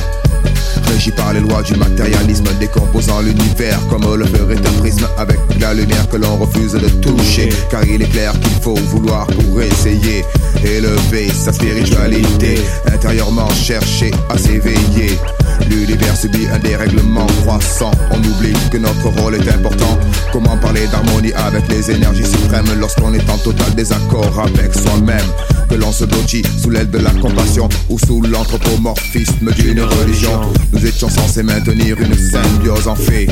[0.87, 5.73] Régi par les lois du matérialisme, décomposant l'univers comme le ferait un prisme avec la
[5.73, 7.49] lumière que l'on refuse de toucher.
[7.69, 10.23] Car il est clair qu'il faut vouloir pour essayer
[10.63, 15.17] élever sa spiritualité, intérieurement chercher à s'éveiller.
[15.69, 17.91] L'univers subit un dérèglement croissant.
[18.11, 19.97] On oublie que notre rôle est important.
[20.31, 25.54] Comment parler d'harmonie avec les énergies suprêmes lorsqu'on est en total désaccord avec soi-même?
[25.69, 30.41] Que l'on se blottit sous l'aile de la compassion ou sous l'anthropomorphisme d'une religion.
[30.71, 33.27] Nous étions censés maintenir une symbiose en fait.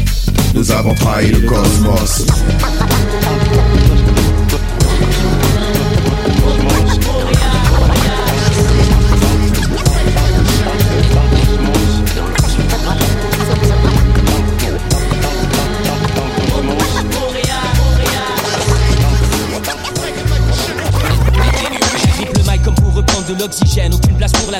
[0.53, 2.25] Nous avons trahi le cosmos.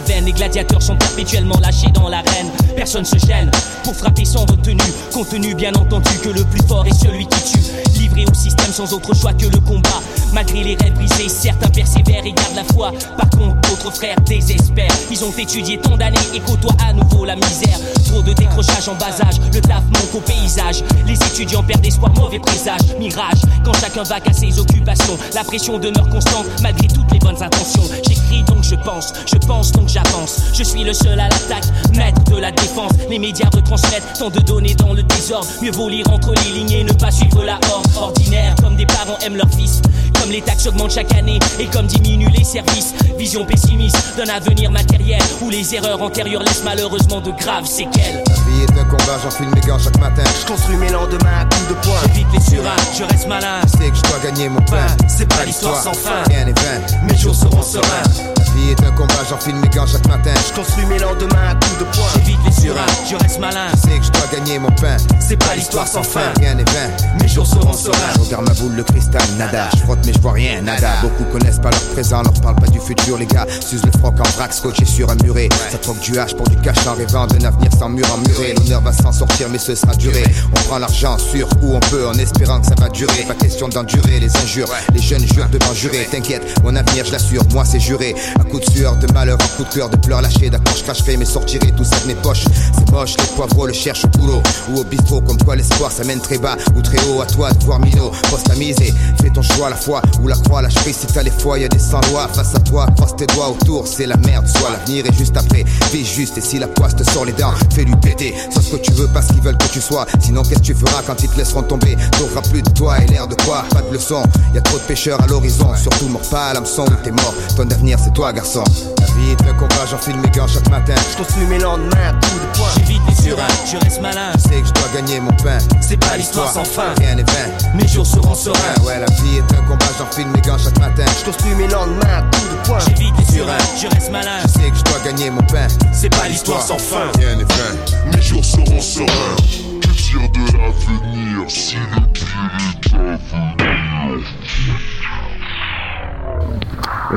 [0.08, 2.50] Les gladiateurs sont perpétuellement lâchés dans l'arène.
[2.76, 3.50] Personne se gêne
[3.84, 4.78] pour frapper sans retenue.
[5.14, 8.00] Contenu bien entendu que le plus fort est celui qui tue.
[8.00, 10.02] Livré au système sans autre choix que le combat.
[10.34, 12.92] Malgré les rêves brisés, certains persévèrent et gardent la foi.
[13.18, 14.96] Par contre, d'autres frères désespèrent.
[15.12, 17.80] Ils ont étudié tant d'années et côtoient à nouveau la misère.
[18.06, 20.84] Trop de décrochage en bas âge, le taf manque au paysage.
[21.08, 22.82] Les étudiants perdent espoir, mauvais présage.
[23.00, 25.18] Mirage, quand chacun va à ses occupations.
[25.34, 27.84] La pression demeure constante malgré toutes les bonnes intentions.
[28.08, 32.24] J'écris donc je pense, je pense donc j'avance Je suis le seul à l'attaque, maître
[32.32, 32.92] de la défense.
[33.10, 35.48] Les médias retransmettent tant de données dans le désordre.
[35.62, 37.86] Mieux vaut lire entre les lignes et ne pas suivre la horde.
[37.96, 39.82] Ordinaire, comme des parents aiment leur fils.
[40.20, 42.96] Comme les taxes augmentent chaque année et comme diminuent les services.
[43.18, 48.24] Vision pessimiste d'un avenir matériel où les erreurs antérieures laissent malheureusement de graves séquelles.
[48.28, 50.24] La vie est un combat, j'enfile mes gants chaque matin.
[50.42, 52.00] Je construis mes lendemains à coups de poing.
[52.08, 53.60] J'évite les surins, je reste malin.
[53.66, 54.88] Je sais que je dois gagner mon pain.
[55.08, 56.24] C'est pas l'histoire sans fin.
[56.28, 56.82] Rien n'est vain.
[57.08, 58.33] Mes jours seront sereins.
[58.54, 60.32] La vie est un combat, j'enfile mes gants chaque matin.
[60.48, 62.06] Je construis mes lendemains à coups de poing.
[62.14, 63.68] J'évite les surins, je reste malin.
[63.74, 64.98] Je sais que je dois gagner mon pain.
[65.20, 66.32] C'est pas l'histoire sans fin.
[66.40, 66.90] Rien n'est vain.
[67.20, 67.98] Mes jours seront sereins.
[68.16, 69.70] Je regarde ma boule de cristal, nada.
[69.74, 71.02] Je frotte mais je vois rien, nada.
[71.02, 73.48] Beaucoup connaissent pas leur présent, leur parle pas du futur, les gars.
[73.60, 75.50] S'use le froc en vrac, scotché sur un muret.
[75.72, 78.54] Ça troque du hache pour du cash en rêvant d'un avenir sans mur en muré.
[78.58, 80.24] L'honneur va s'en sortir, mais ce sera duré.
[80.52, 83.24] On prend l'argent sur où on peut en espérant que ça va durer.
[83.28, 84.68] Pas question d'endurer les injures.
[84.94, 86.08] Les jeunes jurent devant jurer.
[86.12, 88.14] T'inquiète, mon avenir, je l'assure, moi c'est juré.
[88.44, 90.50] À coup de sueur, de malheur, en coup de cœur, de pleurs lâchés.
[90.50, 92.44] D'accord, je cracherai, mais sortirai tout ça de mes poches.
[92.78, 95.22] C'est moche, les poivreaux le cherchent au boulot ou au bistrot.
[95.22, 97.22] Comme quoi l'espoir, ça mène très bas ou très haut.
[97.22, 98.94] À toi de voir Mino, poste à miser.
[99.22, 100.62] Fais ton choix, la foi ou la croix.
[100.62, 102.28] Lâche prise si t'as les fois, y a des sans-lois.
[102.34, 104.46] Face à toi, croise tes doigts autour, c'est la merde.
[104.48, 105.64] Soit l'avenir est juste après.
[105.94, 108.36] Vis juste et si la poisse te sort les dents, fais-lui péter.
[108.52, 110.06] Sois ce que tu veux, pas ce qu'ils veulent que tu sois.
[110.20, 111.96] Sinon, qu'est-ce que tu feras quand ils te laisseront tomber?
[112.20, 113.64] T'auras plus de toi et l'air de quoi?
[113.70, 114.22] Pas de leçon.
[114.54, 115.74] Y a trop de pêcheurs à l'horizon.
[115.82, 117.34] Surtout mort pas, l'hameçon où t'es mort.
[117.56, 118.64] Ton avenir, c'est toi, garçon.
[119.00, 120.96] La vie est un combat, j'enfile mes gants chaque matin.
[121.12, 122.68] Je construis mes lendemains à coups de poing.
[122.78, 124.32] J'évite les surins, je reste malin.
[124.36, 125.58] Je sais que je dois gagner mon pain.
[125.82, 126.94] C'est pas l'histoire sans fin.
[126.98, 127.48] Rien n'est vain.
[127.76, 128.84] Mes jours seront sereins.
[128.86, 131.06] Ouais, la vie est un combat, j'enfile mes gants chaque matin.
[131.20, 132.80] Je construis mes lendemains à coups de poing.
[132.88, 134.40] J'évite les surins, je reste malin.
[134.44, 135.68] Je sais que je dois gagner mon pain.
[135.92, 137.12] C'est pas l'histoire sans fin.
[137.18, 138.12] Rien n'est vain.
[138.14, 139.33] Mes jours seront sereins.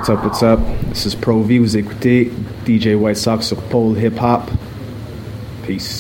[0.07, 0.61] What's up, what's up?
[0.91, 1.59] This is Pro V.
[1.59, 2.31] Vous écoutez
[2.65, 4.49] DJ White Sox sur Pole Hip Hop.
[5.67, 5.96] Peace.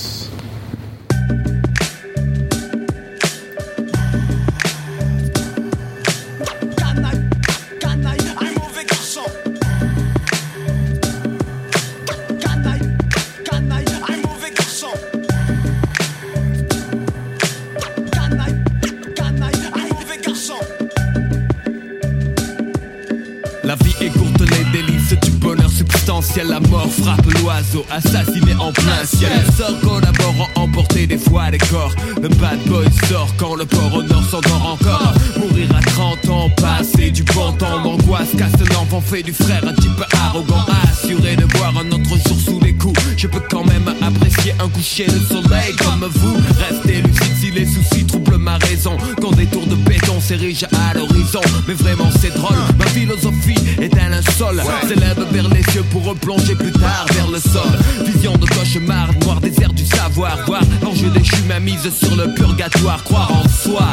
[39.16, 40.64] Fait du frère, un type arrogant.
[40.82, 43.00] Assuré de voir un autre jour sous les coups.
[43.16, 46.36] Je peux quand même apprécier un coucher de soleil comme vous.
[46.58, 48.96] Restez lucide si les soucis troublent ma raison.
[49.20, 51.40] Quand des tours de béton s'érigent à l'horizon.
[51.66, 54.62] Mais vraiment c'est drôle, ma philosophie est un linceul.
[54.88, 57.72] S'élève vers les cieux pour replonger plus tard vers le sol.
[58.06, 60.38] Vision de cauchemar, noir désert du savoir.
[60.46, 63.02] Voir l'enjeu déchu ma mise sur le purgatoire.
[63.04, 63.86] Croire en soi,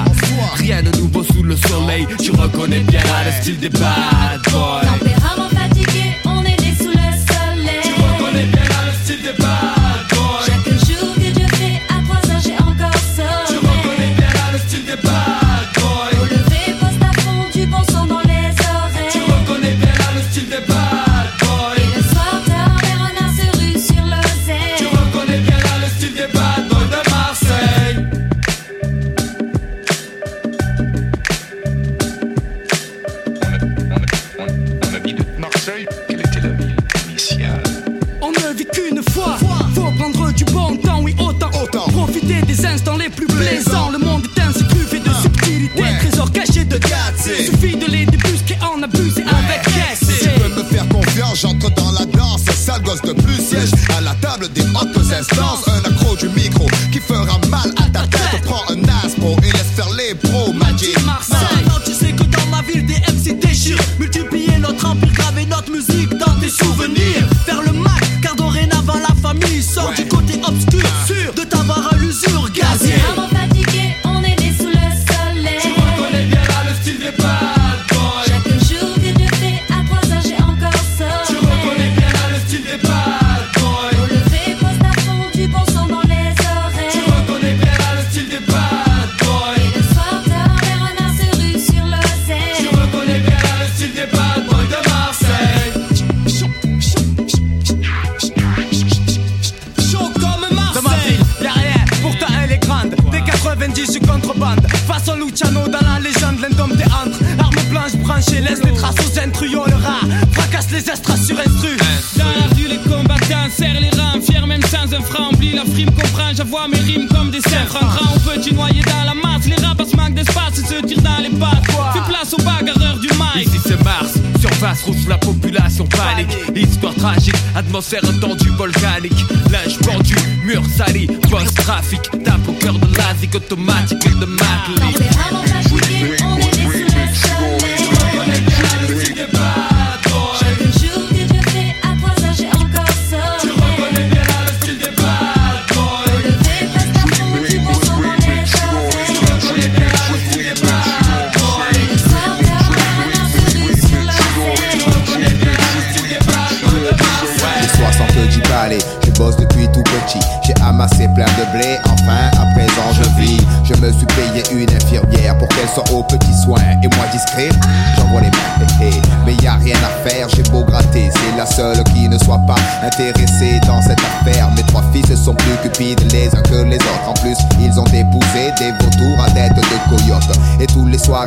[0.55, 2.07] rien de nouveau sous le soleil.
[2.21, 4.92] Tu reconnais bien le style des bad boys.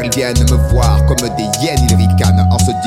[0.06, 1.75] Ils viennent me voir comme des hyènes.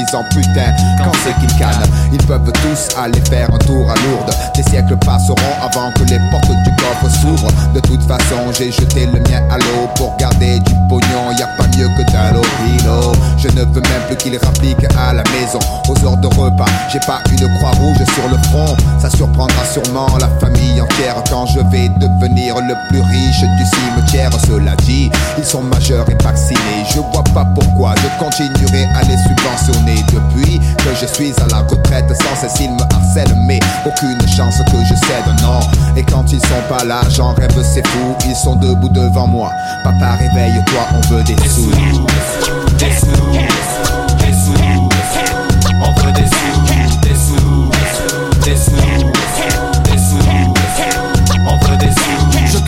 [0.10, 0.74] Disant putain,
[1.04, 1.90] quand c'est qu'ils cannent.
[2.12, 4.34] Ils peuvent tous aller faire un tour à Lourdes.
[4.56, 7.52] Des siècles passeront avant que les portes du coffre s'ouvrent.
[7.74, 11.32] De toute façon, j'ai jeté le mien à l'eau pour garder du pognon.
[11.38, 13.14] Y a pas mieux que d'un lopino.
[13.38, 15.60] Je ne veux même plus qu'ils rappliquent à la maison.
[15.88, 18.76] Aux heures de repas, j'ai pas une croix rouge sur le front.
[19.00, 24.32] Ça surprendra sûrement la famille entière quand je vais devenir le plus riche du cimetière.
[24.48, 26.86] Cela dit, ils sont majeurs et vaccinés.
[26.90, 29.99] Je vois pas pourquoi je continuerai à les subventionner.
[30.08, 34.56] Depuis que je suis à la retraite, sans cesse ils me harcèlent, mais aucune chance
[34.66, 35.60] que je cède, non.
[35.96, 38.16] Et quand ils sont pas là, j'en rêve, c'est fou.
[38.26, 39.52] Ils sont debout devant moi.
[39.84, 41.70] Papa, réveille-toi, on veut des sous.
[42.78, 43.32] Des sous,
[44.18, 44.90] des sous,
[45.82, 47.72] on veut des sous, des sous,
[48.44, 49.19] des sous,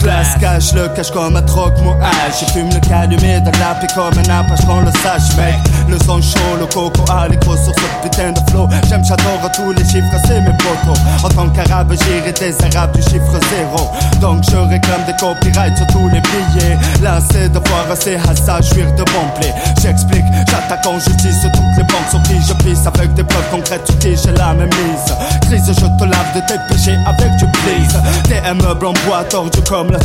[0.02, 1.96] classe, cache le cache comme un troc, moi
[2.28, 5.54] Je fume le calumet de la paix comme un apache qu'on le sache, mec.
[5.88, 8.68] Le son chaud, le coco à l'écho sur ce putain de flow.
[8.88, 10.98] J'aime, j'adore tous les chiffres, c'est mes potos.
[11.24, 13.90] En tant qu'arabe, j'irai des arabes du chiffre zéro.
[14.20, 16.76] Donc je réclame des copyrights sur tous les billets.
[17.02, 19.52] Là, c'est de voir ces hasards jouir de bon play.
[19.80, 23.86] J'explique, j'attaque en justice toutes les banques sur qui je pisse avec des preuves concrètes
[23.86, 25.14] sur qui j'ai la même mise.
[25.42, 28.00] Crise, je te lave de tes péchés avec du please.
[28.24, 30.02] T'es un meuble en bois tordu comme la.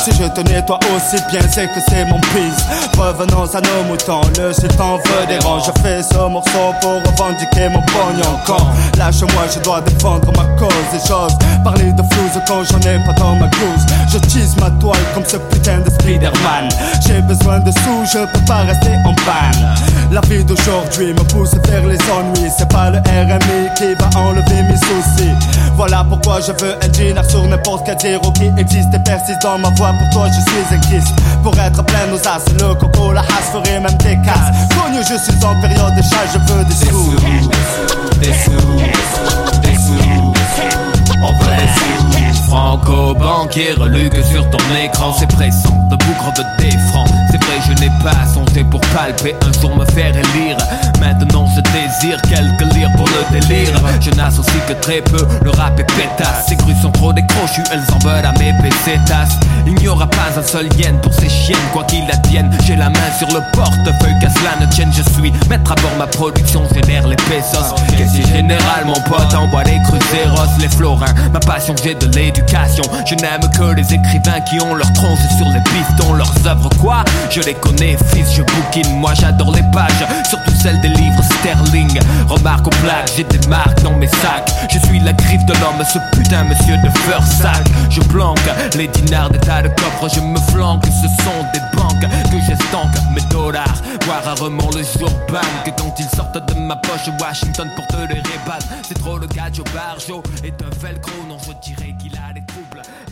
[0.00, 2.64] Si je te nettoie aussi bien, c'est que c'est mon pisse.
[2.98, 5.60] Revenons à nos moutons, le sultan veut des rangs.
[5.60, 8.36] Je fais ce morceau pour revendiquer mon pognon
[8.98, 13.12] Lâche-moi, je dois défendre ma cause et j'ose parler de flouze quand j'en ai pas
[13.12, 13.86] dans ma blouse.
[14.12, 16.68] Je tease ma toile comme ce putain de Spider-Man.
[17.06, 19.74] J'ai besoin de sous, je peux pas rester en panne.
[20.10, 22.50] La vie d'aujourd'hui me pousse vers les ennuis.
[22.56, 25.34] C'est pas le RMI qui va enlever mes soucis.
[25.76, 29.58] Voilà pourquoi je veux un dinar sur n'importe quel zéro qui existe et persiste dans
[29.58, 29.92] ma voix.
[29.92, 31.04] Pour toi, je suis un kiss.
[31.42, 34.68] Pour être plein aux as, le coco, la hasse ferait même des casses.
[34.70, 37.10] Connu, je suis en période de chat, je veux des sous.
[38.20, 38.50] Des sous,
[39.62, 39.92] des sous,
[41.22, 42.42] on veut des sous.
[42.48, 46.42] Franco-banquier, relu que sur ton écran, c'est pressant, de bougre de.
[46.68, 47.35] C'est vrai,
[47.66, 50.56] je n'ai pas songé pour palper, un jour me faire élire.
[51.00, 53.74] Maintenant je désire quelques lire pour le délire.
[54.00, 56.46] Je n'associe que très peu, le rap est pétasse.
[56.48, 59.36] Ces grues sont trop décrochues, elles en veulent à mes pécétasses.
[59.66, 62.50] Il n'y aura pas un seul yen pour ces chiennes, quoi qu'il advienne.
[62.66, 65.92] J'ai la main sur le portefeuille, qu'à cela ne tienne, je suis maître à bord,
[65.98, 67.74] ma production génère les pesos.
[67.96, 71.14] Qu'est-ce général, mon pote, envoie les cruzeros, les florins.
[71.32, 72.84] Ma passion, j'ai de l'éducation.
[73.06, 77.04] Je n'aime que les écrivains qui ont leur tronche sur les pistons, leurs œuvres, quoi?
[77.56, 78.98] Connais, fils, je bouquine.
[78.98, 81.98] Moi, j'adore les pages, surtout celles des livres sterling.
[82.28, 84.50] Remarque aux plaques, j'ai des marques dans mes sacs.
[84.70, 87.64] Je suis la griffe de l'homme, ce putain monsieur de Versailles.
[87.90, 88.38] Je planque
[88.76, 90.84] les dinars des tas de coffres, je me flanque.
[90.86, 93.82] Ce sont des banques que j'estanque mes dollars.
[94.04, 98.16] Voir rarement le jour bang que quand ils sortent de ma poche, Washington porte les
[98.16, 98.58] rébats.
[98.86, 102.26] C'est trop le gars Joe Barjo est un velcro, non, je dirais qu'il a.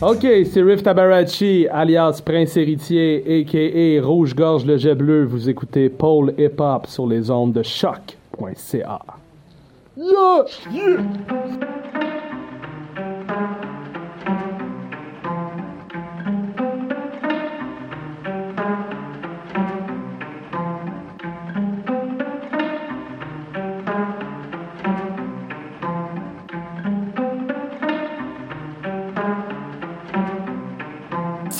[0.01, 4.05] Ok, c'est Riff Tabarachi, alias Prince Héritier, a.k.a.
[4.05, 5.23] Rouge-Gorge le Jet Bleu.
[5.23, 8.99] Vous écoutez Paul Hip Hop sur les ondes de choc.ca.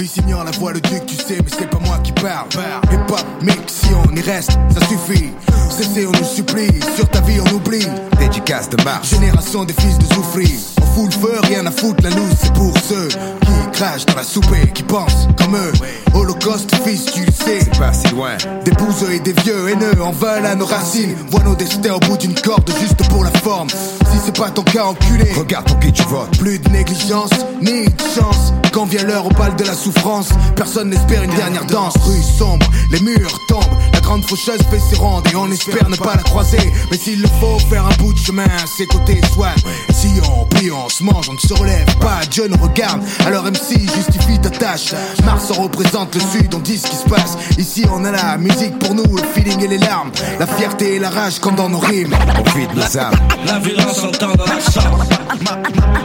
[0.06, 2.48] Ignore la voix, le duc, tu sais, mais c'est pas moi qui parle.
[2.92, 5.32] Hip hop, mix, si on y reste, ça suffit.
[5.70, 7.88] Cessez, on nous supplie, sur ta vie on oublie.
[8.20, 9.10] Deji casse de marche.
[9.10, 10.54] Génération des fils de Zoufri.
[10.80, 14.16] On fout le feu, rien à foutre, la loose c'est pour ceux qui crachent dans
[14.16, 15.74] la soupe et qui pensent comme eux.
[16.14, 17.60] Holocauste, fils, tu le sais.
[17.60, 18.38] C'est pas si loin.
[18.64, 21.14] Des bouseux et des vieux haineux en veulent à nos racines.
[21.30, 23.70] Vois nos destins au bout d'une corde juste pour la forme.
[23.70, 25.30] Si c'est pas ton cas, enculé.
[25.34, 26.38] Regarde pour qui tu votes.
[26.38, 27.32] Plus de négligence,
[27.62, 28.54] ni de chance.
[28.72, 31.96] Quand vient l'heure au bal de la souffrance, personne n'espère une dernière danse.
[31.98, 33.64] Rue sombre, les murs tombent.
[33.94, 36.72] La grande faucheuse fait ses rondes et on espère ne pas la croiser.
[36.92, 39.56] Mais s'il le faut, faire un bout de chemin à ses côtés, soit.
[39.94, 42.20] Si on on se mange, on ne se relève pas.
[42.30, 44.94] Dieu nous regarde, alors MC justifie ta tâche.
[45.24, 47.38] Mars on représente le sud, on dit ce qui se passe.
[47.58, 50.12] Ici on a la musique pour nous, le feeling et les larmes.
[50.40, 52.16] La fierté et la rage comme dans nos rimes.
[52.38, 53.16] On vide nos âmes.
[53.46, 55.06] La violence entend dans la chambre.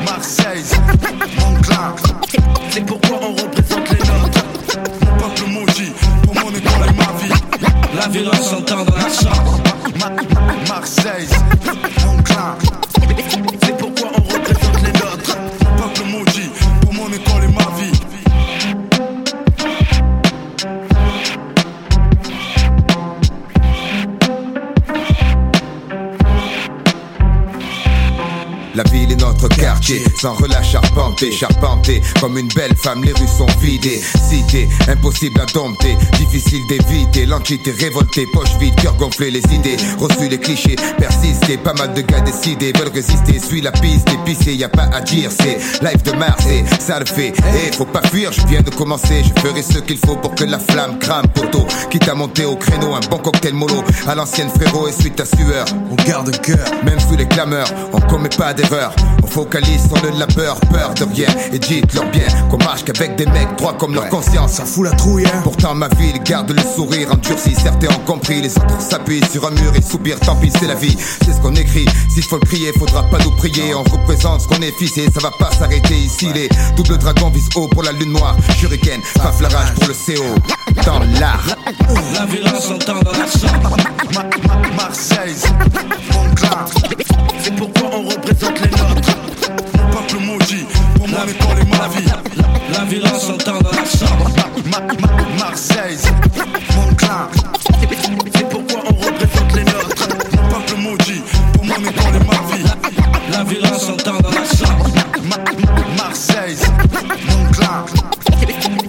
[0.05, 0.65] Marseille,
[1.39, 1.95] mon clan.
[2.71, 4.45] C'est pourquoi on représente les nôtres.
[5.01, 7.41] Mon peuple maudit, pour mon école et ma vie.
[7.97, 9.61] La violence entend dans la chambre.
[10.69, 11.29] Marseille,
[12.07, 12.57] mon clan.
[30.17, 34.01] Sans relâche charpenté, charpenté Comme une belle femme, les rues sont vidées.
[34.29, 40.29] Cité, impossible à dompter, difficile d'éviter L'entité révoltée, poche vide, cœur gonflé Les idées, reçues
[40.29, 43.39] les clichés, persister Pas mal de gars décidés, veulent résister.
[43.39, 46.99] Suis la piste, épicée, y a pas à dire C'est live de Mars et ça
[46.99, 47.33] le fait.
[47.55, 49.23] Eh, faut pas fuir, je viens de commencer.
[49.25, 51.29] Je ferai ce qu'il faut pour que la flamme crame.
[51.35, 55.17] Poteau, quitte à monter au créneau Un bon cocktail mollo, à l'ancienne frérot Et suite
[55.17, 56.59] ta sueur, On garde cœur.
[56.85, 58.95] même sous les clameurs, on commet pas d'erreur.
[59.23, 61.29] On focalise sur le labeur, peur de rien.
[61.53, 64.53] Et dites-leur bien qu'on marche qu'avec des mecs droits comme leur conscience.
[64.53, 65.41] Ça fout la trouille, hein.
[65.43, 67.55] Pourtant ma ville garde le sourire endurci.
[67.55, 70.21] Certains ont compris, les autres s'appuient sur un mur et soupirent.
[70.21, 71.87] Tant pis, c'est la vie, c'est ce qu'on écrit.
[72.13, 73.75] S'il faut le crier, faudra pas nous prier.
[73.75, 76.29] On représente ce qu'on est fils et ça va pas s'arrêter ici.
[76.35, 78.37] Les doubles dragons visent haut pour la lune noire.
[78.59, 80.25] Shuriken, faf la rage pour le CO.
[80.85, 81.57] Dans l'art.
[82.15, 83.77] La violence entend dans la chambre.
[84.77, 85.37] Marseille,
[86.13, 86.65] mon clan.
[87.43, 89.30] C'est pourquoi on représente les nôtres.
[90.11, 90.67] Peuple maudit,
[90.97, 92.11] pour mon école et ma vie.
[92.73, 94.29] La violence entend dans la chambre.
[95.39, 95.99] Marseille,
[96.75, 97.29] mon clan.
[98.35, 100.09] C'est pourquoi on représente les nôtres.
[100.33, 101.23] Mon peuple maudit,
[101.53, 102.65] pour mon école et ma vie.
[103.31, 104.87] La violence entend dans la chambre.
[105.97, 106.57] Marseille,
[107.29, 107.87] mon clan.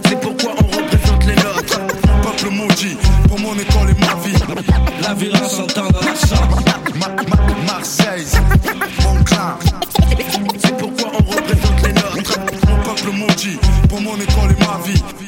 [0.07, 1.81] C'est pourquoi on représente les nôtres.
[2.07, 5.03] Mon peuple maudit, pour mon école et ma vie.
[5.03, 6.64] La violence entend dans la chambre.
[7.68, 8.26] Marseille,
[9.03, 9.30] mon clan.
[13.91, 15.20] Pour mon école et ma vie.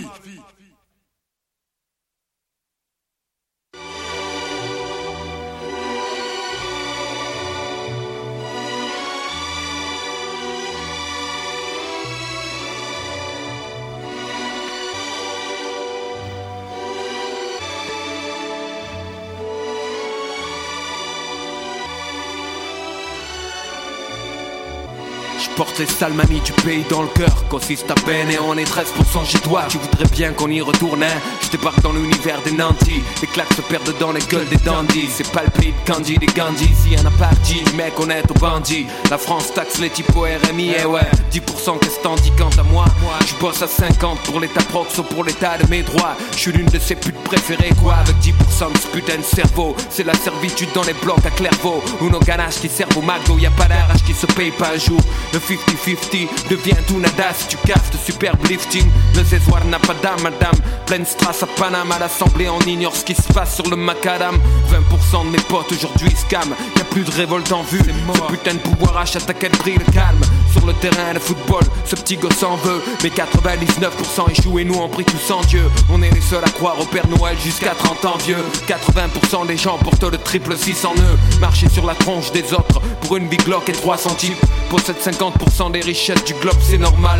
[25.56, 28.64] Porte les sales mamies du pays dans le cœur Consiste à peine et on est
[28.64, 29.64] 13% chez toi.
[29.70, 31.22] Tu voudrais bien qu'on y retourne hein.
[31.42, 33.04] Je débarque dans l'univers des nantis.
[33.22, 36.18] Les claques se perdent dans les gueules des dandys C'est pas le pays de Candy,
[36.18, 38.86] des Gandhi Si y'en a pas dit, mec on est au bandit.
[39.10, 41.02] La France taxe les typos RMI et ouais.
[41.32, 42.86] 10% qu'est-ce t'en quant à moi?
[43.28, 46.16] Je bosse à 50 pour l'état proxo pour l'état de mes droits.
[46.34, 47.96] Je suis l'une de ses putes préférées quoi.
[47.96, 49.76] Avec 10% de ce putain de cerveau.
[49.90, 51.84] C'est la servitude dans les blocs à Clairvaux.
[52.02, 54.72] Ou nos ganaches qui servent au McDo Y a pas d'arrache qui se paye pas
[54.74, 55.00] un jour
[55.48, 58.86] 50-50 devient tout nada si tu casses de superbe lifting.
[59.16, 60.56] Le Césoir n'a pas d'âme madame.
[60.86, 64.40] Pleine strass à Paname à l'assemblée on ignore ce qui se passe sur le macadam.
[64.70, 66.56] 20% de mes potes aujourd'hui scam.
[66.78, 67.80] Y'a plus de révolte en vue.
[67.80, 70.22] Ce putain de pouvoir achète à quel prix le calme
[70.54, 71.64] Sur le terrain de football.
[71.86, 75.64] Ce petit gosse en veut Mais 99% échouent et nous on prie tous en Dieu.
[75.92, 78.44] On est les seuls à croire au Père Noël jusqu'à 30 ans vieux.
[78.68, 83.18] 80% des gens portent le triple 600 nœuds Marcher sur la tronche des autres pour
[83.18, 87.20] une big et 300 types Possède 50% des richesses du globe c'est normal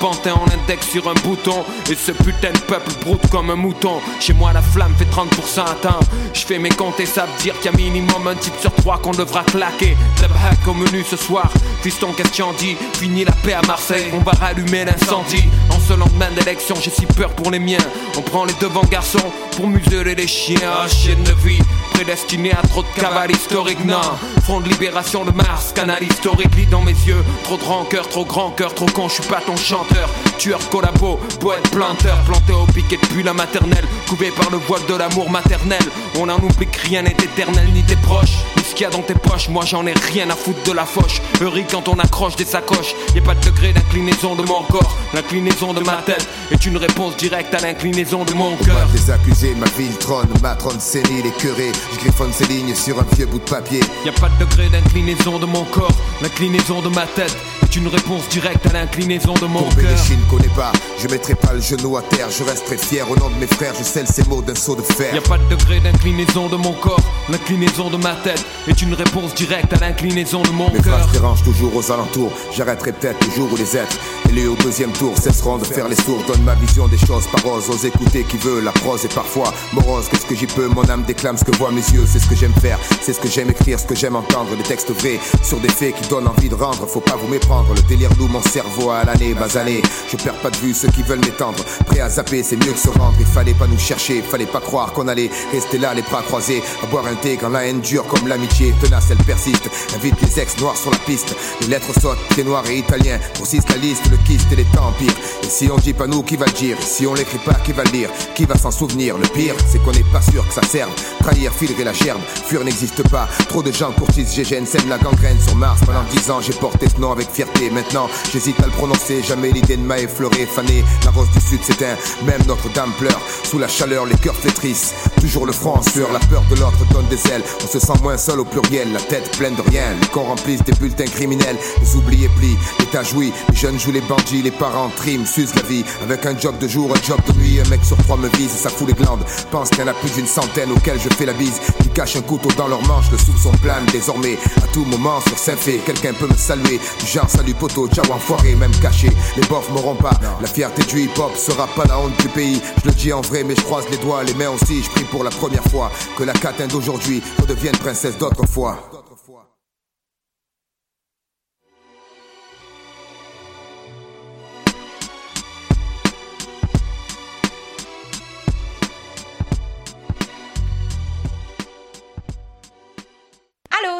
[0.00, 1.64] pantin en index sur un bouton.
[1.90, 4.00] Et ce putain de peuple broute comme un mouton.
[4.20, 6.00] Chez moi la flamme fait 30% atteint
[6.32, 8.72] Je fais mes comptes et ça veut dire qu'il y a minimum un type sur
[8.74, 9.96] trois qu'on devra claquer.
[10.22, 11.50] Hack au menu ce soir.
[11.82, 14.06] Fiston question dit Fini la paix à Marseille.
[14.12, 15.44] On va rallumer l'incendie.
[15.70, 17.78] En ce lendemain d'élection j'ai si peur pour les miens.
[18.16, 20.86] On prend les devants garçons Pour museler les chiens.
[21.06, 21.58] De vie
[21.96, 23.82] Prédestiné à trop de cavales historiques.
[23.82, 24.02] Non.
[24.42, 27.24] Front de libération de Mars Canal historique lit dans mes yeux.
[27.42, 30.10] Trop de rancœur, trop grand cœur, trop con, je suis pas ton chanteur.
[30.36, 32.18] Tueur, collabo, poète, planteur.
[32.26, 33.86] Planté au piquet depuis la maternelle.
[34.10, 35.80] Coupé par le voile de l'amour maternel.
[36.18, 39.02] On en oublie que rien n'est éternel Ni tes proches, ce qu'il y a dans
[39.02, 41.20] tes poches, moi j'en ai rien à foutre de la foche.
[41.40, 44.96] Heureux quand on accroche des sacoches, y a pas de degré d'inclinaison de mon corps.
[45.14, 48.88] L'inclinaison de ma tête est une réponse directe à l'inclinaison de mon cœur.
[48.92, 51.72] Des accusés, ma ville trône, ma trône sénile et curée.
[51.92, 53.80] Je griffonne ces lignes sur un vieux bout de papier.
[54.04, 57.88] Y a pas de degré d'inclinaison de mon corps, l'inclinaison de ma tête est une
[57.88, 59.90] réponse directe à l'inclinaison de mon cœur.
[59.90, 60.72] les chines, connais pas.
[60.98, 63.74] Je mettrai pas le genou à terre, je resterai fier au nom de mes frères.
[63.78, 65.14] Je scelle ces mots d'un saut de fer.
[65.14, 68.94] Y a pas de degré d'inclinaison de mon corps, l'inclinaison de ma tête est une
[68.94, 70.98] réponse directe à l'inclinaison de mon Mes cœur.
[71.00, 72.32] phrases dérangent toujours aux alentours.
[72.54, 73.96] J'arrêterai peut-être le jour où les êtres
[74.28, 76.22] élus au deuxième tour cesseront de faire les sourds.
[76.26, 77.84] Donne ma vision des choses par ose.
[77.84, 78.60] Écouter qui veut.
[78.60, 80.08] La prose est parfois morose.
[80.08, 80.68] Qu'est-ce que j'y peux?
[80.68, 82.04] Mon âme déclame ce que voient mes yeux.
[82.06, 82.78] C'est ce que j'aime faire.
[83.00, 84.56] C'est ce que j'aime écrire, ce que j'aime entendre.
[84.56, 86.86] Des textes vrais sur des faits qui donnent envie de rendre.
[86.86, 87.74] Faut pas vous méprendre.
[87.74, 89.82] Le délire loue mon cerveau à l'année basanée.
[90.10, 91.62] Je perds pas de vue ceux qui veulent m'étendre.
[91.86, 93.14] Prêt à zapper, c'est mieux que se rendre.
[93.20, 94.22] Il fallait pas nous chercher.
[94.22, 96.62] Fallait pas croire qu'on allait rester là, les bras croisés.
[96.82, 98.74] À boire un thé quand la haine dure comme l'amitié.
[98.80, 99.68] Tenace, elle persiste.
[99.94, 101.34] Invite les ex noirs sur la piste.
[101.60, 103.18] Les lettres sautent, pieds noirs et italiens.
[103.34, 104.86] Grossissent la liste, le kyste et les temps.
[105.00, 106.76] Et si on dit pas nous, qui va le dire?
[106.80, 108.10] Et si on l'écrit pas, qui va le lire?
[108.34, 109.18] Qui va s'en souvenir?
[109.18, 110.90] Le pire, c'est qu'on n'est pas sûr que ça serve.
[111.20, 112.20] Trahir, filerer la gerbe.
[112.46, 113.28] Fuir n'existe pas.
[113.48, 115.80] Trop de gens courtisent GGN, sèment la gangrène sur Mars.
[115.84, 117.70] Pendant dix ans, j'ai porté ce nom avec fierté.
[117.70, 119.22] Maintenant, j'hésite à le prononcer.
[119.22, 120.84] Jamais l'idée de m'a effleuré, fané.
[121.04, 121.96] La rose du sud s'éteint.
[122.24, 123.20] Même Notre-Dame pleure.
[123.44, 124.94] Sous la chaleur, les cœurs flétrissent.
[125.20, 126.12] Toujours le front en sueur.
[126.12, 127.42] La peur de l'autre donne des ailes.
[127.64, 128.92] On se sent moins seul au pluriel.
[128.92, 129.94] La tête pleine de rien.
[130.00, 131.56] Les cons remplissent des bulletins criminels.
[131.80, 132.56] Les oubliés plient.
[132.78, 133.32] L'État jouit.
[133.50, 134.42] Les jeunes jouent les bandits.
[134.42, 135.84] Les parents triment, s'usent la vie.
[136.02, 137.60] Avec un job de jour, un job de nuit.
[137.60, 138.50] Un mec sur trois me vise.
[138.50, 139.24] Ça fout les glandes.
[139.50, 141.60] Pense qu'il y en a plus d'une centaine auxquelles je fais la bise.
[141.80, 143.10] Qui cachent un couteau dans leur manche.
[143.10, 144.38] Le soupçon plane désormais.
[144.62, 145.78] À tout moment sur Saint-Fait.
[145.78, 146.80] Quelqu'un peut me saluer.
[147.00, 147.88] Du genre salut poteau.
[147.88, 148.54] Ciao enfoiré.
[148.54, 149.10] Même caché.
[149.36, 150.18] Les bofs m'auront pas.
[150.40, 152.60] La fierté du hip-hop sera pas la honte du pays.
[152.82, 154.22] Je le dis en vrai, mais je croise les doigts.
[154.24, 154.82] Les mains aussi.
[154.82, 155.90] Je prie pour la première fois.
[156.16, 158.95] Que la catin d'aujourd'hui redevienne princesse d'autrefois.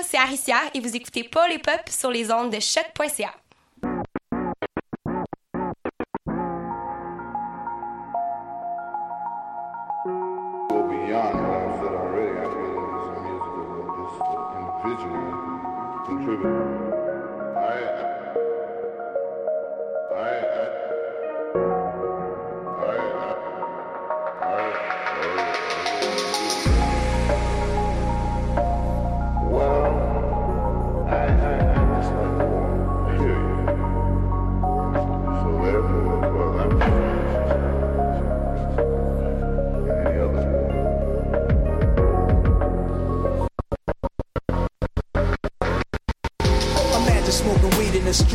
[0.08, 3.34] C'est Aricia et vous écoutez Paul et Pop sur les ondes de choc.ca.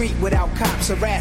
[0.01, 1.20] street without cops harassing.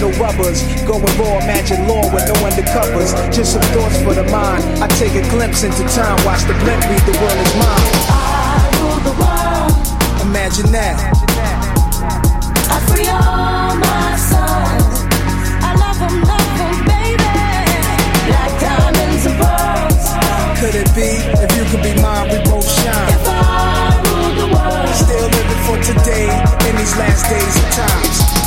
[0.00, 0.62] no rubbers.
[0.84, 3.14] Going raw, imagine law with no undercovers.
[3.32, 4.62] Just some thoughts for the mind.
[4.82, 7.92] I take a glimpse into time, watch the blimp read the world is mine.
[8.08, 9.72] I rule the world.
[10.28, 10.96] Imagine that.
[12.72, 15.06] I free all my sons.
[15.60, 17.32] I love them, love them, baby.
[18.28, 20.04] Black diamonds and pearls.
[20.58, 21.10] Could it be
[21.42, 23.12] if you could be mine, we both shine?
[23.12, 24.88] If I ruled the world.
[24.94, 26.26] Still living for today
[26.68, 28.41] in these last days of times.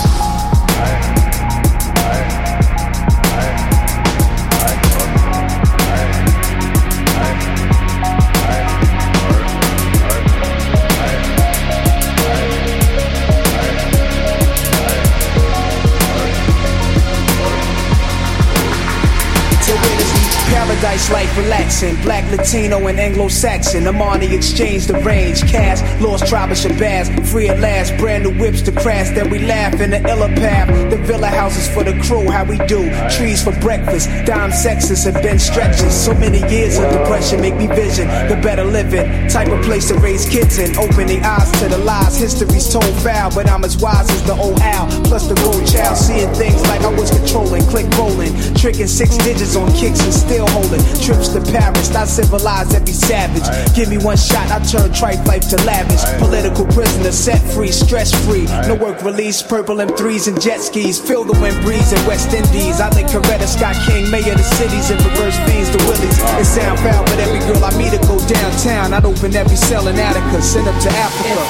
[20.86, 23.88] Paradise life relaxing, black Latino and Anglo-Saxon.
[23.88, 28.62] Amani exchanged the range, cast, lost tribe of Shabazz, free at last, brand new whips
[28.62, 29.10] to crash.
[29.10, 30.70] Then we laugh in the illa path.
[30.91, 32.88] The villa houses for the crew, how we do.
[33.10, 35.91] Trees for breakfast, dime sexes have been stretches.
[35.91, 39.28] So many years of depression make me vision the better living.
[39.28, 42.16] Type of place to raise kids in, open the eyes to the lies.
[42.16, 44.88] History's told foul, but I'm as wise as the old owl.
[45.06, 49.56] Plus the gold child, seeing things like I was controlling, click rolling, tricking six digits
[49.56, 50.74] on kicks and still holding.
[51.03, 53.45] Trips to Paris, I civilize every savage.
[53.76, 56.03] Give me one shot, I turn tripe life to lavish.
[56.19, 58.45] Political prisoner, set free, stress free.
[58.68, 60.99] No work release, purple M3s and jet skis.
[60.99, 62.80] Feel the wind breeze in West Indies.
[62.81, 66.19] I think Coretta Scott King, mayor of the cities, and reverse fiends to Willies.
[66.39, 68.93] It sound foul, but every girl I meet to go downtown.
[68.93, 71.43] I'd open every cell in Attica, send them to Africa.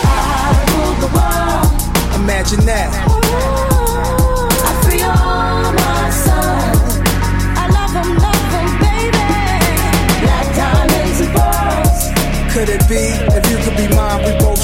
[2.15, 3.14] Imagine that.
[12.55, 13.03] Could it be?
[13.35, 14.54] If you could be mine, we both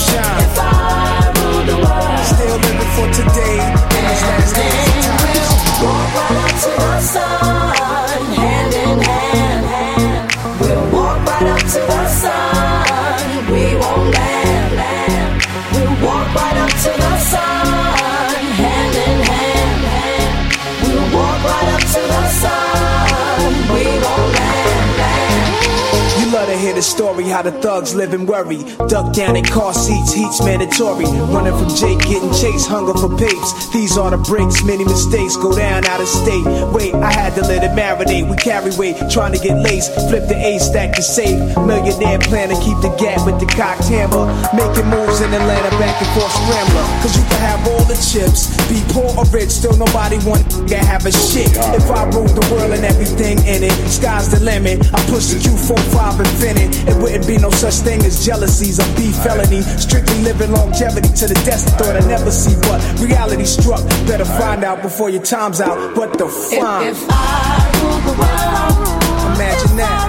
[26.82, 28.58] the story how the thugs live and worry.
[28.90, 31.06] Duck down in car seats, heat's mandatory.
[31.30, 33.70] Running from Jake, getting chased, hunger for papes.
[33.70, 36.42] These are the breaks, many mistakes go down out of state.
[36.74, 38.26] Wait, I had to let it marinate.
[38.26, 39.94] We carry weight, trying to get laced.
[40.10, 41.38] Flip the A stack to save.
[41.70, 44.26] Millionaire plan to keep the gap with the cocked hammer.
[44.58, 46.86] Making moves in Atlanta, back and forth scrambler.
[47.06, 50.78] Cause you can have all the chips, be poor or rich, still nobody want to
[50.82, 51.54] have a shit.
[51.78, 54.82] If I rule the world and everything in it, sky's the limit.
[54.90, 56.71] I push the Q45 infinite.
[56.88, 59.62] It wouldn't be no such thing as jealousies or beef felony.
[59.62, 62.56] Strictly living longevity to the death thought I never see.
[62.62, 63.82] But reality struck.
[64.08, 65.96] Better find out before your time's out.
[65.98, 66.84] What the fuck?
[66.86, 69.02] If I rule the world,
[69.36, 70.08] Imagine that.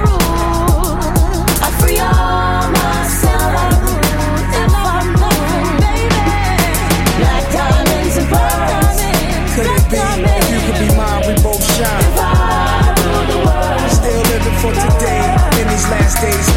[1.62, 3.90] I free all my sons.
[4.60, 5.06] If I'm
[5.80, 6.26] baby,
[7.20, 9.00] black diamonds and pearls.
[9.54, 12.02] Could it be if you could be mine, we both shine?
[12.02, 15.24] If I rule the world, Still living for today
[15.60, 16.51] in these last days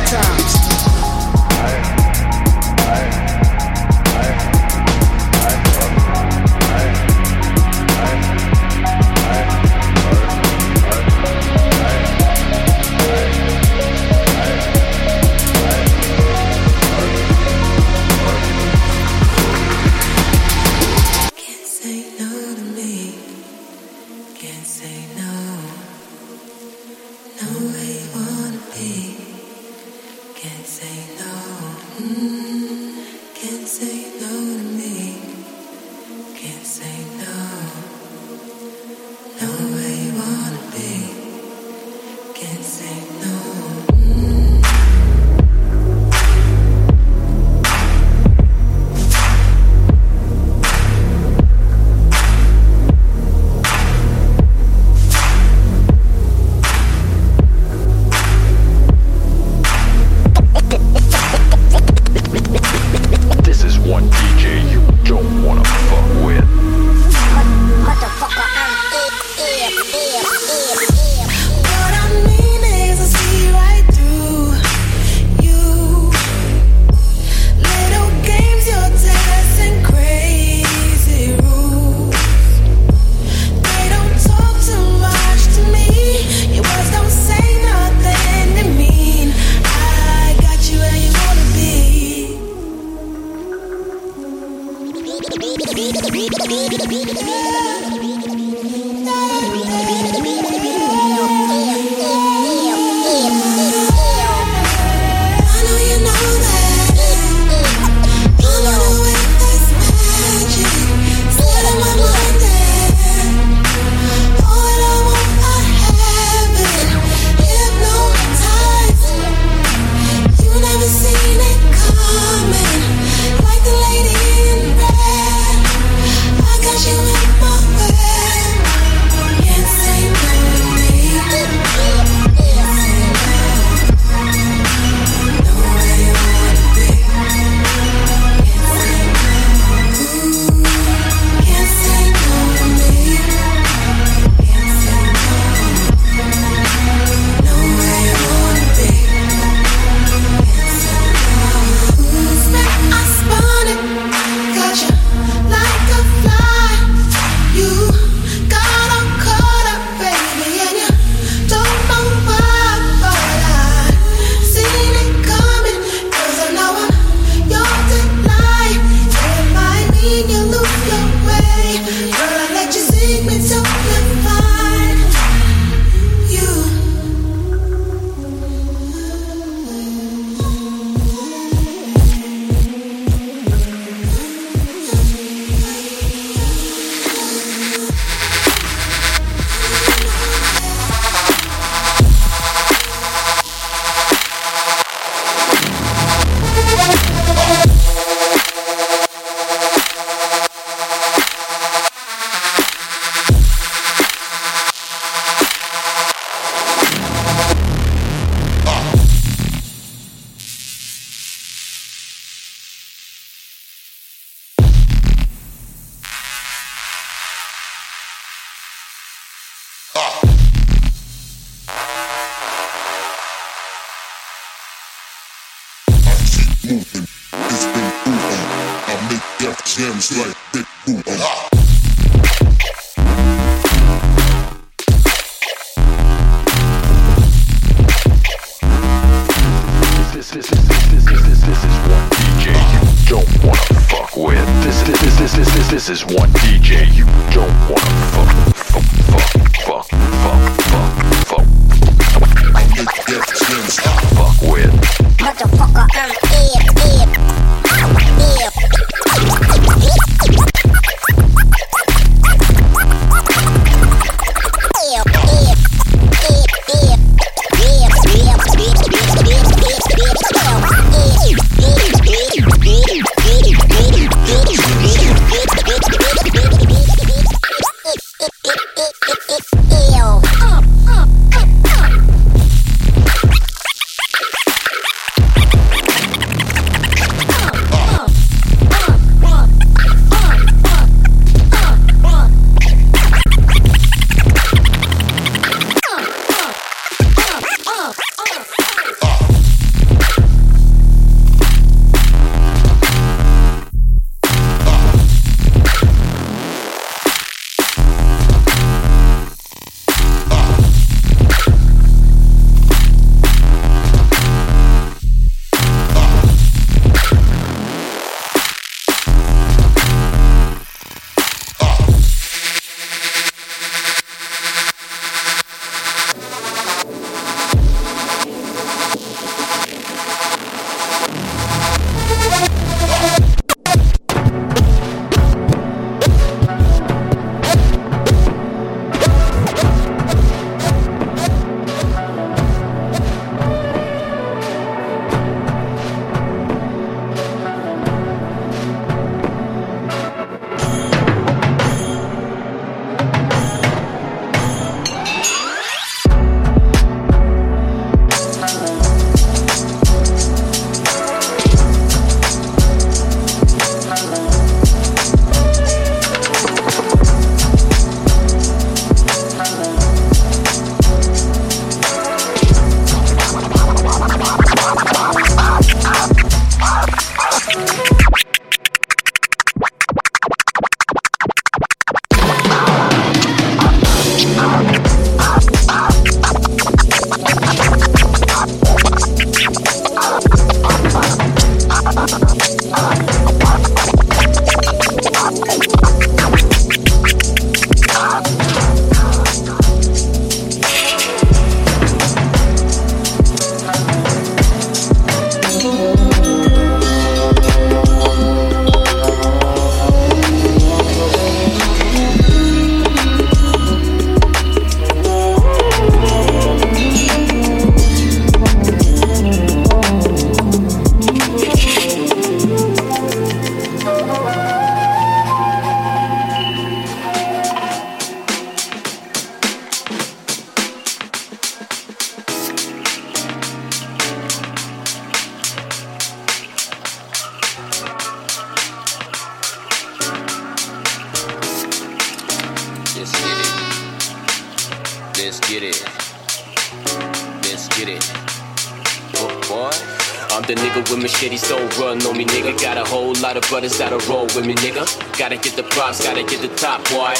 [456.65, 457.13] top, boy.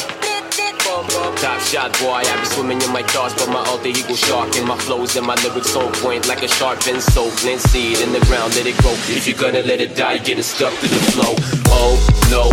[1.38, 2.22] Top shot, boy.
[2.26, 4.56] I be swimming in my thoughts, but my alter ego shark.
[4.56, 7.30] And my flows and my lyrics so point like a sharp pencil.
[7.42, 8.94] Plant seed in the ground, let it grow.
[9.14, 11.36] If you're gonna let it die, getting stuck to the flow.
[11.70, 11.94] Oh
[12.34, 12.44] no,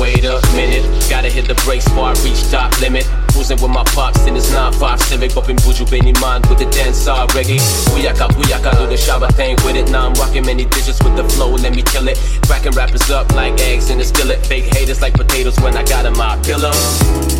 [0.00, 0.84] wait a minute.
[1.08, 3.06] Gotta hit the brakes before I reach top limit.
[3.42, 5.36] Cruising with my pops in this 9-5 Civic.
[5.36, 7.58] Up in Buju Benny Man with the dance hall reggae.
[7.90, 9.90] Booyaka, booyaka, do the Shabba thing with it.
[9.90, 12.18] Now I'm rocking many digits with the flow, let me kill it.
[12.46, 16.06] Cracking rappers up like eggs in a skillet Fake haters like potatoes when I got
[16.06, 17.31] I kill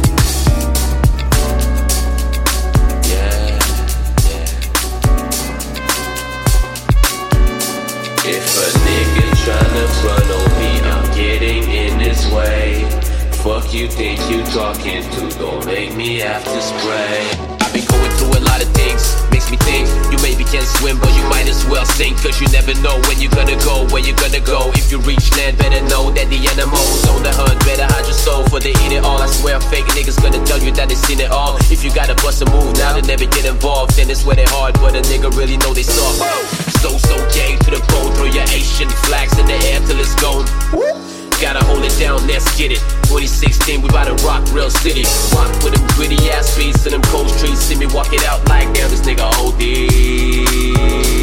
[13.72, 17.24] you think you talking to, don't make me have to spray.
[17.56, 21.00] I've been going through a lot of things, makes me think you maybe can swim,
[21.00, 22.20] but you might as well sink.
[22.20, 24.68] Cause you never know when you're gonna go, where you're gonna go.
[24.76, 28.12] If you reach land, better know that the animals on the hunt, better hide your
[28.12, 29.16] soul for they eat it all.
[29.16, 31.56] I swear, fake niggas gonna tell you that they seen it all.
[31.72, 33.96] If you gotta bust a move now, they never get involved.
[33.96, 36.20] Then it's where they hard, but a nigga really know they soft.
[36.84, 40.12] So, so gay to the bone, throw your Asian flags in the air till it's
[40.20, 40.44] gone
[41.42, 42.78] gotta hold it down, let's get it.
[43.10, 45.02] 2016, we bout to rock real city.
[45.34, 47.58] Rock with them gritty ass beats and them cold streets.
[47.58, 51.21] See me walk it out like, damn, this nigga OD.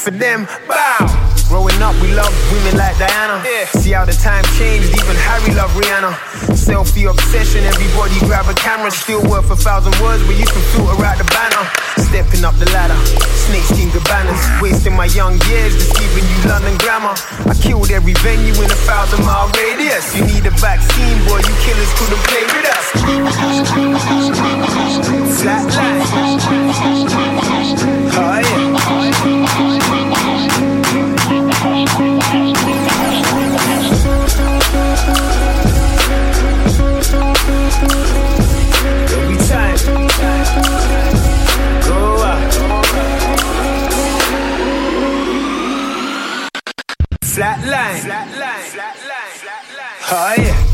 [0.00, 0.48] for them.
[47.90, 48.02] line.
[48.02, 48.70] Flat line.
[48.70, 49.32] Flat line.
[49.34, 50.66] Flat line.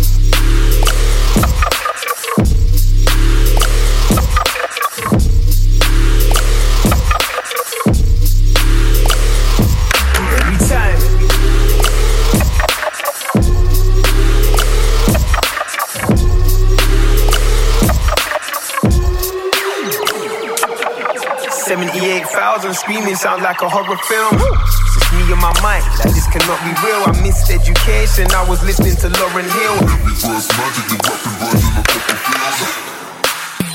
[21.67, 24.37] Seventy-eight thousand screaming sounds like a horror film.
[24.39, 24.86] Woo!
[25.33, 27.03] And my mic, like this cannot be real.
[27.07, 29.77] I missed education, I was listening to Lauren Hill.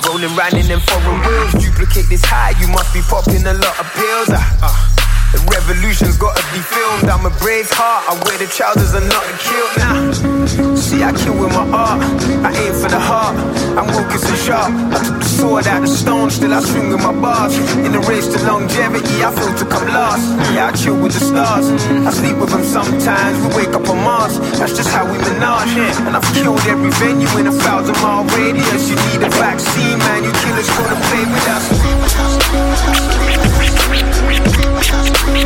[0.07, 3.75] Rolling round in them foreign wheels, duplicate this high, you must be popping a lot
[3.79, 4.29] of pills.
[4.29, 4.90] Uh, uh,
[5.31, 7.07] the revolution's gotta be filmed.
[7.07, 10.75] I'm a brave heart, I wear the trousers and not a kilt now.
[10.75, 12.03] See, I kill with my art,
[12.43, 13.35] I aim for the heart.
[13.79, 14.71] I'm Wilkinson sharp.
[14.91, 17.55] I took the sword out the stone, still I swing with my bars.
[17.79, 20.27] In the race to longevity, I feel to come last.
[20.51, 21.71] Yeah, I chill with the stars.
[21.87, 24.39] I sleep with them sometimes, we wake up on Mars.
[24.59, 25.95] That's just how we menage.
[26.03, 28.89] And I've killed every venue in a thousand mile radius.
[28.89, 30.23] You need a vaccine, man.
[30.27, 33.20] You killers gonna play with us.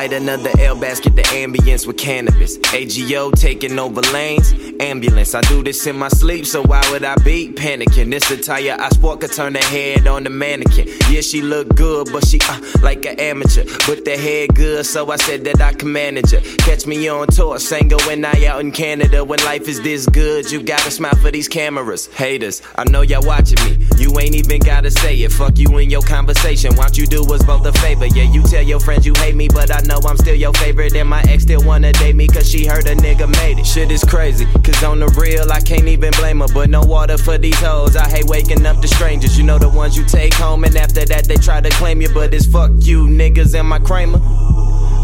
[0.00, 2.56] Light another L basket, the ambience with cannabis.
[2.72, 4.50] AGO taking over lanes,
[4.80, 5.34] ambulance.
[5.34, 8.10] I do this in my sleep, so why would I be panicking?
[8.10, 10.88] This attire I sport could turn the head on the mannequin.
[11.10, 13.64] Yeah, she look good, but she uh, like an amateur.
[13.86, 16.40] But the head good, so I said that I can manage her.
[16.64, 19.22] Catch me on tour, Sango and I out in Canada.
[19.22, 22.06] When life is this good, you gotta smile for these cameras.
[22.06, 23.86] Haters, I know y'all watching me.
[23.98, 25.30] You ain't even gotta say it.
[25.30, 26.74] Fuck you in your conversation.
[26.76, 28.06] Why don't you do us both a favor?
[28.06, 30.94] Yeah, you tell your friends you hate me, but I know I'm still your favorite.
[30.94, 33.66] And my ex still wanna date me, cause she heard a nigga made it.
[33.66, 36.48] Shit is crazy, cause on the real, I can't even blame her.
[36.52, 37.96] But no water for these hoes.
[37.96, 39.36] I hate waking up to strangers.
[39.36, 42.08] You know the ones you take home, and after that, they try to claim you.
[42.12, 44.20] But it's fuck you, niggas, and my Kramer.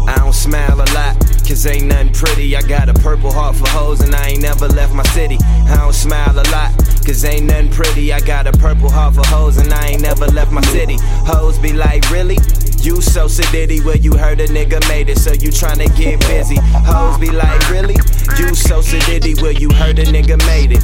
[0.07, 2.55] I don't smile a lot, cause ain't nothing pretty.
[2.55, 5.37] I got a purple heart for hoes, and I ain't never left my city.
[5.41, 6.71] I don't smile a lot,
[7.05, 8.13] cause ain't nothing pretty.
[8.13, 10.97] I got a purple heart for hoes, and I ain't never left my city.
[11.01, 12.37] Hoes be like, really?
[12.81, 16.57] You so sedity where you heard a nigga made it, so you tryna get busy.
[16.59, 17.95] Hoes be like, really?
[18.37, 20.83] You so sedity where you heard a nigga made it.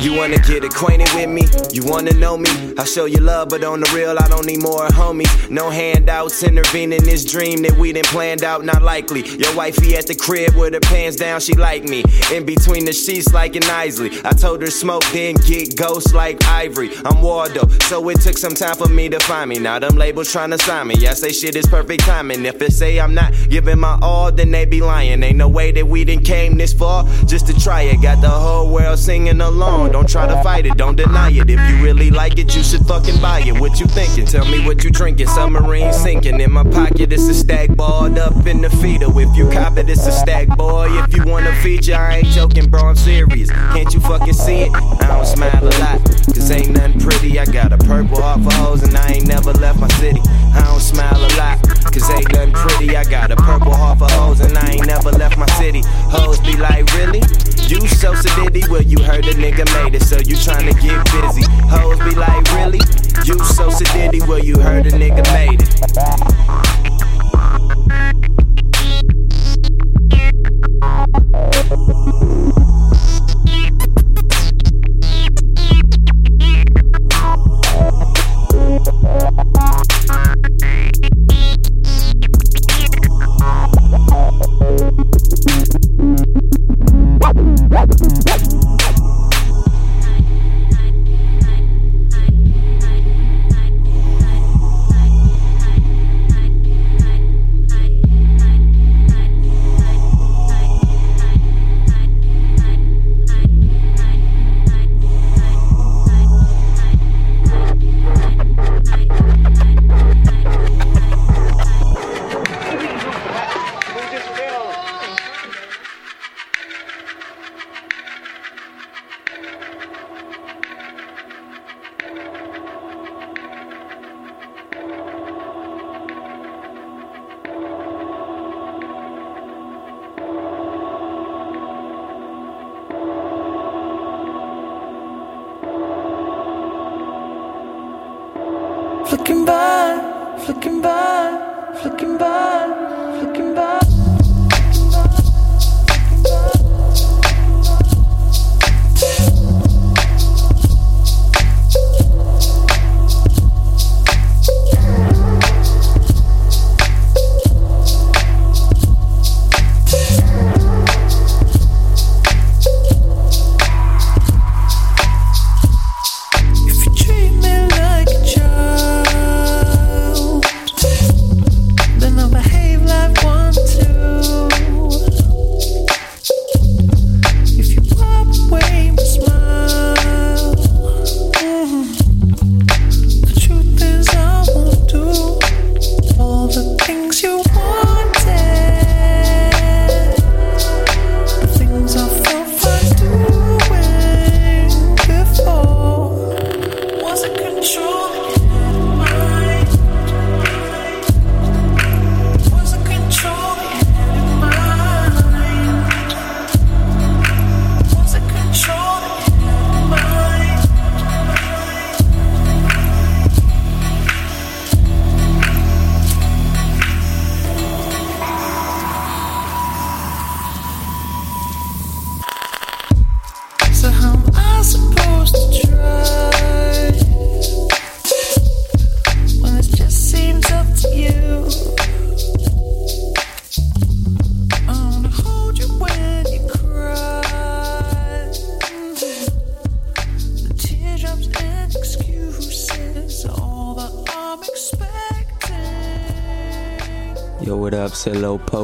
[0.00, 1.44] You wanna get acquainted with me?
[1.72, 2.50] You wanna know me?
[2.76, 5.50] I show you love, but on the real, I don't need more homies.
[5.50, 9.22] No handouts, intervening this dream that we done planned out, not likely.
[9.38, 12.04] Your wifey at the crib with her pants down, she like me.
[12.32, 14.10] In between the sheets, like an Isley.
[14.24, 16.90] I told her smoke, then get ghost like Ivory.
[17.04, 19.58] I'm Waldo, so it took some time for me to find me.
[19.58, 20.94] Now them labels tryna sign me.
[21.06, 22.44] I say shit is perfect timing.
[22.44, 25.22] If they say I'm not giving my all, then they be lying.
[25.22, 28.02] Ain't no way that we didn't came this far just to try it.
[28.02, 29.83] Got the whole world singing along.
[29.92, 31.48] Don't try to fight it, don't deny it.
[31.48, 33.58] If you really like it, you should fucking buy it.
[33.58, 34.26] What you thinking?
[34.26, 35.28] Tell me what you drinking.
[35.28, 37.12] Submarine sinking in my pocket.
[37.12, 39.06] It's a stack balled up in the feeder.
[39.18, 40.88] If you cop it, it's a stack, boy.
[41.04, 42.88] If you want a feature, I ain't joking, bro.
[42.88, 43.50] I'm serious.
[43.50, 44.72] Can't you fucking see it?
[44.74, 46.04] I don't smile a lot,
[46.34, 47.38] cause ain't nothing pretty.
[47.38, 50.20] I got a purple heart for hoes, and I ain't never left my city.
[50.54, 51.62] I don't smile a lot,
[51.92, 52.96] cause ain't nothing pretty.
[52.96, 55.82] I got a purple heart for hoes, and I ain't never left my city.
[55.86, 57.22] Hoes be like, really?
[57.66, 61.44] You so sedity, well, you heard a nigga later, so you tryna get busy.
[61.68, 62.80] Hoes be like, really?
[63.24, 65.74] You so sediddy, well, you heard a nigga made it.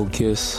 [0.00, 0.49] Low Kiss.